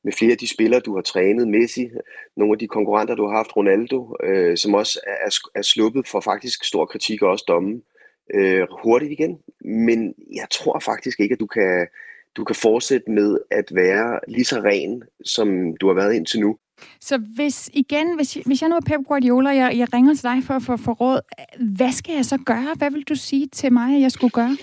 med 0.05 0.13
flere 0.13 0.33
af 0.33 0.39
de 0.39 0.49
spillere, 0.49 0.81
du 0.81 0.95
har 0.95 1.03
trænet, 1.03 1.49
Messi, 1.49 1.91
nogle 2.37 2.53
af 2.53 2.59
de 2.59 2.69
konkurrenter, 2.69 3.15
du 3.15 3.27
har 3.27 3.37
haft, 3.37 3.57
Ronaldo, 3.57 4.17
øh, 4.23 4.57
som 4.57 4.75
også 4.75 5.01
er, 5.07 5.59
er 5.59 5.63
sluppet 5.63 6.09
for 6.09 6.21
faktisk 6.21 6.65
stor 6.65 6.87
kritik 6.87 7.23
og 7.23 7.31
også 7.31 7.45
dommen 7.49 7.83
øh, 8.35 8.67
hurtigt 8.83 9.13
igen. 9.13 9.39
Men 9.61 10.15
jeg 10.35 10.47
tror 10.51 10.79
faktisk 10.79 11.21
ikke, 11.21 11.33
at 11.33 11.41
du 11.41 11.47
kan, 11.47 11.87
du 12.37 12.45
kan 12.45 12.57
fortsætte 12.57 13.11
med 13.11 13.39
at 13.51 13.65
være 13.73 14.21
lige 14.29 14.45
så 14.45 14.61
ren, 14.61 15.03
som 15.25 15.77
du 15.77 15.87
har 15.87 15.95
været 15.95 16.15
indtil 16.15 16.41
nu. 16.41 16.57
Så 17.01 17.19
hvis 17.35 17.71
igen, 17.73 18.17
hvis, 18.17 18.35
hvis 18.35 18.63
jeg 18.63 18.69
nu 18.69 18.77
er 18.77 18.81
Pep 18.81 19.07
Guardiola, 19.07 19.51
jeg, 19.51 19.79
jeg 19.79 19.95
ringer 19.95 20.15
til 20.15 20.23
dig 20.23 20.43
for 20.45 20.55
at 20.55 20.63
få 20.63 20.77
for 20.77 20.93
råd, 20.93 21.21
hvad 21.77 21.93
skal 21.93 22.15
jeg 22.15 22.25
så 22.25 22.39
gøre? 22.47 22.75
Hvad 22.79 22.91
vil 22.91 23.03
du 23.03 23.15
sige 23.15 23.47
til 23.47 23.73
mig, 23.73 23.97
at 23.97 24.01
jeg 24.01 24.13
skulle 24.13 24.31
gøre? 24.31 24.57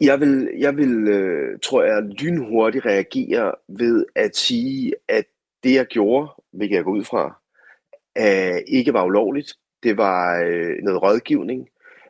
Jeg 0.00 0.20
vil, 0.20 0.50
jeg 0.58 0.76
vil 0.76 1.08
øh, 1.08 1.58
tror 1.62 1.82
jeg, 1.82 2.02
lynhurtigt 2.02 2.86
reagere 2.86 3.52
ved 3.68 4.06
at 4.14 4.36
sige, 4.36 4.94
at 5.08 5.24
det 5.64 5.74
jeg 5.74 5.86
gjorde, 5.86 6.28
hvilket 6.52 6.76
jeg 6.76 6.84
går 6.84 6.92
ud 6.92 7.04
fra, 7.04 7.40
øh, 8.18 8.60
ikke 8.66 8.92
var 8.92 9.04
ulovligt. 9.04 9.54
Det 9.82 9.96
var 9.96 10.42
øh, 10.46 10.76
noget 10.82 11.02
rådgivning. 11.02 11.68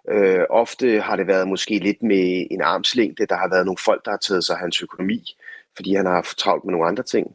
Øh, 0.09 0.45
ofte 0.51 1.01
har 1.01 1.17
det 1.17 1.27
været 1.27 1.49
måske 1.49 1.79
lidt 1.79 2.03
med 2.03 2.47
en 2.51 2.61
armslængde. 2.61 3.27
Der 3.27 3.37
har 3.37 3.49
været 3.51 3.67
nogle 3.67 3.79
folk, 3.85 4.05
der 4.05 4.11
har 4.11 4.19
taget 4.19 4.45
sig 4.45 4.57
hans 4.57 4.83
økonomi, 4.83 5.37
fordi 5.77 5.95
han 5.95 6.07
har 6.07 6.13
haft 6.13 6.39
travlt 6.39 6.65
med 6.65 6.73
nogle 6.73 6.89
andre 6.89 7.03
ting. 7.03 7.27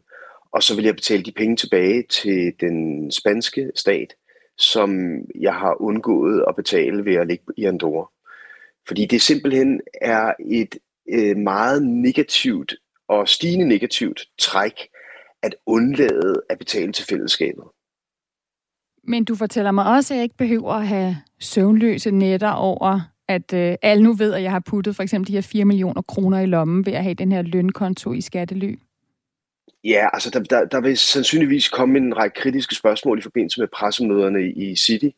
Og 0.52 0.64
så 0.64 0.76
vil 0.76 0.86
jeg 0.86 0.96
betale 0.96 1.24
de 1.24 1.32
penge 1.32 1.56
tilbage 1.56 2.04
til 2.04 2.54
den 2.60 3.12
spanske 3.12 3.72
stat, 3.76 4.14
som 4.58 5.20
jeg 5.42 5.54
har 5.54 5.82
undgået 5.82 6.46
at 6.48 6.56
betale 6.56 7.06
ved 7.06 7.16
at 7.16 7.28
ligge 7.28 7.44
i 7.58 7.66
Andorra. 7.66 8.10
Fordi 8.88 9.06
det 9.06 9.22
simpelthen 9.22 9.82
er 10.02 10.34
et 10.50 10.76
øh, 11.10 11.38
meget 11.38 11.84
negativt 11.84 12.76
og 13.08 13.28
stigende 13.28 13.68
negativt 13.68 14.28
træk 14.38 14.90
at 15.42 15.56
undlade 15.66 16.42
at 16.50 16.58
betale 16.60 16.92
til 16.92 17.06
fællesskabet. 17.06 17.64
Men 19.08 19.26
du 19.26 19.36
fortæller 19.36 19.72
mig 19.72 19.86
også, 19.86 20.14
at 20.14 20.16
jeg 20.16 20.24
ikke 20.24 20.38
behøver 20.38 20.74
at 20.74 20.88
have 20.88 21.18
søvnløse 21.40 22.12
nætter 22.12 22.52
over, 22.52 23.02
at 23.28 23.54
øh, 23.54 23.76
alle 23.82 24.04
nu 24.04 24.14
ved, 24.14 24.34
at 24.34 24.44
jeg 24.44 24.52
har 24.52 24.64
puttet 24.70 24.96
for 24.96 25.04
eksempel 25.04 25.28
de 25.28 25.34
her 25.34 25.42
4 25.42 25.66
millioner 25.66 26.02
kroner 26.02 26.40
i 26.40 26.46
lommen 26.46 26.86
ved 26.86 26.94
at 26.94 27.04
have 27.04 27.14
den 27.14 27.32
her 27.32 27.42
lønkonto 27.42 28.14
i 28.14 28.22
skattely. 28.22 28.76
Ja, 29.84 30.08
altså 30.14 30.30
der, 30.30 30.40
der, 30.40 30.66
der 30.66 30.82
vil 30.82 30.98
sandsynligvis 30.98 31.70
komme 31.70 31.98
en 31.98 32.18
række 32.18 32.36
kritiske 32.36 32.76
spørgsmål 32.76 33.20
i 33.20 33.22
forbindelse 33.22 33.60
med 33.60 33.68
pressemøderne 33.68 34.52
i 34.52 34.76
City. 34.76 35.10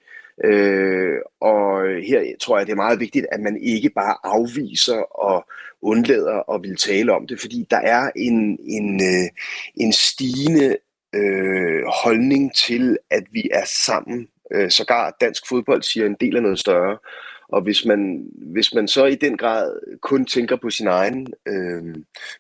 Øh, 0.44 1.18
og 1.42 1.82
her 2.08 2.24
tror 2.42 2.58
jeg, 2.58 2.66
det 2.66 2.72
er 2.72 2.76
meget 2.86 3.00
vigtigt, 3.00 3.26
at 3.32 3.40
man 3.40 3.58
ikke 3.62 3.90
bare 3.90 4.16
afviser 4.24 5.20
og 5.20 5.48
undlader 5.82 6.54
at 6.54 6.64
vil 6.64 6.76
tale 6.76 7.14
om 7.14 7.28
det, 7.28 7.40
fordi 7.40 7.68
der 7.70 7.78
er 7.78 8.12
en, 8.16 8.60
en, 8.64 9.02
øh, 9.02 9.30
en 9.76 9.94
stigende 9.94 10.78
øh, 11.16 11.84
holdning 12.03 12.55
til, 12.55 12.97
at 13.10 13.24
vi 13.32 13.49
er 13.53 13.66
sammen. 13.66 14.28
Øh, 14.53 14.72
sågar 14.72 15.18
dansk 15.22 15.47
fodbold 15.49 15.84
siger 15.84 16.05
en 16.05 16.18
del 16.20 16.36
af 16.36 16.41
noget 16.41 16.60
større. 16.60 16.97
Og 17.49 17.62
hvis 17.62 17.86
man, 17.86 18.28
hvis 18.53 18.74
man 18.74 18.88
så 18.88 19.05
i 19.05 19.16
den 19.16 19.38
grad 19.38 19.97
kun 20.01 20.26
tænker 20.26 20.55
på 20.55 20.70
sin 20.70 20.88
egen 20.88 21.28
øh, 21.47 21.95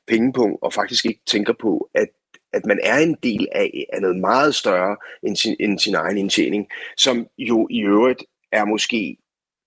pengepunkt, 0.07 0.59
og 0.61 0.73
faktisk 0.73 1.05
ikke 1.05 1.21
tænker 1.25 1.53
på, 1.61 1.89
at, 1.93 2.07
at 2.53 2.65
man 2.65 2.79
er 2.83 2.97
en 2.97 3.17
del 3.23 3.47
af, 3.51 3.85
af 3.93 4.01
noget 4.01 4.19
meget 4.19 4.55
større 4.55 4.97
end 5.23 5.35
sin, 5.35 5.55
end 5.59 5.79
sin 5.79 5.95
egen 5.95 6.17
indtjening, 6.17 6.67
som 6.97 7.27
jo 7.37 7.67
i 7.71 7.81
øvrigt 7.81 8.23
er 8.51 8.65
måske 8.65 9.17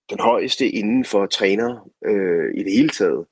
den 0.09 0.19
højeste 0.19 0.69
inden 0.69 1.05
for 1.05 1.25
træner 1.25 1.89
øh, 2.05 2.53
i 2.55 2.63
det 2.63 2.73
hele 2.73 2.89
taget. 2.89 3.25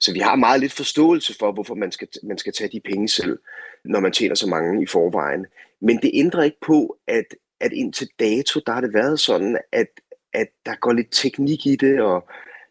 Så 0.00 0.12
vi 0.12 0.18
har 0.18 0.36
meget 0.36 0.60
lidt 0.60 0.72
forståelse 0.72 1.34
for, 1.38 1.52
hvorfor 1.52 1.74
man 1.74 1.92
skal, 1.92 2.08
man 2.22 2.38
skal 2.38 2.52
tage 2.52 2.70
de 2.72 2.80
penge 2.80 3.08
selv, 3.08 3.38
når 3.84 4.00
man 4.00 4.12
tjener 4.12 4.34
så 4.34 4.48
mange 4.48 4.82
i 4.82 4.86
forvejen. 4.86 5.46
Men 5.80 5.96
det 5.96 6.10
ændrer 6.14 6.42
ikke 6.42 6.60
på, 6.66 6.98
at, 7.08 7.24
at 7.60 7.72
indtil 7.72 8.08
dato, 8.20 8.60
der 8.66 8.72
har 8.72 8.80
det 8.80 8.94
været 8.94 9.20
sådan, 9.20 9.58
at, 9.72 9.86
at 10.32 10.48
der 10.66 10.74
går 10.74 10.92
lidt 10.92 11.12
teknik 11.12 11.66
i 11.66 11.76
det, 11.76 12.00
og 12.00 12.28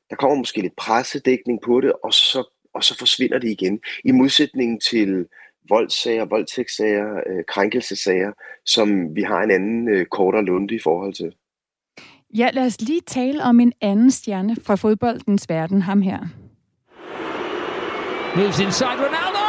der 0.09 0.15
kommer 0.15 0.37
måske 0.37 0.61
lidt 0.61 0.75
pressedækning 0.75 1.61
på 1.61 1.81
det, 1.81 1.93
og 2.03 2.13
så, 2.13 2.49
og 2.73 2.83
så 2.83 2.97
forsvinder 2.97 3.39
det 3.39 3.49
igen. 3.49 3.79
I 4.03 4.11
modsætning 4.11 4.81
til 4.81 5.27
voldssager, 5.69 6.25
voldtægtssager, 6.25 7.15
øh, 7.15 7.43
krænkelsesager, 7.47 8.31
som 8.65 9.15
vi 9.15 9.21
har 9.21 9.41
en 9.41 9.51
anden 9.51 9.89
øh, 9.89 10.05
kortere 10.05 10.45
lunde 10.45 10.75
i 10.75 10.79
forhold 10.79 11.13
til. 11.13 11.33
Ja, 12.37 12.49
lad 12.53 12.65
os 12.65 12.81
lige 12.81 13.01
tale 13.01 13.43
om 13.43 13.59
en 13.59 13.73
anden 13.81 14.11
stjerne 14.11 14.55
fra 14.63 14.75
fodboldens 14.75 15.49
verden, 15.49 15.81
ham 15.81 16.01
her. 16.01 16.19
Moves 18.35 18.59
inside 18.59 18.99
Ronaldo! 19.05 19.45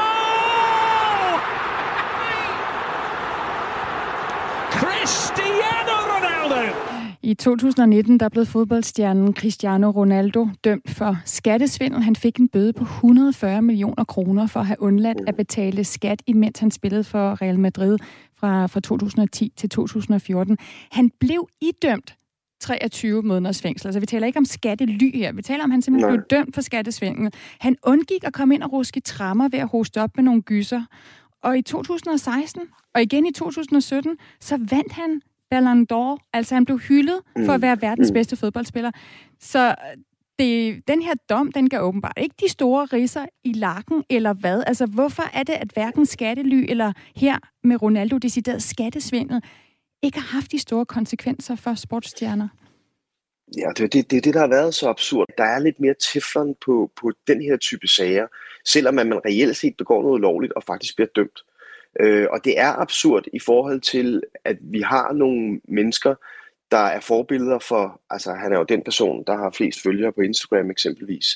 Cristiano 4.81 5.97
Ronaldo! 6.12 6.74
I 7.22 7.35
2019 7.35 8.20
der 8.20 8.28
blev 8.28 8.47
fodboldstjernen 8.47 9.35
Cristiano 9.35 9.91
Ronaldo 9.91 10.49
dømt 10.64 10.91
for 10.91 11.16
skattesvindel. 11.24 12.03
Han 12.03 12.16
fik 12.16 12.39
en 12.39 12.49
bøde 12.49 12.72
på 12.72 12.85
140 12.85 13.62
millioner 13.62 14.05
kroner 14.05 14.47
for 14.47 14.61
at 14.61 14.66
have 14.66 14.83
undladt 14.83 15.18
at 15.26 15.37
betale 15.37 15.85
skat, 15.85 16.22
imens 16.26 16.59
han 16.59 16.70
spillede 16.70 17.05
for 17.05 17.43
Real 17.43 17.59
Madrid 17.59 17.99
fra, 18.37 18.66
fra 18.66 18.81
2010 18.81 19.53
til 19.57 19.68
2014. 19.70 20.59
Han 20.91 21.11
blev 21.20 21.49
idømt 21.61 22.14
23 22.61 23.22
måneders 23.22 23.62
fængsel. 23.62 23.88
Altså, 23.88 24.00
vi 24.00 24.06
taler 24.06 24.26
ikke 24.26 24.38
om 24.38 24.44
skattely 24.44 25.11
her. 25.14 25.32
Vi 25.32 25.42
taler 25.42 25.64
om, 25.64 25.70
at 25.70 25.74
han 25.74 25.82
simpelthen 25.82 26.12
Nej. 26.12 26.16
blev 26.16 26.38
dømt 26.38 26.54
for 26.54 26.62
skattesvindel. 26.62 27.32
Han 27.58 27.76
undgik 27.82 28.24
at 28.24 28.32
komme 28.32 28.54
ind 28.54 28.62
og 28.62 28.72
ruske 28.72 29.00
trammer 29.00 29.48
ved 29.48 29.58
at 29.58 29.68
hoste 29.68 30.02
op 30.02 30.11
med 30.16 30.24
nogle 30.24 30.42
gyser. 30.42 30.82
Og 31.42 31.58
i 31.58 31.62
2016, 31.62 32.62
og 32.94 33.02
igen 33.02 33.26
i 33.26 33.32
2017, 33.32 34.16
så 34.40 34.56
vandt 34.56 34.92
han 34.92 35.20
Ballon 35.50 35.86
d'Or. 35.92 36.30
Altså, 36.32 36.54
han 36.54 36.64
blev 36.64 36.78
hyldet 36.78 37.20
for 37.44 37.52
at 37.52 37.61
mm. 37.61 37.62
være 37.62 37.82
verdens 37.82 38.11
mm. 38.11 38.14
bedste 38.14 38.36
fodboldspiller. 38.36 38.90
Så 39.40 39.74
det, 40.38 40.82
den 40.88 41.02
her 41.02 41.14
dom, 41.30 41.52
den 41.52 41.68
gav 41.68 41.82
åbenbart 41.82 42.18
ikke 42.20 42.34
de 42.40 42.48
store 42.48 42.84
riser 42.84 43.26
i 43.44 43.52
lakken, 43.52 44.04
eller 44.11 44.32
hvad? 44.32 44.62
Altså, 44.66 44.86
hvorfor 44.86 45.22
er 45.32 45.42
det, 45.42 45.52
at 45.52 45.70
hverken 45.74 46.06
skattely 46.06 46.64
eller 46.68 46.92
her 47.16 47.38
med 47.64 47.82
Ronaldo 47.82 48.18
decideret 48.18 48.62
skattesvindel 48.62 49.42
ikke 50.03 50.18
har 50.18 50.36
haft 50.36 50.53
de 50.53 50.59
store 50.59 50.86
konsekvenser 50.86 51.57
for 51.57 51.74
sportsstjerner? 51.74 52.48
Ja, 53.57 53.68
det 53.76 53.84
er 53.84 53.88
det, 53.88 54.11
det, 54.11 54.24
det, 54.24 54.34
der 54.34 54.40
har 54.40 54.46
været 54.46 54.74
så 54.74 54.88
absurd. 54.88 55.26
Der 55.38 55.44
er 55.44 55.59
lidt 55.59 55.80
mere 55.80 55.94
teflon 55.94 56.55
på, 56.64 56.90
på 57.01 57.12
den 57.26 57.42
her 57.42 57.57
type 57.57 57.88
sager, 57.88 58.26
selvom 58.64 58.94
man 58.94 59.14
reelt 59.14 59.57
set 59.57 59.76
begår 59.76 60.03
noget 60.03 60.20
lovligt 60.20 60.53
og 60.53 60.62
faktisk 60.62 60.96
bliver 60.96 61.09
dømt. 61.16 61.40
Øh, 62.01 62.26
og 62.30 62.44
det 62.44 62.59
er 62.59 62.72
absurd 62.72 63.24
i 63.32 63.38
forhold 63.38 63.80
til, 63.80 64.22
at 64.44 64.57
vi 64.61 64.80
har 64.80 65.12
nogle 65.12 65.61
mennesker, 65.68 66.14
der 66.70 66.78
er 66.78 67.01
forbilleder 67.01 67.59
for, 67.59 68.01
altså 68.11 68.32
han 68.32 68.53
er 68.53 68.59
jo 68.59 68.64
den 68.64 68.82
person, 68.82 69.24
der 69.26 69.36
har 69.36 69.51
flest 69.51 69.82
følgere 69.82 70.12
på 70.12 70.20
Instagram 70.20 70.70
eksempelvis, 70.70 71.26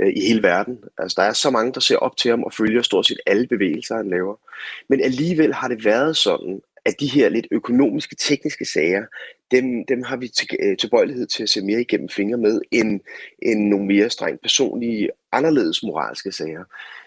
øh, 0.00 0.12
i 0.16 0.20
hele 0.20 0.42
verden. 0.42 0.78
Altså 0.98 1.14
der 1.20 1.28
er 1.28 1.32
så 1.32 1.50
mange, 1.50 1.72
der 1.72 1.80
ser 1.80 1.96
op 1.96 2.16
til 2.16 2.30
ham 2.30 2.42
og 2.42 2.52
følger 2.52 2.82
stort 2.82 3.06
set 3.06 3.20
alle 3.26 3.46
bevægelser, 3.46 3.96
han 3.96 4.10
laver. 4.10 4.36
Men 4.88 5.00
alligevel 5.00 5.54
har 5.54 5.68
det 5.68 5.84
været 5.84 6.16
sådan, 6.16 6.60
at 6.88 7.00
de 7.00 7.06
her 7.06 7.28
lidt 7.28 7.46
økonomiske, 7.50 8.16
tekniske 8.16 8.64
sager, 8.64 9.04
dem, 9.50 9.84
dem 9.88 10.02
har 10.02 10.16
vi 10.16 10.28
til, 10.28 10.48
øh, 10.60 10.76
tilbøjelighed 10.76 11.26
til 11.26 11.42
at 11.42 11.48
se 11.48 11.60
mere 11.64 11.80
igennem 11.80 12.08
fingre 12.08 12.38
med, 12.38 12.60
end, 12.70 13.00
end 13.42 13.68
nogle 13.68 13.86
mere 13.86 14.10
strengt 14.10 14.42
personlige, 14.42 15.10
anderledes 15.32 15.82
moralske 15.82 16.32
sager. 16.32 16.64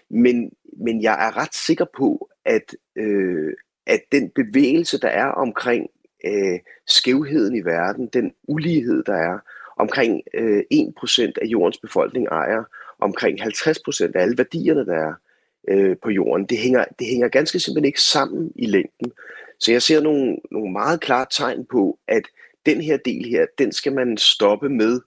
Men, 0.10 0.52
men 0.78 1.02
jeg 1.02 1.28
er 1.28 1.38
ret 1.38 1.56
sikker 1.56 1.86
på, 1.98 2.30
at, 2.46 2.76
øh, 2.96 3.54
at 3.88 4.02
den 4.12 4.30
bevægelse, 4.30 5.00
der 5.00 5.08
er 5.08 5.28
omkring 5.28 5.88
øh, 6.26 6.60
skævheden 6.88 7.56
i 7.56 7.66
verden, 7.66 8.08
den 8.14 8.34
ulighed, 8.48 9.04
der 9.04 9.16
er, 9.16 9.40
omkring 9.78 10.22
øh, 10.34 10.64
1% 10.74 11.32
af 11.42 11.46
jordens 11.46 11.78
befolkning 11.78 12.28
ejer 12.28 12.64
omkring 13.00 13.42
50% 13.42 14.12
af 14.16 14.22
alle 14.22 14.38
værdierne, 14.38 14.86
der 14.86 14.96
er 14.96 15.14
øh, 15.68 15.96
på 16.04 16.10
jorden. 16.10 16.46
Det 16.46 16.58
hænger, 16.58 16.86
det 17.00 17.08
hænger 17.08 17.28
ganske 17.28 17.60
simpelthen 17.60 17.86
ikke 17.86 18.02
sammen 18.02 18.52
i 18.56 18.66
længden. 18.66 19.12
Så 19.62 19.72
jeg 19.72 19.82
ser 19.82 20.02
nogle, 20.02 20.38
nogle 20.52 20.72
meget 20.72 21.02
klare 21.02 21.26
tegn 21.32 21.66
på, 21.72 22.00
at 22.08 22.24
den 22.66 22.82
her 22.82 22.98
del 22.98 23.26
her, 23.30 23.46
den 23.58 23.72
skal 23.72 23.94
man 23.94 24.18
stoppe 24.18 24.70
med 24.70 25.02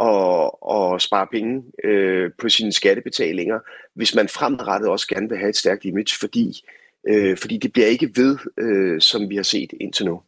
at, 0.00 0.50
at 0.74 1.02
spare 1.02 1.26
penge 1.32 1.62
øh, 1.84 2.30
på 2.38 2.48
sine 2.48 2.72
skattebetalinger, 2.72 3.58
hvis 3.94 4.14
man 4.14 4.28
fremadrettet 4.28 4.90
også 4.90 5.08
gerne 5.08 5.28
vil 5.28 5.38
have 5.38 5.48
et 5.48 5.56
stærkt 5.56 5.84
image, 5.84 6.18
fordi, 6.20 6.60
øh, 7.08 7.36
fordi 7.36 7.56
det 7.56 7.72
bliver 7.72 7.86
ikke 7.86 8.10
ved, 8.16 8.38
øh, 8.58 9.00
som 9.00 9.30
vi 9.30 9.36
har 9.36 9.42
set 9.42 9.72
indtil 9.80 10.06
nu. 10.06 10.20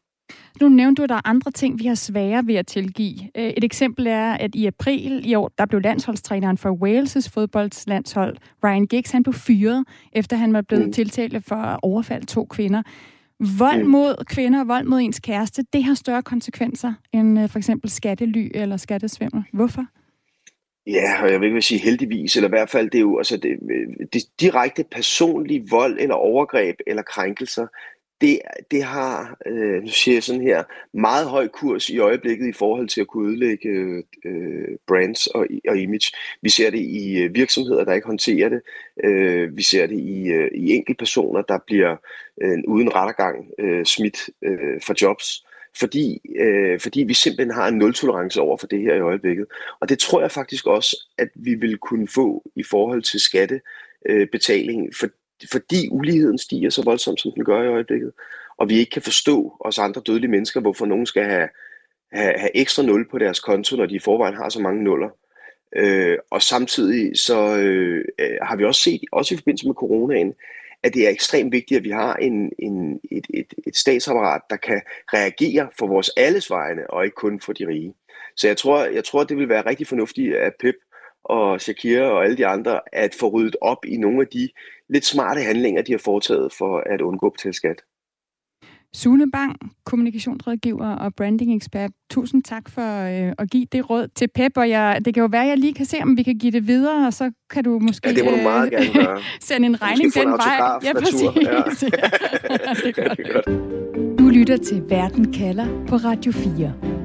Nu 0.60 0.68
nævnte 0.68 1.00
du, 1.00 1.04
at 1.04 1.08
der 1.08 1.14
er 1.14 1.28
andre 1.28 1.50
ting, 1.50 1.78
vi 1.78 1.86
har 1.86 1.94
svære 1.94 2.46
ved 2.46 2.54
at 2.54 2.66
tilgive. 2.66 3.30
Øh, 3.36 3.48
et 3.56 3.64
eksempel 3.64 4.06
er, 4.06 4.32
at 4.32 4.54
i 4.54 4.66
april 4.66 5.30
i 5.30 5.34
år, 5.34 5.52
der 5.58 5.66
blev 5.66 5.80
landsholdstræneren 5.80 6.58
for 6.58 6.70
Wales' 6.70 7.30
fodboldslandshold, 7.34 8.36
Ryan 8.64 8.86
Giggs, 8.86 9.10
han 9.10 9.22
blev 9.22 9.34
fyret, 9.34 9.84
efter 10.12 10.36
han 10.36 10.52
var 10.52 10.60
blevet 10.60 10.86
mm. 10.86 10.92
tiltalt 10.92 11.44
for 11.44 11.54
at 11.56 11.80
overfalde 11.82 12.26
to 12.26 12.44
kvinder. 12.44 12.82
Vold 13.58 13.82
mm. 13.82 13.90
mod 13.90 14.24
kvinder, 14.24 14.64
vold 14.64 14.84
mod 14.84 15.00
ens 15.00 15.20
kæreste, 15.20 15.64
det 15.72 15.84
har 15.84 15.94
større 15.94 16.22
konsekvenser 16.22 16.92
end 17.12 17.42
uh, 17.42 17.48
for 17.48 17.58
eksempel 17.58 17.90
skattely 17.90 18.50
eller 18.54 18.76
skattesvindel. 18.76 19.44
Hvorfor? 19.52 19.84
Ja, 20.86 21.22
og 21.22 21.32
jeg 21.32 21.40
vil 21.40 21.46
ikke 21.46 21.62
sige 21.62 21.80
heldigvis, 21.80 22.36
eller 22.36 22.48
i 22.48 22.56
hvert 22.56 22.70
fald, 22.70 22.90
det 22.90 22.98
er 22.98 23.02
jo 23.02 23.18
altså 23.18 23.36
det, 23.36 23.58
det 24.12 24.22
direkte 24.40 24.84
personlige 24.90 25.66
vold 25.70 25.96
eller 26.00 26.14
overgreb 26.14 26.76
eller 26.86 27.02
krænkelser, 27.02 27.66
det, 28.20 28.40
det 28.70 28.82
har, 28.82 29.36
øh, 29.46 29.82
nu 29.82 29.88
siger 29.88 30.14
jeg 30.16 30.22
sådan 30.22 30.42
her, 30.42 30.62
meget 30.92 31.28
høj 31.28 31.48
kurs 31.48 31.90
i 31.90 31.98
øjeblikket 31.98 32.48
i 32.48 32.52
forhold 32.52 32.88
til 32.88 33.00
at 33.00 33.06
kunne 33.06 33.28
ødelægge 33.28 33.68
øh, 34.24 34.68
brands 34.86 35.26
og, 35.26 35.46
og 35.68 35.78
image. 35.78 36.16
Vi 36.42 36.50
ser 36.50 36.70
det 36.70 36.78
i 36.78 37.18
øh, 37.18 37.34
virksomheder, 37.34 37.84
der 37.84 37.92
ikke 37.92 38.06
håndterer 38.06 38.48
det. 38.48 38.60
Øh, 39.04 39.56
vi 39.56 39.62
ser 39.62 39.86
det 39.86 39.98
i, 39.98 40.28
øh, 40.28 40.50
i 40.54 40.74
enkeltpersoner, 40.74 41.42
der 41.42 41.58
bliver 41.66 41.96
øh, 42.42 42.58
uden 42.68 42.94
rettergang 42.94 43.46
øh, 43.58 43.84
smidt 43.84 44.30
øh, 44.42 44.80
for 44.82 44.94
jobs. 45.02 45.44
Fordi, 45.76 46.20
øh, 46.38 46.80
fordi 46.80 47.02
vi 47.02 47.14
simpelthen 47.14 47.54
har 47.54 47.68
en 47.68 47.78
nul-tolerance 47.78 48.40
over 48.40 48.56
for 48.56 48.66
det 48.66 48.80
her 48.80 48.94
i 48.94 49.00
øjeblikket. 49.00 49.46
Og 49.80 49.88
det 49.88 49.98
tror 49.98 50.20
jeg 50.20 50.30
faktisk 50.30 50.66
også, 50.66 50.96
at 51.18 51.28
vi 51.34 51.54
vil 51.54 51.78
kunne 51.78 52.08
få 52.08 52.50
i 52.56 52.62
forhold 52.62 53.02
til 53.02 53.20
skattebetaling, 53.20 54.86
øh, 54.86 54.92
for, 55.00 55.08
fordi 55.52 55.88
uligheden 55.90 56.38
stiger 56.38 56.70
så 56.70 56.82
voldsomt, 56.84 57.20
som 57.20 57.32
den 57.32 57.44
gør 57.44 57.62
i 57.62 57.66
øjeblikket, 57.66 58.12
og 58.56 58.68
vi 58.68 58.78
ikke 58.78 58.90
kan 58.90 59.02
forstå 59.02 59.56
os 59.60 59.78
andre 59.78 60.02
dødelige 60.06 60.30
mennesker, 60.30 60.60
hvorfor 60.60 60.86
nogen 60.86 61.06
skal 61.06 61.24
have, 61.24 61.48
have, 62.12 62.38
have 62.38 62.56
ekstra 62.56 62.82
nul 62.82 63.08
på 63.10 63.18
deres 63.18 63.40
konto, 63.40 63.76
når 63.76 63.86
de 63.86 63.94
i 63.94 63.98
forvejen 63.98 64.36
har 64.36 64.48
så 64.48 64.60
mange 64.60 64.84
nuller. 64.84 65.08
Øh, 65.76 66.18
og 66.30 66.42
samtidig 66.42 67.18
så 67.18 67.56
øh, 67.56 68.04
øh, 68.18 68.38
har 68.42 68.56
vi 68.56 68.64
også 68.64 68.82
set, 68.82 69.00
også 69.12 69.34
i 69.34 69.36
forbindelse 69.36 69.66
med 69.66 69.74
coronaen, 69.74 70.34
at 70.82 70.94
det 70.94 71.06
er 71.06 71.10
ekstremt 71.10 71.52
vigtigt, 71.52 71.78
at 71.78 71.84
vi 71.84 71.90
har 71.90 72.14
en, 72.14 72.52
en, 72.58 73.00
et, 73.10 73.26
et, 73.34 73.54
et 73.66 73.76
statsapparat, 73.76 74.42
der 74.50 74.56
kan 74.56 74.82
reagere 75.14 75.68
for 75.78 75.86
vores 75.86 76.10
alles 76.16 76.50
vegne, 76.50 76.90
og 76.90 77.04
ikke 77.04 77.14
kun 77.14 77.40
for 77.40 77.52
de 77.52 77.66
rige. 77.66 77.94
Så 78.36 78.46
jeg 78.46 78.56
tror, 78.56 78.84
jeg 78.84 79.04
tror 79.04 79.24
det 79.24 79.36
vil 79.36 79.48
være 79.48 79.66
rigtig 79.66 79.86
fornuftigt 79.86 80.36
at 80.36 80.52
Pep 80.60 80.74
og 81.24 81.60
Shakira 81.60 82.02
og 82.02 82.24
alle 82.24 82.36
de 82.36 82.46
andre 82.46 82.80
at 82.92 83.14
få 83.14 83.28
ryddet 83.28 83.56
op 83.60 83.84
i 83.84 83.96
nogle 83.96 84.20
af 84.20 84.26
de 84.26 84.48
lidt 84.88 85.04
smarte 85.04 85.40
handlinger, 85.40 85.82
de 85.82 85.92
har 85.92 85.98
foretaget 85.98 86.52
for 86.52 86.82
at 86.86 87.00
undgå 87.00 87.26
at 87.26 87.32
betale 87.32 87.54
skat. 87.54 87.82
Sune 88.94 89.30
Bang, 89.30 89.72
kommunikationsrådgiver 89.84 90.86
og 90.88 91.14
branding-ekspert. 91.14 91.90
Tusind 92.10 92.42
tak 92.42 92.68
for 92.68 93.02
øh, 93.02 93.32
at 93.38 93.50
give 93.50 93.66
det 93.72 93.90
råd 93.90 94.08
til 94.14 94.28
Pep, 94.34 94.52
og 94.56 94.68
jeg, 94.68 95.00
det 95.04 95.14
kan 95.14 95.20
jo 95.20 95.28
være, 95.32 95.42
at 95.42 95.48
jeg 95.48 95.58
lige 95.58 95.74
kan 95.74 95.86
se, 95.86 95.96
om 96.02 96.16
vi 96.16 96.22
kan 96.22 96.38
give 96.38 96.52
det 96.52 96.66
videre, 96.66 97.06
og 97.06 97.12
så 97.12 97.30
kan 97.50 97.64
du 97.64 97.78
måske 97.78 98.08
ja, 98.08 98.14
det 98.14 98.24
må 98.24 98.30
du 98.30 98.42
meget 98.42 98.70
gerne 98.70 98.92
gøre. 98.92 99.20
sende 99.40 99.66
en 99.66 99.82
regning 99.82 100.14
den 100.14 100.28
vej. 100.28 100.78
Ja, 100.82 100.92
præcis. 100.92 101.22
Ja, 101.22 101.28
det 102.84 102.98
er 102.98 103.32
godt. 103.32 104.18
Du 104.18 104.28
lytter 104.28 104.56
til 104.56 104.82
Verden 104.88 105.32
kalder 105.32 105.86
på 105.88 105.96
Radio 105.96 106.32
4. 106.32 106.97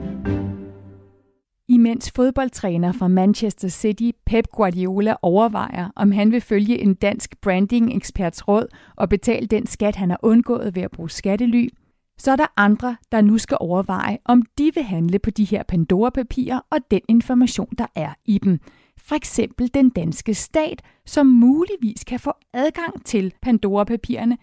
Imens 1.70 2.12
fodboldtræner 2.12 2.92
fra 2.92 3.08
Manchester 3.08 3.68
City, 3.68 4.10
Pep 4.26 4.48
Guardiola, 4.48 5.16
overvejer, 5.22 5.90
om 5.96 6.12
han 6.12 6.32
vil 6.32 6.42
følge 6.42 6.80
en 6.80 6.94
dansk 6.94 7.42
branding-eksperts 7.42 8.48
råd 8.48 8.68
og 8.96 9.10
betale 9.10 9.48
den 9.48 9.68
skat, 9.68 9.96
han 9.96 10.10
har 10.10 10.20
undgået 10.22 10.76
ved 10.76 10.82
at 10.82 10.92
bruge 10.92 11.10
skattely, 11.10 11.70
så 12.18 12.32
er 12.32 12.36
der 12.36 12.46
andre, 12.58 12.98
der 13.12 13.22
nu 13.22 13.38
skal 13.38 13.58
overveje, 13.60 14.18
om 14.26 14.44
de 14.58 14.72
vil 14.74 14.84
handle 14.84 15.20
på 15.20 15.30
de 15.30 15.44
her 15.44 15.64
Pandora-papirer 15.64 16.60
og 16.70 16.78
den 16.92 17.02
information, 17.10 17.70
der 17.78 17.86
er 17.96 18.14
i 18.26 18.38
dem. 18.38 18.60
For 18.98 19.16
eksempel 19.16 19.74
den 19.74 19.90
danske 19.90 20.34
stat, 20.34 20.82
som 21.06 21.28
muligvis 21.28 22.04
kan 22.04 22.20
få 22.20 22.32
adgang 22.54 23.06
til 23.06 23.34
Pandora-papirerne, 23.42 24.38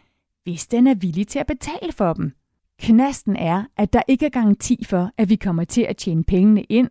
hvis 0.44 0.66
den 0.66 0.86
er 0.86 0.94
villig 0.94 1.28
til 1.28 1.38
at 1.38 1.46
betale 1.46 1.92
for 1.92 2.12
dem. 2.12 2.32
Knasten 2.80 3.36
er, 3.36 3.64
at 3.76 3.92
der 3.92 4.02
ikke 4.08 4.26
er 4.26 4.30
garanti 4.30 4.84
for, 4.84 5.10
at 5.18 5.28
vi 5.28 5.36
kommer 5.36 5.64
til 5.64 5.82
at 5.82 5.96
tjene 5.96 6.24
pengene 6.24 6.62
ind, 6.62 6.88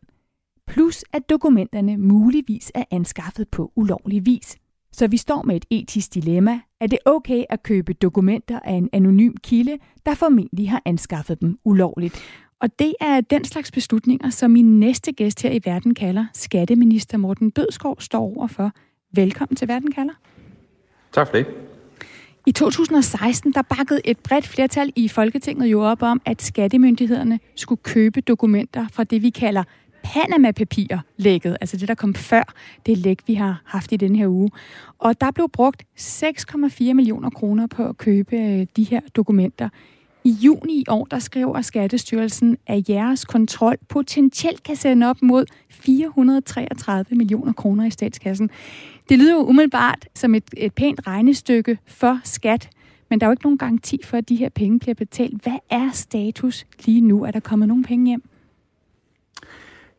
plus 0.70 1.04
at 1.14 1.30
dokumenterne 1.30 1.98
muligvis 1.98 2.72
er 2.76 2.84
anskaffet 2.92 3.48
på 3.50 3.72
ulovlig 3.76 4.26
vis. 4.26 4.58
Så 4.92 5.08
vi 5.08 5.18
står 5.18 5.44
med 5.44 5.56
et 5.56 5.66
etisk 5.70 6.14
dilemma. 6.14 6.60
Er 6.82 6.88
det 6.88 7.00
okay 7.06 7.44
at 7.50 7.64
købe 7.64 7.94
dokumenter 7.94 8.60
af 8.64 8.74
en 8.74 8.90
anonym 8.94 9.34
kilde, 9.44 9.78
der 10.06 10.16
formentlig 10.16 10.70
har 10.70 10.82
anskaffet 10.86 11.42
dem 11.42 11.58
ulovligt? 11.66 12.22
Og 12.62 12.80
det 12.80 12.94
er 13.02 13.22
den 13.22 13.46
slags 13.46 13.72
beslutninger, 13.72 14.30
som 14.30 14.52
min 14.52 14.80
næste 14.80 15.12
gæst 15.12 15.42
her 15.42 15.52
i 15.52 15.62
Verden 15.66 15.94
kalder 15.94 16.26
skatteminister 16.34 17.18
Morten 17.18 17.50
Dødskov 17.50 18.02
står 18.02 18.20
over 18.20 18.48
for. 18.48 18.72
Velkommen 19.14 19.56
til 19.56 19.68
Verden 19.68 19.92
kalder. 19.92 20.14
Tak 21.12 21.28
for 21.28 21.36
det. 21.36 21.46
I 22.46 22.52
2016 22.52 23.54
der 23.54 23.62
bakkede 23.62 24.02
et 24.06 24.20
bredt 24.20 24.48
flertal 24.48 24.94
i 24.96 25.08
Folketinget 25.08 25.68
jo 25.68 25.82
op 25.82 26.02
om, 26.02 26.22
at 26.26 26.42
skattemyndighederne 26.42 27.40
skulle 27.56 27.82
købe 27.84 28.22
dokumenter 28.22 28.86
fra 28.92 29.04
det, 29.04 29.22
vi 29.22 29.30
kalder 29.30 29.64
Panama-papirer 30.14 31.00
lækket, 31.18 31.58
altså 31.62 31.78
det, 31.78 31.88
der 31.88 31.96
kom 31.96 32.16
før 32.16 32.54
det 32.86 32.98
læk, 32.98 33.20
vi 33.28 33.34
har 33.34 33.62
haft 33.66 33.92
i 33.92 33.96
den 33.96 34.16
her 34.16 34.28
uge. 34.28 34.50
Og 35.00 35.22
der 35.22 35.32
blev 35.32 35.50
brugt 35.54 35.84
6,4 36.00 36.94
millioner 36.94 37.30
kroner 37.30 37.68
på 37.68 37.86
at 37.86 37.98
købe 37.98 38.36
øh, 38.36 38.68
de 38.76 38.84
her 38.84 39.00
dokumenter. 39.16 39.70
I 40.24 40.30
juni 40.30 40.74
i 40.74 40.84
år, 40.90 41.06
der 41.06 41.20
skriver 41.20 41.62
Skattestyrelsen, 41.62 42.58
at 42.68 42.90
jeres 42.90 43.26
kontrol 43.26 43.78
potentielt 43.90 44.64
kan 44.64 44.76
sende 44.76 45.10
op 45.10 45.22
mod 45.22 45.46
433 45.70 47.16
millioner 47.16 47.54
kroner 47.54 47.86
i 47.86 47.90
statskassen. 47.90 48.50
Det 49.10 49.20
lyder 49.20 49.34
jo 49.34 49.46
umiddelbart 49.46 50.08
som 50.16 50.36
et, 50.36 50.44
et 50.58 50.74
pænt 50.74 51.08
regnestykke 51.08 51.78
for 51.88 52.20
skat, 52.24 52.70
men 53.10 53.20
der 53.20 53.26
er 53.26 53.30
jo 53.30 53.32
ikke 53.32 53.44
nogen 53.44 53.58
garanti 53.58 54.00
for, 54.04 54.18
at 54.18 54.30
de 54.30 54.36
her 54.36 54.50
penge 54.50 54.80
bliver 54.80 54.96
betalt. 54.96 55.44
Hvad 55.44 55.58
er 55.70 55.90
status 55.94 56.66
lige 56.86 57.02
nu? 57.02 57.24
Er 57.24 57.32
der 57.32 57.40
kommet 57.40 57.68
nogen 57.68 57.84
penge 57.84 58.08
hjem? 58.08 58.24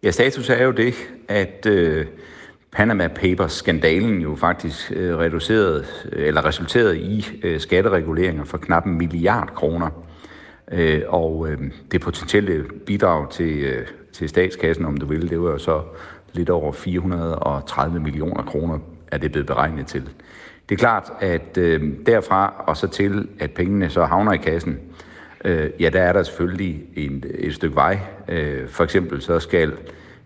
Ja, 0.02 0.10
status 0.10 0.50
er 0.50 0.64
jo 0.64 0.70
det, 0.70 0.94
at 1.28 1.66
øh, 1.66 2.06
Panama 2.72 3.08
Papers-skandalen 3.08 4.20
jo 4.20 4.34
faktisk 4.34 4.92
øh, 4.96 5.18
reducerede, 5.18 5.86
eller 6.12 6.44
resulterede 6.44 6.98
i 6.98 7.26
øh, 7.42 7.60
skattereguleringer 7.60 8.44
for 8.44 8.58
knap 8.58 8.86
en 8.86 8.98
milliard 8.98 9.48
kroner. 9.54 9.90
Øh, 10.72 11.02
og 11.08 11.48
øh, 11.48 11.58
det 11.92 12.00
potentielle 12.00 12.64
bidrag 12.86 13.30
til, 13.30 13.58
øh, 13.58 13.86
til 14.12 14.28
statskassen, 14.28 14.84
om 14.84 14.96
du 14.96 15.06
vil, 15.06 15.30
det 15.30 15.40
var 15.40 15.50
jo 15.50 15.58
så 15.58 15.82
lidt 16.32 16.50
over 16.50 16.72
430 16.72 18.00
millioner 18.00 18.42
kroner, 18.42 18.78
er 19.12 19.18
det 19.18 19.32
blevet 19.32 19.46
beregnet 19.46 19.86
til. 19.86 20.08
Det 20.68 20.74
er 20.74 20.78
klart, 20.78 21.12
at 21.20 21.58
øh, 21.58 21.82
derfra 22.06 22.64
og 22.66 22.76
så 22.76 22.86
til, 22.86 23.28
at 23.40 23.50
pengene 23.50 23.90
så 23.90 24.04
havner 24.04 24.32
i 24.32 24.36
kassen, 24.36 24.72
øh, 24.72 25.09
øh, 25.44 25.70
ja, 25.80 25.88
der 25.88 26.02
er 26.02 26.12
der 26.12 26.22
selvfølgelig 26.22 26.82
en, 26.96 27.24
et 27.34 27.54
stykke 27.54 27.76
vej. 27.76 27.98
Øh, 28.28 28.68
for 28.68 28.84
eksempel 28.84 29.22
så 29.22 29.38
skal 29.38 29.72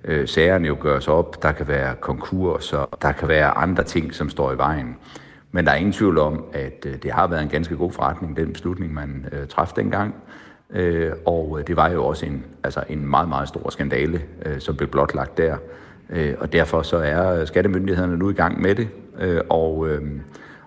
øh, 0.05 0.29
sagerne 0.29 0.69
jo 0.69 0.77
gøres 0.81 1.09
op, 1.09 1.43
der 1.43 1.53
kan 1.53 1.69
være 1.69 1.95
konkurser, 1.95 2.99
der 3.03 3.13
kan 3.13 3.29
være 3.29 3.51
andre 3.51 3.83
ting, 3.83 4.15
som 4.15 4.29
står 4.29 4.53
i 4.53 4.59
vejen. 4.59 4.97
Men 5.53 5.65
der 5.65 5.73
er 5.73 5.77
ingen 5.77 5.93
tvivl 5.93 6.19
om, 6.19 6.45
at 6.53 6.87
øh, 6.87 6.95
det 7.03 7.11
har 7.11 7.27
været 7.27 7.43
en 7.43 7.49
ganske 7.49 7.77
god 7.77 7.93
forretning, 7.93 8.37
den 8.37 8.53
beslutning, 8.53 8.95
man 8.95 9.27
øh, 9.33 9.49
træffede 9.49 9.81
dengang. 9.81 10.15
Øh, 10.71 11.13
og 11.27 11.57
øh, 11.59 11.67
det 11.67 11.77
var 11.77 11.89
jo 11.89 12.05
også 12.05 12.27
en, 12.27 12.45
altså 12.65 12.85
en 12.89 13.07
meget, 13.07 13.29
meget 13.29 13.49
stor 13.49 13.71
skandale, 13.71 14.23
øh, 14.47 14.61
som 14.61 14.77
blev 14.77 14.89
blotlagt 14.89 15.39
der. 15.39 15.57
Øh, 16.11 16.35
og 16.39 16.53
derfor 16.53 16.83
så 16.83 16.97
er 16.97 17.45
skattemyndighederne 17.45 18.17
nu 18.17 18.31
i 18.31 18.33
gang 18.33 18.63
med 18.63 18.75
det, 18.75 18.89
øh, 19.21 19.41
og, 19.49 19.89
øh, 19.89 20.03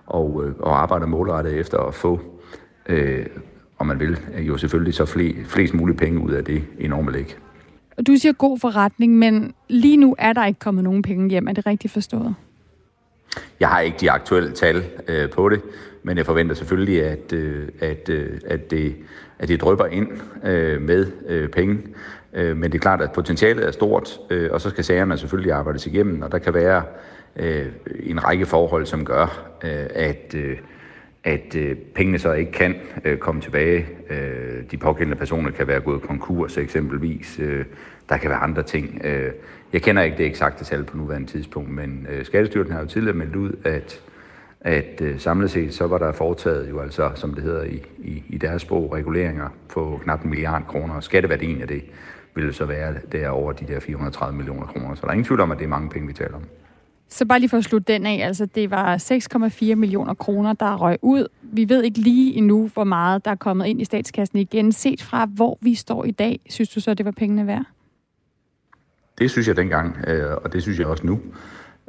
og, 0.06 0.44
øh, 0.44 0.52
og 0.58 0.82
arbejder 0.82 1.06
målrettet 1.06 1.54
efter 1.54 1.78
at 1.78 1.94
få, 1.94 2.20
øh, 2.88 3.26
om 3.78 3.86
man 3.86 4.00
vil, 4.00 4.18
jo 4.38 4.56
selvfølgelig 4.56 4.94
så 4.94 5.04
fle, 5.04 5.34
flest 5.44 5.74
mulige 5.74 5.96
penge 5.96 6.20
ud 6.20 6.30
af 6.30 6.44
det 6.44 6.62
enorme 6.78 7.12
læg. 7.12 7.36
Du 8.06 8.16
siger 8.16 8.32
god 8.32 8.58
forretning, 8.58 9.18
men 9.18 9.54
lige 9.68 9.96
nu 9.96 10.16
er 10.18 10.32
der 10.32 10.46
ikke 10.46 10.60
kommet 10.60 10.84
nogen 10.84 11.02
penge 11.02 11.30
hjem. 11.30 11.48
Er 11.48 11.52
det 11.52 11.66
rigtigt 11.66 11.92
forstået? 11.92 12.34
Jeg 13.60 13.68
har 13.68 13.80
ikke 13.80 13.96
de 14.00 14.10
aktuelle 14.10 14.52
tal 14.52 14.84
øh, 15.08 15.30
på 15.30 15.48
det, 15.48 15.60
men 16.02 16.16
jeg 16.16 16.26
forventer 16.26 16.54
selvfølgelig, 16.54 17.04
at, 17.04 17.32
øh, 17.32 17.68
at, 17.80 18.08
øh, 18.08 18.40
at, 18.46 18.70
det, 18.70 18.96
at 19.38 19.48
det 19.48 19.60
drøber 19.60 19.86
ind 19.86 20.08
øh, 20.44 20.82
med 20.82 21.06
øh, 21.28 21.48
penge. 21.48 21.78
Øh, 22.34 22.56
men 22.56 22.72
det 22.72 22.78
er 22.78 22.82
klart, 22.82 23.00
at 23.02 23.12
potentialet 23.12 23.66
er 23.66 23.70
stort, 23.70 24.18
øh, 24.30 24.50
og 24.52 24.60
så 24.60 24.70
skal 24.70 24.84
sagerne 24.84 25.18
selvfølgelig 25.18 25.52
arbejdes 25.52 25.86
igennem, 25.86 26.22
og 26.22 26.32
der 26.32 26.38
kan 26.38 26.54
være 26.54 26.82
øh, 27.36 27.66
en 28.02 28.24
række 28.24 28.46
forhold, 28.46 28.86
som 28.86 29.04
gør, 29.04 29.50
øh, 29.64 29.86
at, 29.94 30.34
øh, 30.34 30.56
at 31.24 31.54
øh, 31.54 31.76
pengene 31.76 32.18
så 32.18 32.32
ikke 32.32 32.52
kan 32.52 32.74
øh, 33.04 33.18
komme 33.18 33.40
tilbage. 33.40 33.86
Øh, 34.10 34.62
de 34.70 34.76
pågældende 34.76 35.16
personer 35.16 35.50
kan 35.50 35.66
være 35.66 35.80
gået 35.80 36.02
konkurs 36.02 36.58
eksempelvis. 36.58 37.38
Øh, 37.38 37.64
der 38.08 38.16
kan 38.16 38.30
være 38.30 38.38
andre 38.38 38.62
ting. 38.62 39.00
Øh, 39.04 39.32
jeg 39.72 39.82
kender 39.82 40.02
ikke 40.02 40.16
det 40.16 40.26
eksakte 40.26 40.64
tal 40.64 40.84
på 40.84 40.96
nuværende 40.96 41.28
tidspunkt, 41.28 41.70
men 41.70 42.06
øh, 42.10 42.24
Skattestyrelsen 42.24 42.74
har 42.74 42.80
jo 42.80 42.88
tidligere 42.88 43.16
meldt 43.16 43.36
ud, 43.36 43.52
at 43.64 44.02
at 44.60 45.00
øh, 45.02 45.18
samlet 45.20 45.50
set 45.50 45.74
så 45.74 45.86
var 45.86 45.98
der 45.98 46.12
foretaget 46.12 46.70
jo 46.70 46.80
altså, 46.80 47.10
som 47.14 47.34
det 47.34 47.42
hedder 47.42 47.64
i, 47.64 47.82
i, 47.98 48.22
i 48.28 48.38
deres 48.38 48.62
sprog, 48.62 48.92
reguleringer 48.92 49.48
på 49.68 50.00
knap 50.02 50.24
en 50.24 50.30
milliard 50.30 50.62
kroner, 50.68 50.94
og 50.94 51.02
skatteværdien 51.02 51.62
af 51.62 51.68
det 51.68 51.82
ville 52.34 52.52
så 52.52 52.64
være 52.64 52.94
derover 53.12 53.52
de 53.52 53.66
der 53.66 53.80
430 53.80 54.36
millioner 54.36 54.66
kroner. 54.66 54.94
Så 54.94 55.00
der 55.00 55.08
er 55.08 55.12
ingen 55.12 55.24
tvivl 55.24 55.40
om, 55.40 55.50
at 55.50 55.58
det 55.58 55.64
er 55.64 55.68
mange 55.68 55.90
penge, 55.90 56.06
vi 56.06 56.12
taler 56.12 56.34
om. 56.34 56.42
Så 57.08 57.24
bare 57.24 57.38
lige 57.38 57.48
for 57.48 57.56
at 57.56 57.64
slutte 57.64 57.92
den 57.92 58.06
af, 58.06 58.26
altså 58.26 58.46
det 58.46 58.70
var 58.70 58.96
6,4 59.70 59.74
millioner 59.74 60.14
kroner, 60.14 60.52
der 60.52 60.76
røg 60.76 60.98
ud. 61.02 61.26
Vi 61.42 61.68
ved 61.68 61.82
ikke 61.82 61.98
lige 61.98 62.34
endnu, 62.34 62.70
hvor 62.74 62.84
meget 62.84 63.24
der 63.24 63.30
er 63.30 63.34
kommet 63.34 63.66
ind 63.66 63.80
i 63.80 63.84
statskassen 63.84 64.38
igen. 64.38 64.72
Set 64.72 65.02
fra, 65.02 65.26
hvor 65.26 65.58
vi 65.60 65.74
står 65.74 66.04
i 66.04 66.10
dag, 66.10 66.40
synes 66.50 66.68
du 66.68 66.80
så, 66.80 66.94
det 66.94 67.06
var 67.06 67.10
pengene 67.10 67.46
værd? 67.46 67.64
Det 69.18 69.30
synes 69.30 69.48
jeg 69.48 69.56
dengang, 69.56 69.96
øh, 70.06 70.34
og 70.44 70.52
det 70.52 70.62
synes 70.62 70.78
jeg 70.78 70.86
også 70.86 71.06
nu. 71.06 71.20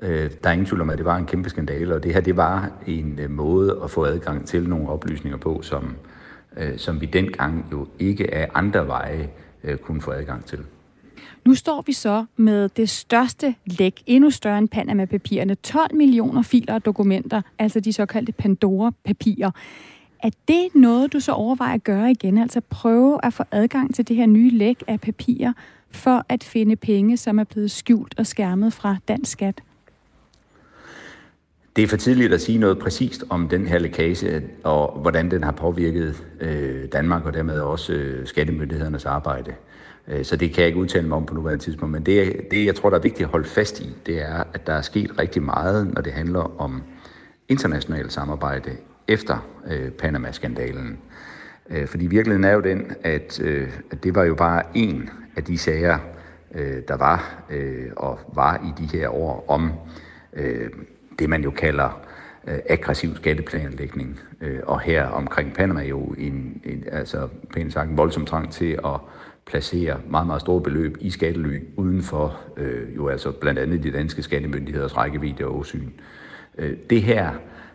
Øh, 0.02 0.32
der 0.44 0.50
er 0.50 0.54
ingen 0.54 0.66
tvivl 0.66 0.82
om, 0.82 0.90
at 0.90 0.98
det 0.98 1.06
var 1.06 1.18
en 1.18 1.26
kæmpe 1.26 1.50
skandale, 1.50 1.96
og 1.96 2.04
det 2.04 2.14
her 2.14 2.22
det 2.22 2.38
var 2.38 2.72
en 2.88 3.20
øh, 3.20 3.30
måde 3.30 3.80
at 3.84 3.92
få 3.92 4.06
adgang 4.06 4.48
til 4.48 4.70
nogle 4.70 4.90
oplysninger 4.90 5.38
på, 5.38 5.62
som, 5.62 5.96
som 6.78 7.02
vi 7.02 7.06
dengang 7.06 7.66
jo 7.72 7.88
ikke 8.00 8.34
af 8.34 8.50
andre 8.54 8.88
veje 8.88 9.30
kunne 9.82 10.02
få 10.02 10.12
adgang 10.12 10.46
til. 10.46 10.60
Nu 11.46 11.56
står 11.56 11.84
vi 11.86 11.94
så 11.94 12.26
med 12.38 12.70
det 12.70 12.90
største 12.90 13.56
læk, 13.66 14.04
endnu 14.06 14.30
større 14.30 14.58
end 14.58 14.70
Panama-papirerne. 14.70 15.56
12 15.56 15.96
millioner 15.96 16.42
filer 16.42 16.74
og 16.74 16.86
dokumenter, 16.86 17.42
altså 17.60 17.80
de 17.80 17.94
såkaldte 17.94 18.32
Pandora-papirer. 18.32 19.52
Er 20.24 20.30
det 20.48 20.76
noget, 20.76 21.14
du 21.14 21.20
så 21.20 21.32
overvejer 21.32 21.74
at 21.74 21.84
gøre 21.84 22.12
igen? 22.12 22.38
Altså 22.38 22.62
prøve 22.62 23.26
at 23.26 23.34
få 23.34 23.44
adgang 23.52 23.96
til 23.96 24.08
det 24.08 24.16
her 24.16 24.26
nye 24.26 24.50
læk 24.50 24.84
af 24.88 25.02
papirer, 25.02 25.54
for 25.92 26.26
at 26.30 26.44
finde 26.44 26.76
penge, 26.76 27.18
som 27.18 27.40
er 27.40 27.44
blevet 27.44 27.72
skjult 27.72 28.16
og 28.18 28.28
skærmet 28.28 28.74
fra 28.74 28.98
dansk 29.08 29.32
skat? 29.32 29.62
Det 31.76 31.84
er 31.84 31.88
for 31.88 31.98
tidligt 31.98 32.34
at 32.34 32.42
sige 32.42 32.58
noget 32.58 32.80
præcist 32.80 33.24
om 33.30 33.50
den 33.50 33.68
her 33.68 33.80
lækage, 33.80 34.42
og 34.64 35.00
hvordan 35.02 35.32
den 35.32 35.44
har 35.44 35.52
påvirket 35.52 36.24
øh, 36.42 36.88
Danmark, 36.92 37.26
og 37.26 37.34
dermed 37.34 37.60
også 37.60 37.94
øh, 37.94 38.28
skattemyndighedernes 38.28 39.06
arbejde. 39.06 39.54
Øh, 40.10 40.26
så 40.26 40.36
det 40.36 40.54
kan 40.54 40.60
jeg 40.60 40.68
ikke 40.68 40.80
udtale 40.80 41.08
mig 41.08 41.18
om 41.18 41.26
på 41.26 41.34
nuværende 41.34 41.64
tidspunkt. 41.64 41.92
Men 41.92 42.04
det, 42.04 42.42
det, 42.52 42.66
jeg 42.66 42.76
tror, 42.76 42.90
der 42.90 42.98
er 42.98 43.02
vigtigt 43.02 43.26
at 43.26 43.32
holde 43.32 43.48
fast 43.48 43.80
i, 43.80 43.96
det 44.06 44.22
er, 44.22 44.44
at 44.54 44.68
der 44.68 44.74
er 44.74 44.82
sket 44.82 45.20
rigtig 45.20 45.44
meget, 45.44 45.94
når 45.94 46.02
det 46.02 46.14
handler 46.14 46.62
om 46.62 46.84
internationalt 47.50 48.14
samarbejde 48.14 48.72
efter 49.08 49.48
øh, 49.68 49.92
Panama-skandalen. 49.92 50.98
Øh, 51.70 51.88
fordi 51.88 52.08
virkeligheden 52.08 52.44
er 52.44 52.52
jo 52.52 52.62
den, 52.62 52.92
at, 53.04 53.42
øh, 53.42 53.70
at 53.92 54.04
det 54.04 54.16
var 54.16 54.24
jo 54.24 54.36
bare 54.36 54.64
en 54.74 55.10
af 55.36 55.44
de 55.44 55.58
sager, 55.58 56.00
øh, 56.56 56.82
der 56.88 56.98
var 56.98 57.44
øh, 57.50 57.88
og 57.98 58.20
var 58.34 58.56
i 58.56 58.82
de 58.84 58.98
her 58.98 59.10
år 59.10 59.46
om 59.48 59.72
øh, 60.34 60.70
det, 61.20 61.30
man 61.30 61.44
jo 61.44 61.52
kalder 61.52 62.02
øh, 62.48 62.60
aggressiv 62.70 63.16
skatteplanlægning. 63.16 64.20
Øh, 64.42 64.60
og 64.64 64.82
her 64.82 65.06
omkring 65.06 65.54
Panama 65.54 65.82
jo 65.82 66.00
en, 66.18 66.62
en 66.64 66.84
altså 66.92 67.28
pænt 67.54 67.74
sagt 67.74 67.90
en 67.90 67.98
voldsom 67.98 68.26
trang 68.26 68.52
til 68.52 68.80
at 68.86 69.00
placere 69.50 69.98
meget, 70.10 70.28
meget 70.28 70.42
store 70.42 70.62
beløb 70.62 70.98
i 71.02 71.10
skattely 71.10 71.60
uden 71.76 72.02
for 72.02 72.40
øh, 72.58 72.96
jo 72.96 73.08
altså 73.08 73.32
blandt 73.32 73.60
andet 73.60 73.84
de 73.84 73.92
danske 73.92 74.24
skattemyndigheders 74.24 74.98
rækkevidde 74.98 75.46
og 75.46 75.58
åsyn. 75.60 75.90
Øh, 76.58 76.74
det 76.90 77.02
her, 77.02 77.32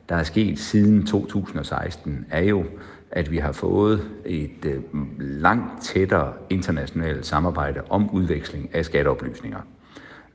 der 0.09 0.15
er 0.17 0.23
sket 0.23 0.59
siden 0.59 1.07
2016, 1.07 2.27
er 2.31 2.43
jo 2.43 2.65
at 3.11 3.31
vi 3.31 3.39
har 3.39 3.53
fået 3.53 4.11
et 4.27 4.65
øh, 4.67 4.81
langt 5.19 5.83
tættere 5.83 6.33
internationalt 6.51 7.27
samarbejde 7.27 7.81
om 7.91 8.11
udveksling 8.11 8.75
af 8.75 8.85
skatteoplysninger. 8.85 9.61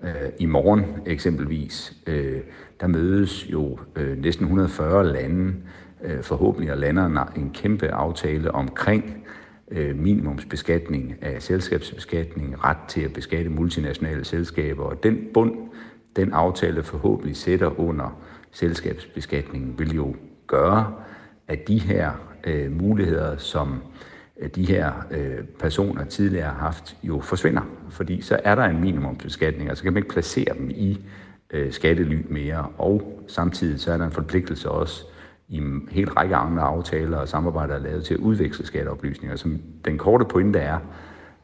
Øh, 0.04 0.30
I 0.40 0.46
morgen 0.46 0.86
eksempelvis, 1.06 1.94
øh, 2.08 2.40
der 2.82 2.88
mødes 2.88 3.52
jo 3.52 3.80
øh, 3.96 4.18
næsten 4.18 4.46
140 4.46 5.14
lande, 5.14 5.54
øh, 6.04 6.24
forhåbentlig 6.24 6.78
lander 6.78 7.26
en 7.36 7.50
kæmpe 7.54 7.88
aftale 7.92 8.52
omkring 8.52 9.26
øh, 9.72 9.96
minimumsbeskatning 9.96 11.16
af 11.22 11.42
selskabsbeskatning, 11.42 12.64
ret 12.64 12.78
til 12.88 13.02
at 13.02 13.14
beskatte 13.14 13.50
multinationale 13.50 14.26
selskaber, 14.26 14.84
og 14.84 15.04
den 15.04 15.18
bund, 15.34 15.56
den 16.16 16.34
aftale 16.34 16.84
forhåbentlig 16.84 17.36
sætter 17.36 17.80
under 17.80 18.22
selskabsbeskatningen, 18.52 19.80
vil 19.80 19.96
jo 19.96 20.16
gøre, 20.48 20.94
at 21.48 21.68
de 21.68 21.80
her 21.80 22.12
øh, 22.44 22.72
muligheder, 22.72 23.38
som 23.38 23.82
øh, 24.40 24.50
de 24.50 24.66
her 24.66 24.92
øh, 25.12 25.44
personer 25.60 26.04
tidligere 26.04 26.46
har 26.46 26.60
haft, 26.60 26.98
jo 27.04 27.20
forsvinder. 27.20 27.62
Fordi 27.90 28.22
så 28.22 28.40
er 28.44 28.56
der 28.56 28.64
en 28.64 28.82
minimumsbeskatning, 28.82 29.72
og 29.72 29.78
så 29.78 29.84
kan 29.84 29.94
man 29.94 30.04
ikke 30.04 30.14
placere 30.14 30.54
dem 30.58 30.70
i 30.70 31.00
øh, 31.52 31.72
skattely 31.72 32.26
mere. 32.30 32.68
Og 32.78 33.24
samtidig 33.28 33.80
så 33.80 33.92
er 33.92 33.98
der 33.98 34.06
en 34.06 34.12
forpligtelse 34.12 34.72
også 34.72 35.06
i 35.50 35.58
en 35.58 35.88
hel 35.92 36.10
række 36.10 36.36
andre 36.36 36.64
aftaler 36.64 37.18
og 37.18 37.28
samarbejder 37.28 37.76
er 37.76 37.80
lavet 37.80 38.06
til 38.06 38.14
at 38.14 38.20
udveksle 38.20 38.66
skatteoplysninger. 38.66 39.36
Som 39.36 39.60
den 39.86 39.98
korte 39.98 40.26
pointe 40.26 40.60
er, 40.60 40.80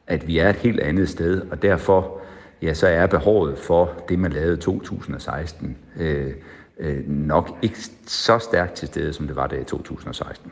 at 0.07 0.27
vi 0.27 0.37
er 0.37 0.49
et 0.49 0.55
helt 0.55 0.79
andet 0.79 1.09
sted, 1.09 1.41
og 1.51 1.61
derfor 1.61 2.19
ja, 2.61 2.73
så 2.73 2.87
er 2.87 3.07
behovet 3.07 3.57
for 3.57 3.93
det, 4.09 4.19
man 4.19 4.31
lavede 4.31 4.53
i 4.53 4.61
2016, 4.61 5.77
øh, 5.99 6.33
øh, 6.79 7.07
nok 7.07 7.49
ikke 7.61 7.77
så 8.07 8.39
stærkt 8.39 8.73
til 8.73 8.87
stede, 8.87 9.13
som 9.13 9.27
det 9.27 9.35
var 9.35 9.47
der 9.47 9.57
i 9.57 9.63
2016. 9.63 10.51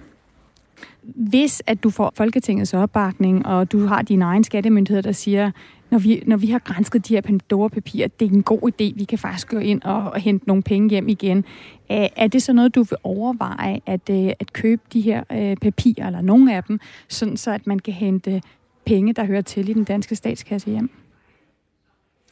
Hvis 1.03 1.61
at 1.67 1.83
du 1.83 1.89
får 1.89 2.13
Folketingets 2.15 2.73
opbakning, 2.73 3.45
og 3.45 3.71
du 3.71 3.85
har 3.85 4.01
din 4.01 4.21
egen 4.21 4.43
skattemyndighed, 4.43 5.03
der 5.03 5.11
siger, 5.11 5.51
når 5.91 5.99
vi, 5.99 6.23
når 6.27 6.37
vi 6.37 6.47
har 6.47 6.59
grænsket 6.59 7.07
de 7.07 7.13
her 7.13 7.21
Pandora-papirer, 7.21 8.07
det 8.07 8.25
er 8.25 8.31
en 8.31 8.43
god 8.43 8.61
idé, 8.61 8.97
vi 8.97 9.05
kan 9.09 9.17
faktisk 9.17 9.49
gå 9.49 9.57
ind 9.57 9.81
og, 9.81 10.11
og 10.11 10.19
hente 10.19 10.47
nogle 10.47 10.63
penge 10.63 10.89
hjem 10.89 11.09
igen. 11.09 11.45
Er, 11.89 12.07
er 12.15 12.27
det 12.27 12.43
så 12.43 12.53
noget, 12.53 12.75
du 12.75 12.83
vil 12.83 12.97
overveje, 13.03 13.79
at, 13.85 14.09
øh, 14.09 14.31
at 14.39 14.53
købe 14.53 14.81
de 14.93 15.01
her 15.01 15.23
øh, 15.31 15.57
papirer, 15.57 16.07
eller 16.07 16.21
nogle 16.21 16.55
af 16.55 16.63
dem, 16.63 16.79
sådan 17.07 17.37
så 17.37 17.51
at 17.51 17.67
man 17.67 17.79
kan 17.79 17.93
hente 17.93 18.41
penge, 18.85 19.13
der 19.13 19.25
hører 19.25 19.41
til 19.41 19.69
i 19.69 19.73
den 19.73 19.83
danske 19.83 20.15
statskasse 20.15 20.69
hjem? 20.69 20.89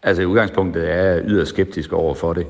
Altså 0.03 0.22
i 0.22 0.26
udgangspunktet 0.26 0.91
er 0.91 0.95
jeg 0.95 1.24
yderst 1.26 1.49
skeptisk 1.49 1.93
over 1.93 2.13
for 2.13 2.34
det. 2.34 2.47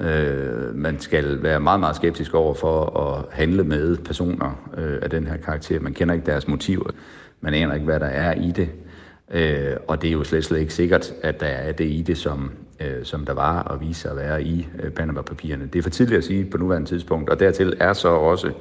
Øh, 0.00 0.74
man 0.74 1.00
skal 1.00 1.42
være 1.42 1.60
meget, 1.60 1.80
meget 1.80 1.96
skeptisk 1.96 2.34
over 2.34 2.54
for 2.54 3.00
at 3.00 3.24
handle 3.30 3.64
med 3.64 3.96
personer 3.96 4.70
øh, 4.76 4.98
af 5.02 5.10
den 5.10 5.26
her 5.26 5.36
karakter. 5.36 5.80
Man 5.80 5.94
kender 5.94 6.14
ikke 6.14 6.26
deres 6.26 6.48
motiver. 6.48 6.90
Man 7.40 7.54
aner 7.54 7.74
ikke, 7.74 7.84
hvad 7.84 8.00
der 8.00 8.06
er 8.06 8.34
i 8.34 8.52
det. 8.56 8.68
Øh, 9.30 9.76
og 9.88 10.02
det 10.02 10.08
er 10.08 10.12
jo 10.12 10.24
slet, 10.24 10.44
slet 10.44 10.58
ikke 10.58 10.74
sikkert, 10.74 11.12
at 11.22 11.40
der 11.40 11.46
er 11.46 11.72
det 11.72 11.84
i 11.84 12.02
det, 12.02 12.18
som, 12.18 12.50
øh, 12.80 13.04
som 13.04 13.26
der 13.26 13.34
var 13.34 13.62
og 13.62 13.80
viser 13.80 14.10
at 14.10 14.16
være 14.16 14.42
i 14.42 14.68
øh, 14.82 14.90
Panama-papirerne. 14.90 15.66
Det 15.72 15.78
er 15.78 15.82
for 15.82 15.90
tidligt 15.90 16.18
at 16.18 16.24
sige 16.24 16.44
på 16.44 16.58
nuværende 16.58 16.88
tidspunkt, 16.88 17.30
og 17.30 17.40
dertil 17.40 17.76
er 17.80 17.92
så 17.92 18.08
også 18.08 18.52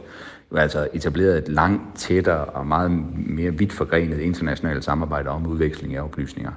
altså 0.55 0.87
etableret 0.93 1.37
et 1.37 1.47
langt 1.47 1.81
tættere 1.95 2.45
og 2.45 2.67
meget 2.67 2.91
mere 3.15 3.51
vidt 3.51 3.73
forgrenet 3.73 4.19
internationalt 4.19 4.83
samarbejde 4.83 5.29
om 5.29 5.47
udveksling 5.47 5.95
af 5.95 6.01
oplysninger. 6.01 6.51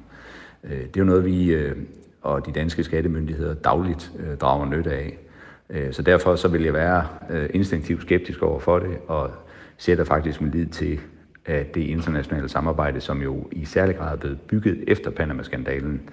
Øh, 0.64 0.70
det 0.70 0.96
er 0.96 1.00
jo 1.00 1.04
noget, 1.04 1.24
vi 1.24 1.52
øh, 1.52 1.76
og 2.22 2.46
de 2.46 2.52
danske 2.52 2.84
skattemyndigheder 2.84 3.54
dagligt 3.54 4.12
øh, 4.18 4.36
drager 4.36 4.66
nytte 4.66 4.90
af. 4.90 5.18
Øh, 5.70 5.92
så 5.92 6.02
derfor 6.02 6.36
så 6.36 6.48
vil 6.48 6.62
jeg 6.62 6.74
være 6.74 7.06
øh, 7.30 7.50
instinktivt 7.54 8.02
skeptisk 8.02 8.42
over 8.42 8.58
for 8.58 8.78
det, 8.78 8.98
og 9.08 9.30
sætter 9.76 10.04
faktisk 10.04 10.40
min 10.40 10.50
lid 10.50 10.66
til, 10.66 11.00
at 11.46 11.74
det 11.74 11.80
internationale 11.80 12.48
samarbejde, 12.48 13.00
som 13.00 13.22
jo 13.22 13.48
i 13.52 13.64
særlig 13.64 13.96
grad 13.96 14.12
er 14.12 14.16
blevet 14.16 14.40
bygget 14.40 14.84
efter 14.86 15.10
Panama-skandalen, 15.10 16.10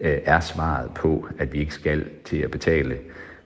øh, 0.00 0.18
er 0.24 0.40
svaret 0.40 0.90
på, 0.94 1.28
at 1.38 1.52
vi 1.52 1.58
ikke 1.58 1.74
skal 1.74 2.04
til 2.24 2.36
at 2.36 2.50
betale 2.50 2.96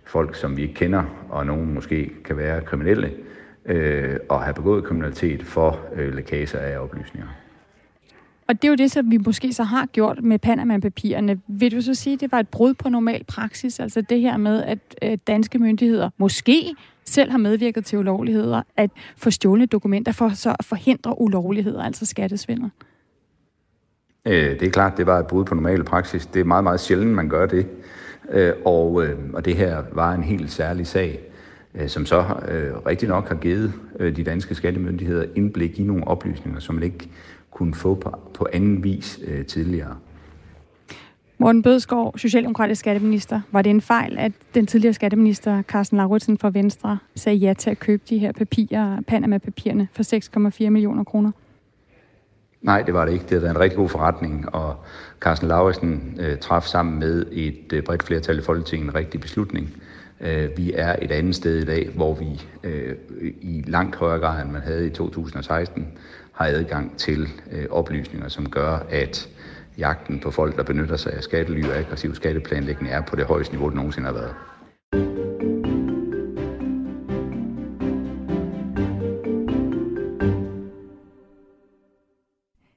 folk, 0.04 0.34
som 0.34 0.56
vi 0.56 0.62
ikke 0.62 0.74
kender, 0.74 1.02
og 1.28 1.46
nogen 1.46 1.74
måske 1.74 2.12
kan 2.24 2.36
være 2.36 2.60
kriminelle, 2.60 3.12
øh, 3.66 4.16
og 4.28 4.42
have 4.42 4.54
begået 4.54 4.84
kriminalitet 4.84 5.42
for 5.42 5.80
øh, 5.94 6.14
lækager 6.14 6.58
af 6.58 6.78
oplysninger. 6.78 7.28
Og 8.48 8.62
det 8.62 8.64
er 8.64 8.68
jo 8.68 8.74
det, 8.74 8.90
som 8.90 9.10
vi 9.10 9.16
måske 9.16 9.52
så 9.52 9.62
har 9.62 9.86
gjort 9.86 10.22
med 10.22 10.38
Panama-papirerne. 10.38 11.40
Vil 11.48 11.72
du 11.72 11.80
så 11.80 11.94
sige, 11.94 12.14
at 12.14 12.20
det 12.20 12.32
var 12.32 12.40
et 12.40 12.48
brud 12.48 12.74
på 12.74 12.88
normal 12.88 13.24
praksis? 13.24 13.80
Altså 13.80 14.00
det 14.00 14.20
her 14.20 14.36
med, 14.36 14.78
at 15.02 15.26
danske 15.26 15.58
myndigheder 15.58 16.10
måske 16.18 16.74
selv 17.04 17.30
har 17.30 17.38
medvirket 17.38 17.84
til 17.84 17.98
ulovligheder, 17.98 18.62
at 18.76 18.90
få 19.16 19.30
stjålne 19.30 19.66
dokumenter 19.66 20.12
for 20.12 20.28
så 20.28 20.56
at 20.58 20.64
forhindre 20.64 21.20
ulovligheder, 21.20 21.82
altså 21.82 22.06
skattesvindel? 22.06 22.70
Øh, 24.26 24.60
det 24.60 24.62
er 24.62 24.70
klart, 24.70 24.96
det 24.96 25.06
var 25.06 25.18
et 25.18 25.26
brud 25.26 25.44
på 25.44 25.54
normal 25.54 25.84
praksis. 25.84 26.26
Det 26.26 26.40
er 26.40 26.44
meget, 26.44 26.64
meget 26.64 26.80
sjældent, 26.80 27.12
man 27.12 27.28
gør 27.28 27.46
det. 27.46 27.66
Øh, 28.30 28.52
og, 28.64 29.04
øh, 29.04 29.18
og 29.32 29.44
det 29.44 29.56
her 29.56 29.82
var 29.92 30.14
en 30.14 30.22
helt 30.22 30.50
særlig 30.50 30.86
sag, 30.86 31.20
øh, 31.74 31.88
som 31.88 32.06
så 32.06 32.18
øh, 32.48 32.86
rigtig 32.86 33.08
nok 33.08 33.28
har 33.28 33.34
givet 33.34 33.72
øh, 34.00 34.16
de 34.16 34.24
danske 34.24 34.54
skattemyndigheder 34.54 35.24
indblik 35.34 35.80
i 35.80 35.82
nogle 35.82 36.06
oplysninger, 36.06 36.60
som 36.60 36.74
man 36.74 36.84
ikke 36.84 37.08
kunne 37.54 37.74
få 37.74 37.94
på, 37.94 38.18
på 38.34 38.46
anden 38.52 38.84
vis 38.84 39.20
øh, 39.26 39.46
tidligere. 39.46 39.96
Morten 41.38 41.62
Bødskov, 41.62 42.18
Socialdemokratisk 42.18 42.78
skatteminister. 42.78 43.40
Var 43.52 43.62
det 43.62 43.70
en 43.70 43.80
fejl, 43.80 44.18
at 44.18 44.32
den 44.54 44.66
tidligere 44.66 44.94
skatteminister 44.94 45.62
Carsten 45.62 45.96
Lauritsen 45.96 46.38
fra 46.38 46.50
Venstre 46.50 46.98
sagde 47.14 47.38
ja 47.38 47.54
til 47.54 47.70
at 47.70 47.78
købe 47.78 48.02
de 48.08 48.18
her 48.18 48.32
papirer, 48.32 49.00
Panama-papirerne, 49.06 49.88
for 49.92 50.02
6,4 50.64 50.70
millioner 50.70 51.04
kroner? 51.04 51.30
Nej, 52.62 52.82
det 52.82 52.94
var 52.94 53.04
det 53.04 53.12
ikke. 53.12 53.24
Det 53.28 53.42
var 53.42 53.50
en 53.50 53.60
rigtig 53.60 53.76
god 53.76 53.88
forretning, 53.88 54.54
og 54.54 54.76
Carsten 55.20 55.48
Lauritsen 55.48 56.16
øh, 56.20 56.38
traf 56.38 56.62
sammen 56.62 56.98
med 56.98 57.26
et 57.32 57.72
øh, 57.72 57.82
bredt 57.82 58.02
flertal 58.02 58.38
i 58.38 58.42
Folketinget 58.42 58.88
en 58.88 58.94
rigtig 58.94 59.20
beslutning. 59.20 59.70
Øh, 60.20 60.48
vi 60.56 60.72
er 60.74 60.96
et 61.02 61.10
andet 61.10 61.34
sted 61.34 61.62
i 61.62 61.64
dag, 61.64 61.90
hvor 61.94 62.14
vi 62.14 62.42
øh, 62.62 62.94
i 63.40 63.64
langt 63.66 63.96
højere 63.96 64.18
grad, 64.20 64.42
end 64.42 64.50
man 64.50 64.62
havde 64.62 64.86
i 64.86 64.90
2016, 64.90 65.88
har 66.34 66.46
adgang 66.46 66.98
til 66.98 67.28
øh, 67.52 67.66
oplysninger, 67.70 68.28
som 68.28 68.50
gør, 68.50 68.86
at 68.90 69.28
jagten 69.78 70.20
på 70.20 70.30
folk, 70.30 70.56
der 70.56 70.62
benytter 70.62 70.96
sig 70.96 71.12
af 71.12 71.22
skattely 71.22 71.64
og 71.64 71.76
aggressiv 71.76 72.14
skatteplanlægning, 72.14 72.92
er 72.92 73.00
på 73.00 73.16
det 73.16 73.24
højeste 73.24 73.54
niveau, 73.54 73.68
det 73.68 73.76
nogensinde 73.76 74.06
har 74.06 74.14
været. 74.14 74.34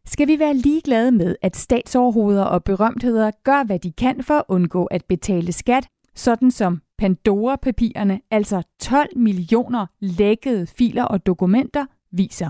Skal 0.05 0.27
vi 0.27 0.39
være 0.39 0.53
ligeglade 0.53 1.11
med, 1.11 1.35
at 1.41 1.55
statsoverhoveder 1.55 2.43
og 2.43 2.63
berømtheder 2.63 3.31
gør, 3.43 3.63
hvad 3.65 3.79
de 3.79 3.91
kan 3.91 4.23
for 4.23 4.33
at 4.33 4.43
undgå 4.47 4.85
at 4.85 5.05
betale 5.05 5.51
skat, 5.51 5.87
sådan 6.15 6.51
som 6.51 6.81
Pandora-papirerne, 6.97 8.19
altså 8.31 8.63
12 8.81 9.17
millioner 9.17 9.85
lækkede 9.99 10.67
filer 10.67 11.03
og 11.03 11.25
dokumenter, 11.25 11.85
viser? 12.11 12.49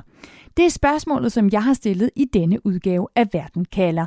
Det 0.58 0.66
er 0.66 0.70
spørgsmålet, 0.70 1.32
som 1.32 1.50
jeg 1.52 1.64
har 1.64 1.74
stillet 1.74 2.10
i 2.16 2.26
denne 2.26 2.66
udgave 2.66 3.08
af 3.16 3.28
Verden 3.34 3.66
kalder. 3.66 4.06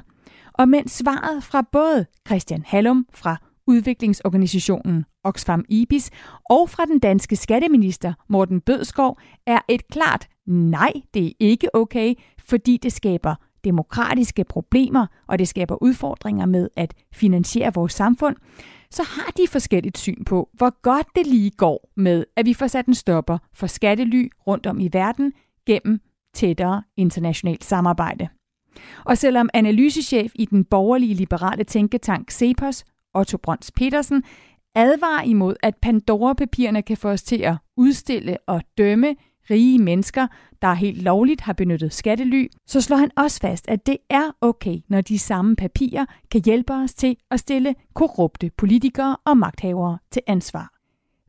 Og 0.52 0.68
mens 0.68 0.92
svaret 0.92 1.44
fra 1.44 1.62
både 1.72 2.06
Christian 2.26 2.62
Hallum 2.66 3.06
fra 3.14 3.36
udviklingsorganisationen 3.66 5.04
Oxfam 5.24 5.64
IBIS 5.68 6.10
og 6.50 6.70
fra 6.70 6.84
den 6.84 6.98
danske 6.98 7.36
skatteminister 7.36 8.12
Morten 8.28 8.60
Bødskov 8.60 9.18
er 9.46 9.58
et 9.68 9.88
klart 9.88 10.28
nej, 10.46 10.92
det 11.14 11.26
er 11.26 11.32
ikke 11.40 11.74
okay, 11.74 12.14
fordi 12.38 12.76
det 12.76 12.92
skaber 12.92 13.34
demokratiske 13.64 14.44
problemer, 14.44 15.06
og 15.28 15.38
det 15.38 15.48
skaber 15.48 15.82
udfordringer 15.82 16.46
med 16.46 16.68
at 16.76 16.94
finansiere 17.12 17.74
vores 17.74 17.92
samfund, 17.92 18.36
så 18.92 19.02
har 19.02 19.30
de 19.36 19.48
forskelligt 19.48 19.98
syn 19.98 20.24
på, 20.24 20.48
hvor 20.52 20.80
godt 20.82 21.06
det 21.14 21.26
lige 21.26 21.50
går 21.50 21.90
med, 21.96 22.24
at 22.36 22.46
vi 22.46 22.54
får 22.54 22.66
sat 22.66 22.86
en 22.86 22.94
stopper 22.94 23.38
for 23.54 23.66
skattely 23.66 24.30
rundt 24.46 24.66
om 24.66 24.80
i 24.80 24.88
verden 24.92 25.32
gennem 25.66 26.00
tættere 26.34 26.82
internationalt 26.96 27.64
samarbejde. 27.64 28.28
Og 29.04 29.18
selvom 29.18 29.50
analysechef 29.54 30.32
i 30.34 30.44
den 30.44 30.64
borgerlige 30.64 31.14
liberale 31.14 31.64
tænketank 31.64 32.30
CEPOS, 32.30 32.84
Otto 33.14 33.38
Brøns 33.38 33.72
Petersen, 33.72 34.22
advarer 34.74 35.22
imod, 35.22 35.54
at 35.62 35.76
Pandora-papirerne 35.76 36.82
kan 36.82 36.96
få 36.96 37.08
os 37.08 37.22
til 37.22 37.42
at 37.42 37.56
udstille 37.76 38.36
og 38.46 38.62
dømme 38.78 39.16
rige 39.50 39.78
mennesker, 39.78 40.26
der 40.62 40.74
helt 40.74 41.02
lovligt 41.02 41.40
har 41.40 41.52
benyttet 41.52 41.92
skattely, 41.92 42.46
så 42.66 42.80
slår 42.80 42.96
han 42.96 43.10
også 43.16 43.40
fast, 43.40 43.68
at 43.68 43.86
det 43.86 43.96
er 44.10 44.30
okay, 44.40 44.76
når 44.88 45.00
de 45.00 45.18
samme 45.18 45.56
papirer 45.56 46.04
kan 46.30 46.42
hjælpe 46.44 46.72
os 46.72 46.94
til 46.94 47.16
at 47.30 47.40
stille 47.40 47.74
korrupte 47.94 48.50
politikere 48.56 49.16
og 49.24 49.36
magthavere 49.36 49.98
til 50.10 50.22
ansvar. 50.26 50.72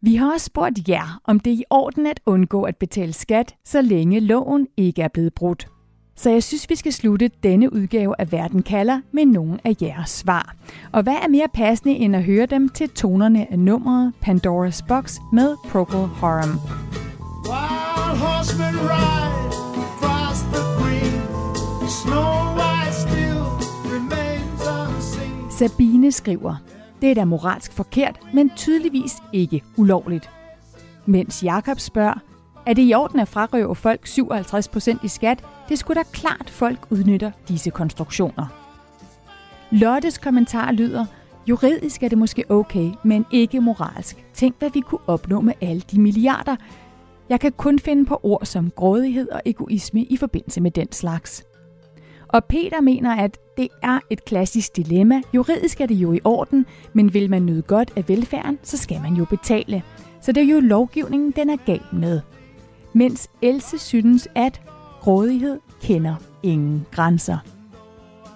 Vi 0.01 0.15
har 0.15 0.33
også 0.33 0.45
spurgt 0.45 0.89
jer, 0.89 1.21
om 1.23 1.39
det 1.39 1.53
er 1.53 1.57
i 1.57 1.63
orden 1.69 2.05
at 2.05 2.19
undgå 2.25 2.63
at 2.63 2.77
betale 2.77 3.13
skat, 3.13 3.55
så 3.65 3.81
længe 3.81 4.19
loven 4.19 4.67
ikke 4.77 5.01
er 5.01 5.07
blevet 5.07 5.33
brudt. 5.33 5.67
Så 6.15 6.29
jeg 6.29 6.43
synes, 6.43 6.69
vi 6.69 6.75
skal 6.75 6.93
slutte 6.93 7.29
denne 7.43 7.73
udgave 7.73 8.15
af 8.19 8.31
Verden 8.31 8.63
kalder 8.63 9.01
med 9.11 9.25
nogle 9.25 9.59
af 9.63 9.75
jeres 9.81 10.09
svar. 10.09 10.55
Og 10.91 11.03
hvad 11.03 11.13
er 11.13 11.27
mere 11.27 11.47
passende 11.53 11.95
end 11.95 12.15
at 12.15 12.23
høre 12.23 12.45
dem 12.45 12.69
til 12.69 12.89
tonerne 12.89 13.51
af 13.51 13.59
nummeret 13.59 14.13
Pandora's 14.25 14.87
Box 14.87 15.19
med 15.33 15.55
Procol 15.69 16.07
Harum. 16.07 16.59
Wow! 17.47 17.70
Horsemen 18.15 18.75
ride 18.91 19.53
across 19.85 20.39
the 20.53 20.63
green. 20.79 21.21
Snow 21.89 22.33
White 22.59 22.93
still 23.05 23.43
remains 23.95 24.61
unseen. 24.67 25.51
Sabine 25.51 26.11
skriver, 26.11 26.55
det 27.01 27.11
er 27.11 27.15
da 27.15 27.25
moralsk 27.25 27.73
forkert, 27.73 28.19
men 28.33 28.49
tydeligvis 28.49 29.17
ikke 29.33 29.61
ulovligt. 29.77 30.29
Mens 31.05 31.43
Jakob 31.43 31.79
spørger, 31.79 32.19
er 32.65 32.73
det 32.73 32.89
i 32.89 32.93
orden 32.93 33.19
at 33.19 33.27
frarøve 33.27 33.75
folk 33.75 34.07
57% 34.07 34.97
i 35.03 35.07
skat? 35.07 35.43
Det 35.69 35.79
skulle 35.79 36.03
da 36.03 36.09
klart, 36.11 36.49
folk 36.49 36.79
udnytter 36.89 37.31
disse 37.47 37.69
konstruktioner. 37.69 38.45
Lottes 39.71 40.17
kommentar 40.17 40.71
lyder, 40.71 41.05
juridisk 41.47 42.03
er 42.03 42.07
det 42.07 42.17
måske 42.17 42.43
okay, 42.49 42.91
men 43.03 43.25
ikke 43.31 43.61
moralsk. 43.61 44.25
Tænk, 44.33 44.55
hvad 44.59 44.69
vi 44.69 44.79
kunne 44.79 45.01
opnå 45.07 45.41
med 45.41 45.53
alle 45.61 45.81
de 45.91 45.99
milliarder. 45.99 46.55
Jeg 47.31 47.39
kan 47.39 47.51
kun 47.51 47.79
finde 47.79 48.05
på 48.05 48.19
ord 48.23 48.45
som 48.45 48.71
grådighed 48.75 49.29
og 49.29 49.41
egoisme 49.45 50.03
i 50.03 50.17
forbindelse 50.17 50.61
med 50.61 50.71
den 50.71 50.91
slags. 50.91 51.43
Og 52.27 52.45
Peter 52.45 52.81
mener, 52.81 53.15
at 53.15 53.37
det 53.57 53.67
er 53.83 53.99
et 54.09 54.25
klassisk 54.25 54.75
dilemma. 54.75 55.21
Juridisk 55.33 55.81
er 55.81 55.85
det 55.85 55.95
jo 55.95 56.13
i 56.13 56.19
orden, 56.23 56.65
men 56.93 57.13
vil 57.13 57.29
man 57.29 57.45
nyde 57.45 57.61
godt 57.61 57.91
af 57.95 58.09
velfærden, 58.09 58.59
så 58.63 58.77
skal 58.77 59.01
man 59.01 59.13
jo 59.13 59.25
betale. 59.25 59.83
Så 60.21 60.31
det 60.31 60.43
er 60.43 60.47
jo 60.47 60.59
lovgivningen, 60.59 61.31
den 61.31 61.49
er 61.49 61.57
gal 61.65 61.81
med. 61.93 62.21
Mens 62.93 63.29
Else 63.41 63.77
synes, 63.77 64.27
at 64.35 64.61
grådighed 65.01 65.59
kender 65.81 66.15
ingen 66.43 66.85
grænser. 66.91 67.37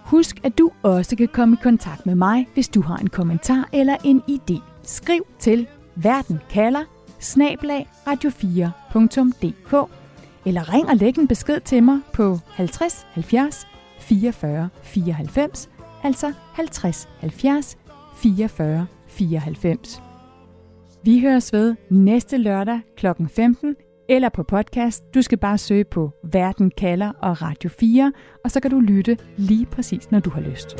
Husk, 0.06 0.40
at 0.44 0.58
du 0.58 0.72
også 0.84 1.16
kan 1.16 1.28
komme 1.28 1.56
i 1.56 1.64
kontakt 1.64 2.06
med 2.06 2.16
mig, 2.16 2.48
hvis 2.54 2.68
du 2.68 2.82
har 2.82 2.98
en 2.98 3.10
kommentar 3.10 3.70
eller 3.74 3.98
en 4.04 4.22
idé. 4.30 4.62
Skriv 4.84 5.26
til 5.40 5.68
verden 5.96 6.40
kalder 6.50 6.95
snablag 7.20 7.90
radio4.dk 8.08 9.92
eller 10.46 10.74
ring 10.74 10.90
og 10.90 10.96
læg 10.96 11.18
en 11.18 11.28
besked 11.28 11.60
til 11.60 11.84
mig 11.84 12.00
på 12.14 12.40
50 12.50 13.08
70 13.12 13.68
44 14.00 14.70
94, 14.84 15.70
altså 16.04 16.34
50 16.54 17.10
70 17.20 17.78
44 18.16 18.88
94. 19.08 20.02
Vi 21.04 21.20
høres 21.20 21.54
ved 21.54 21.76
næste 21.90 22.38
lørdag 22.38 22.82
kl. 22.98 23.08
15 23.30 23.76
eller 24.10 24.30
på 24.30 24.44
podcast. 24.44 25.04
Du 25.14 25.22
skal 25.22 25.38
bare 25.38 25.58
søge 25.58 25.84
på 25.84 26.12
Verden 26.24 26.72
kalder 26.72 27.12
og 27.22 27.42
Radio 27.42 27.70
4, 27.70 28.14
og 28.44 28.52
så 28.52 28.60
kan 28.60 28.72
du 28.72 28.80
lytte 28.80 29.18
lige 29.38 29.66
præcis, 29.66 30.12
når 30.12 30.20
du 30.20 30.30
har 30.30 30.42
lyst. 30.42 30.76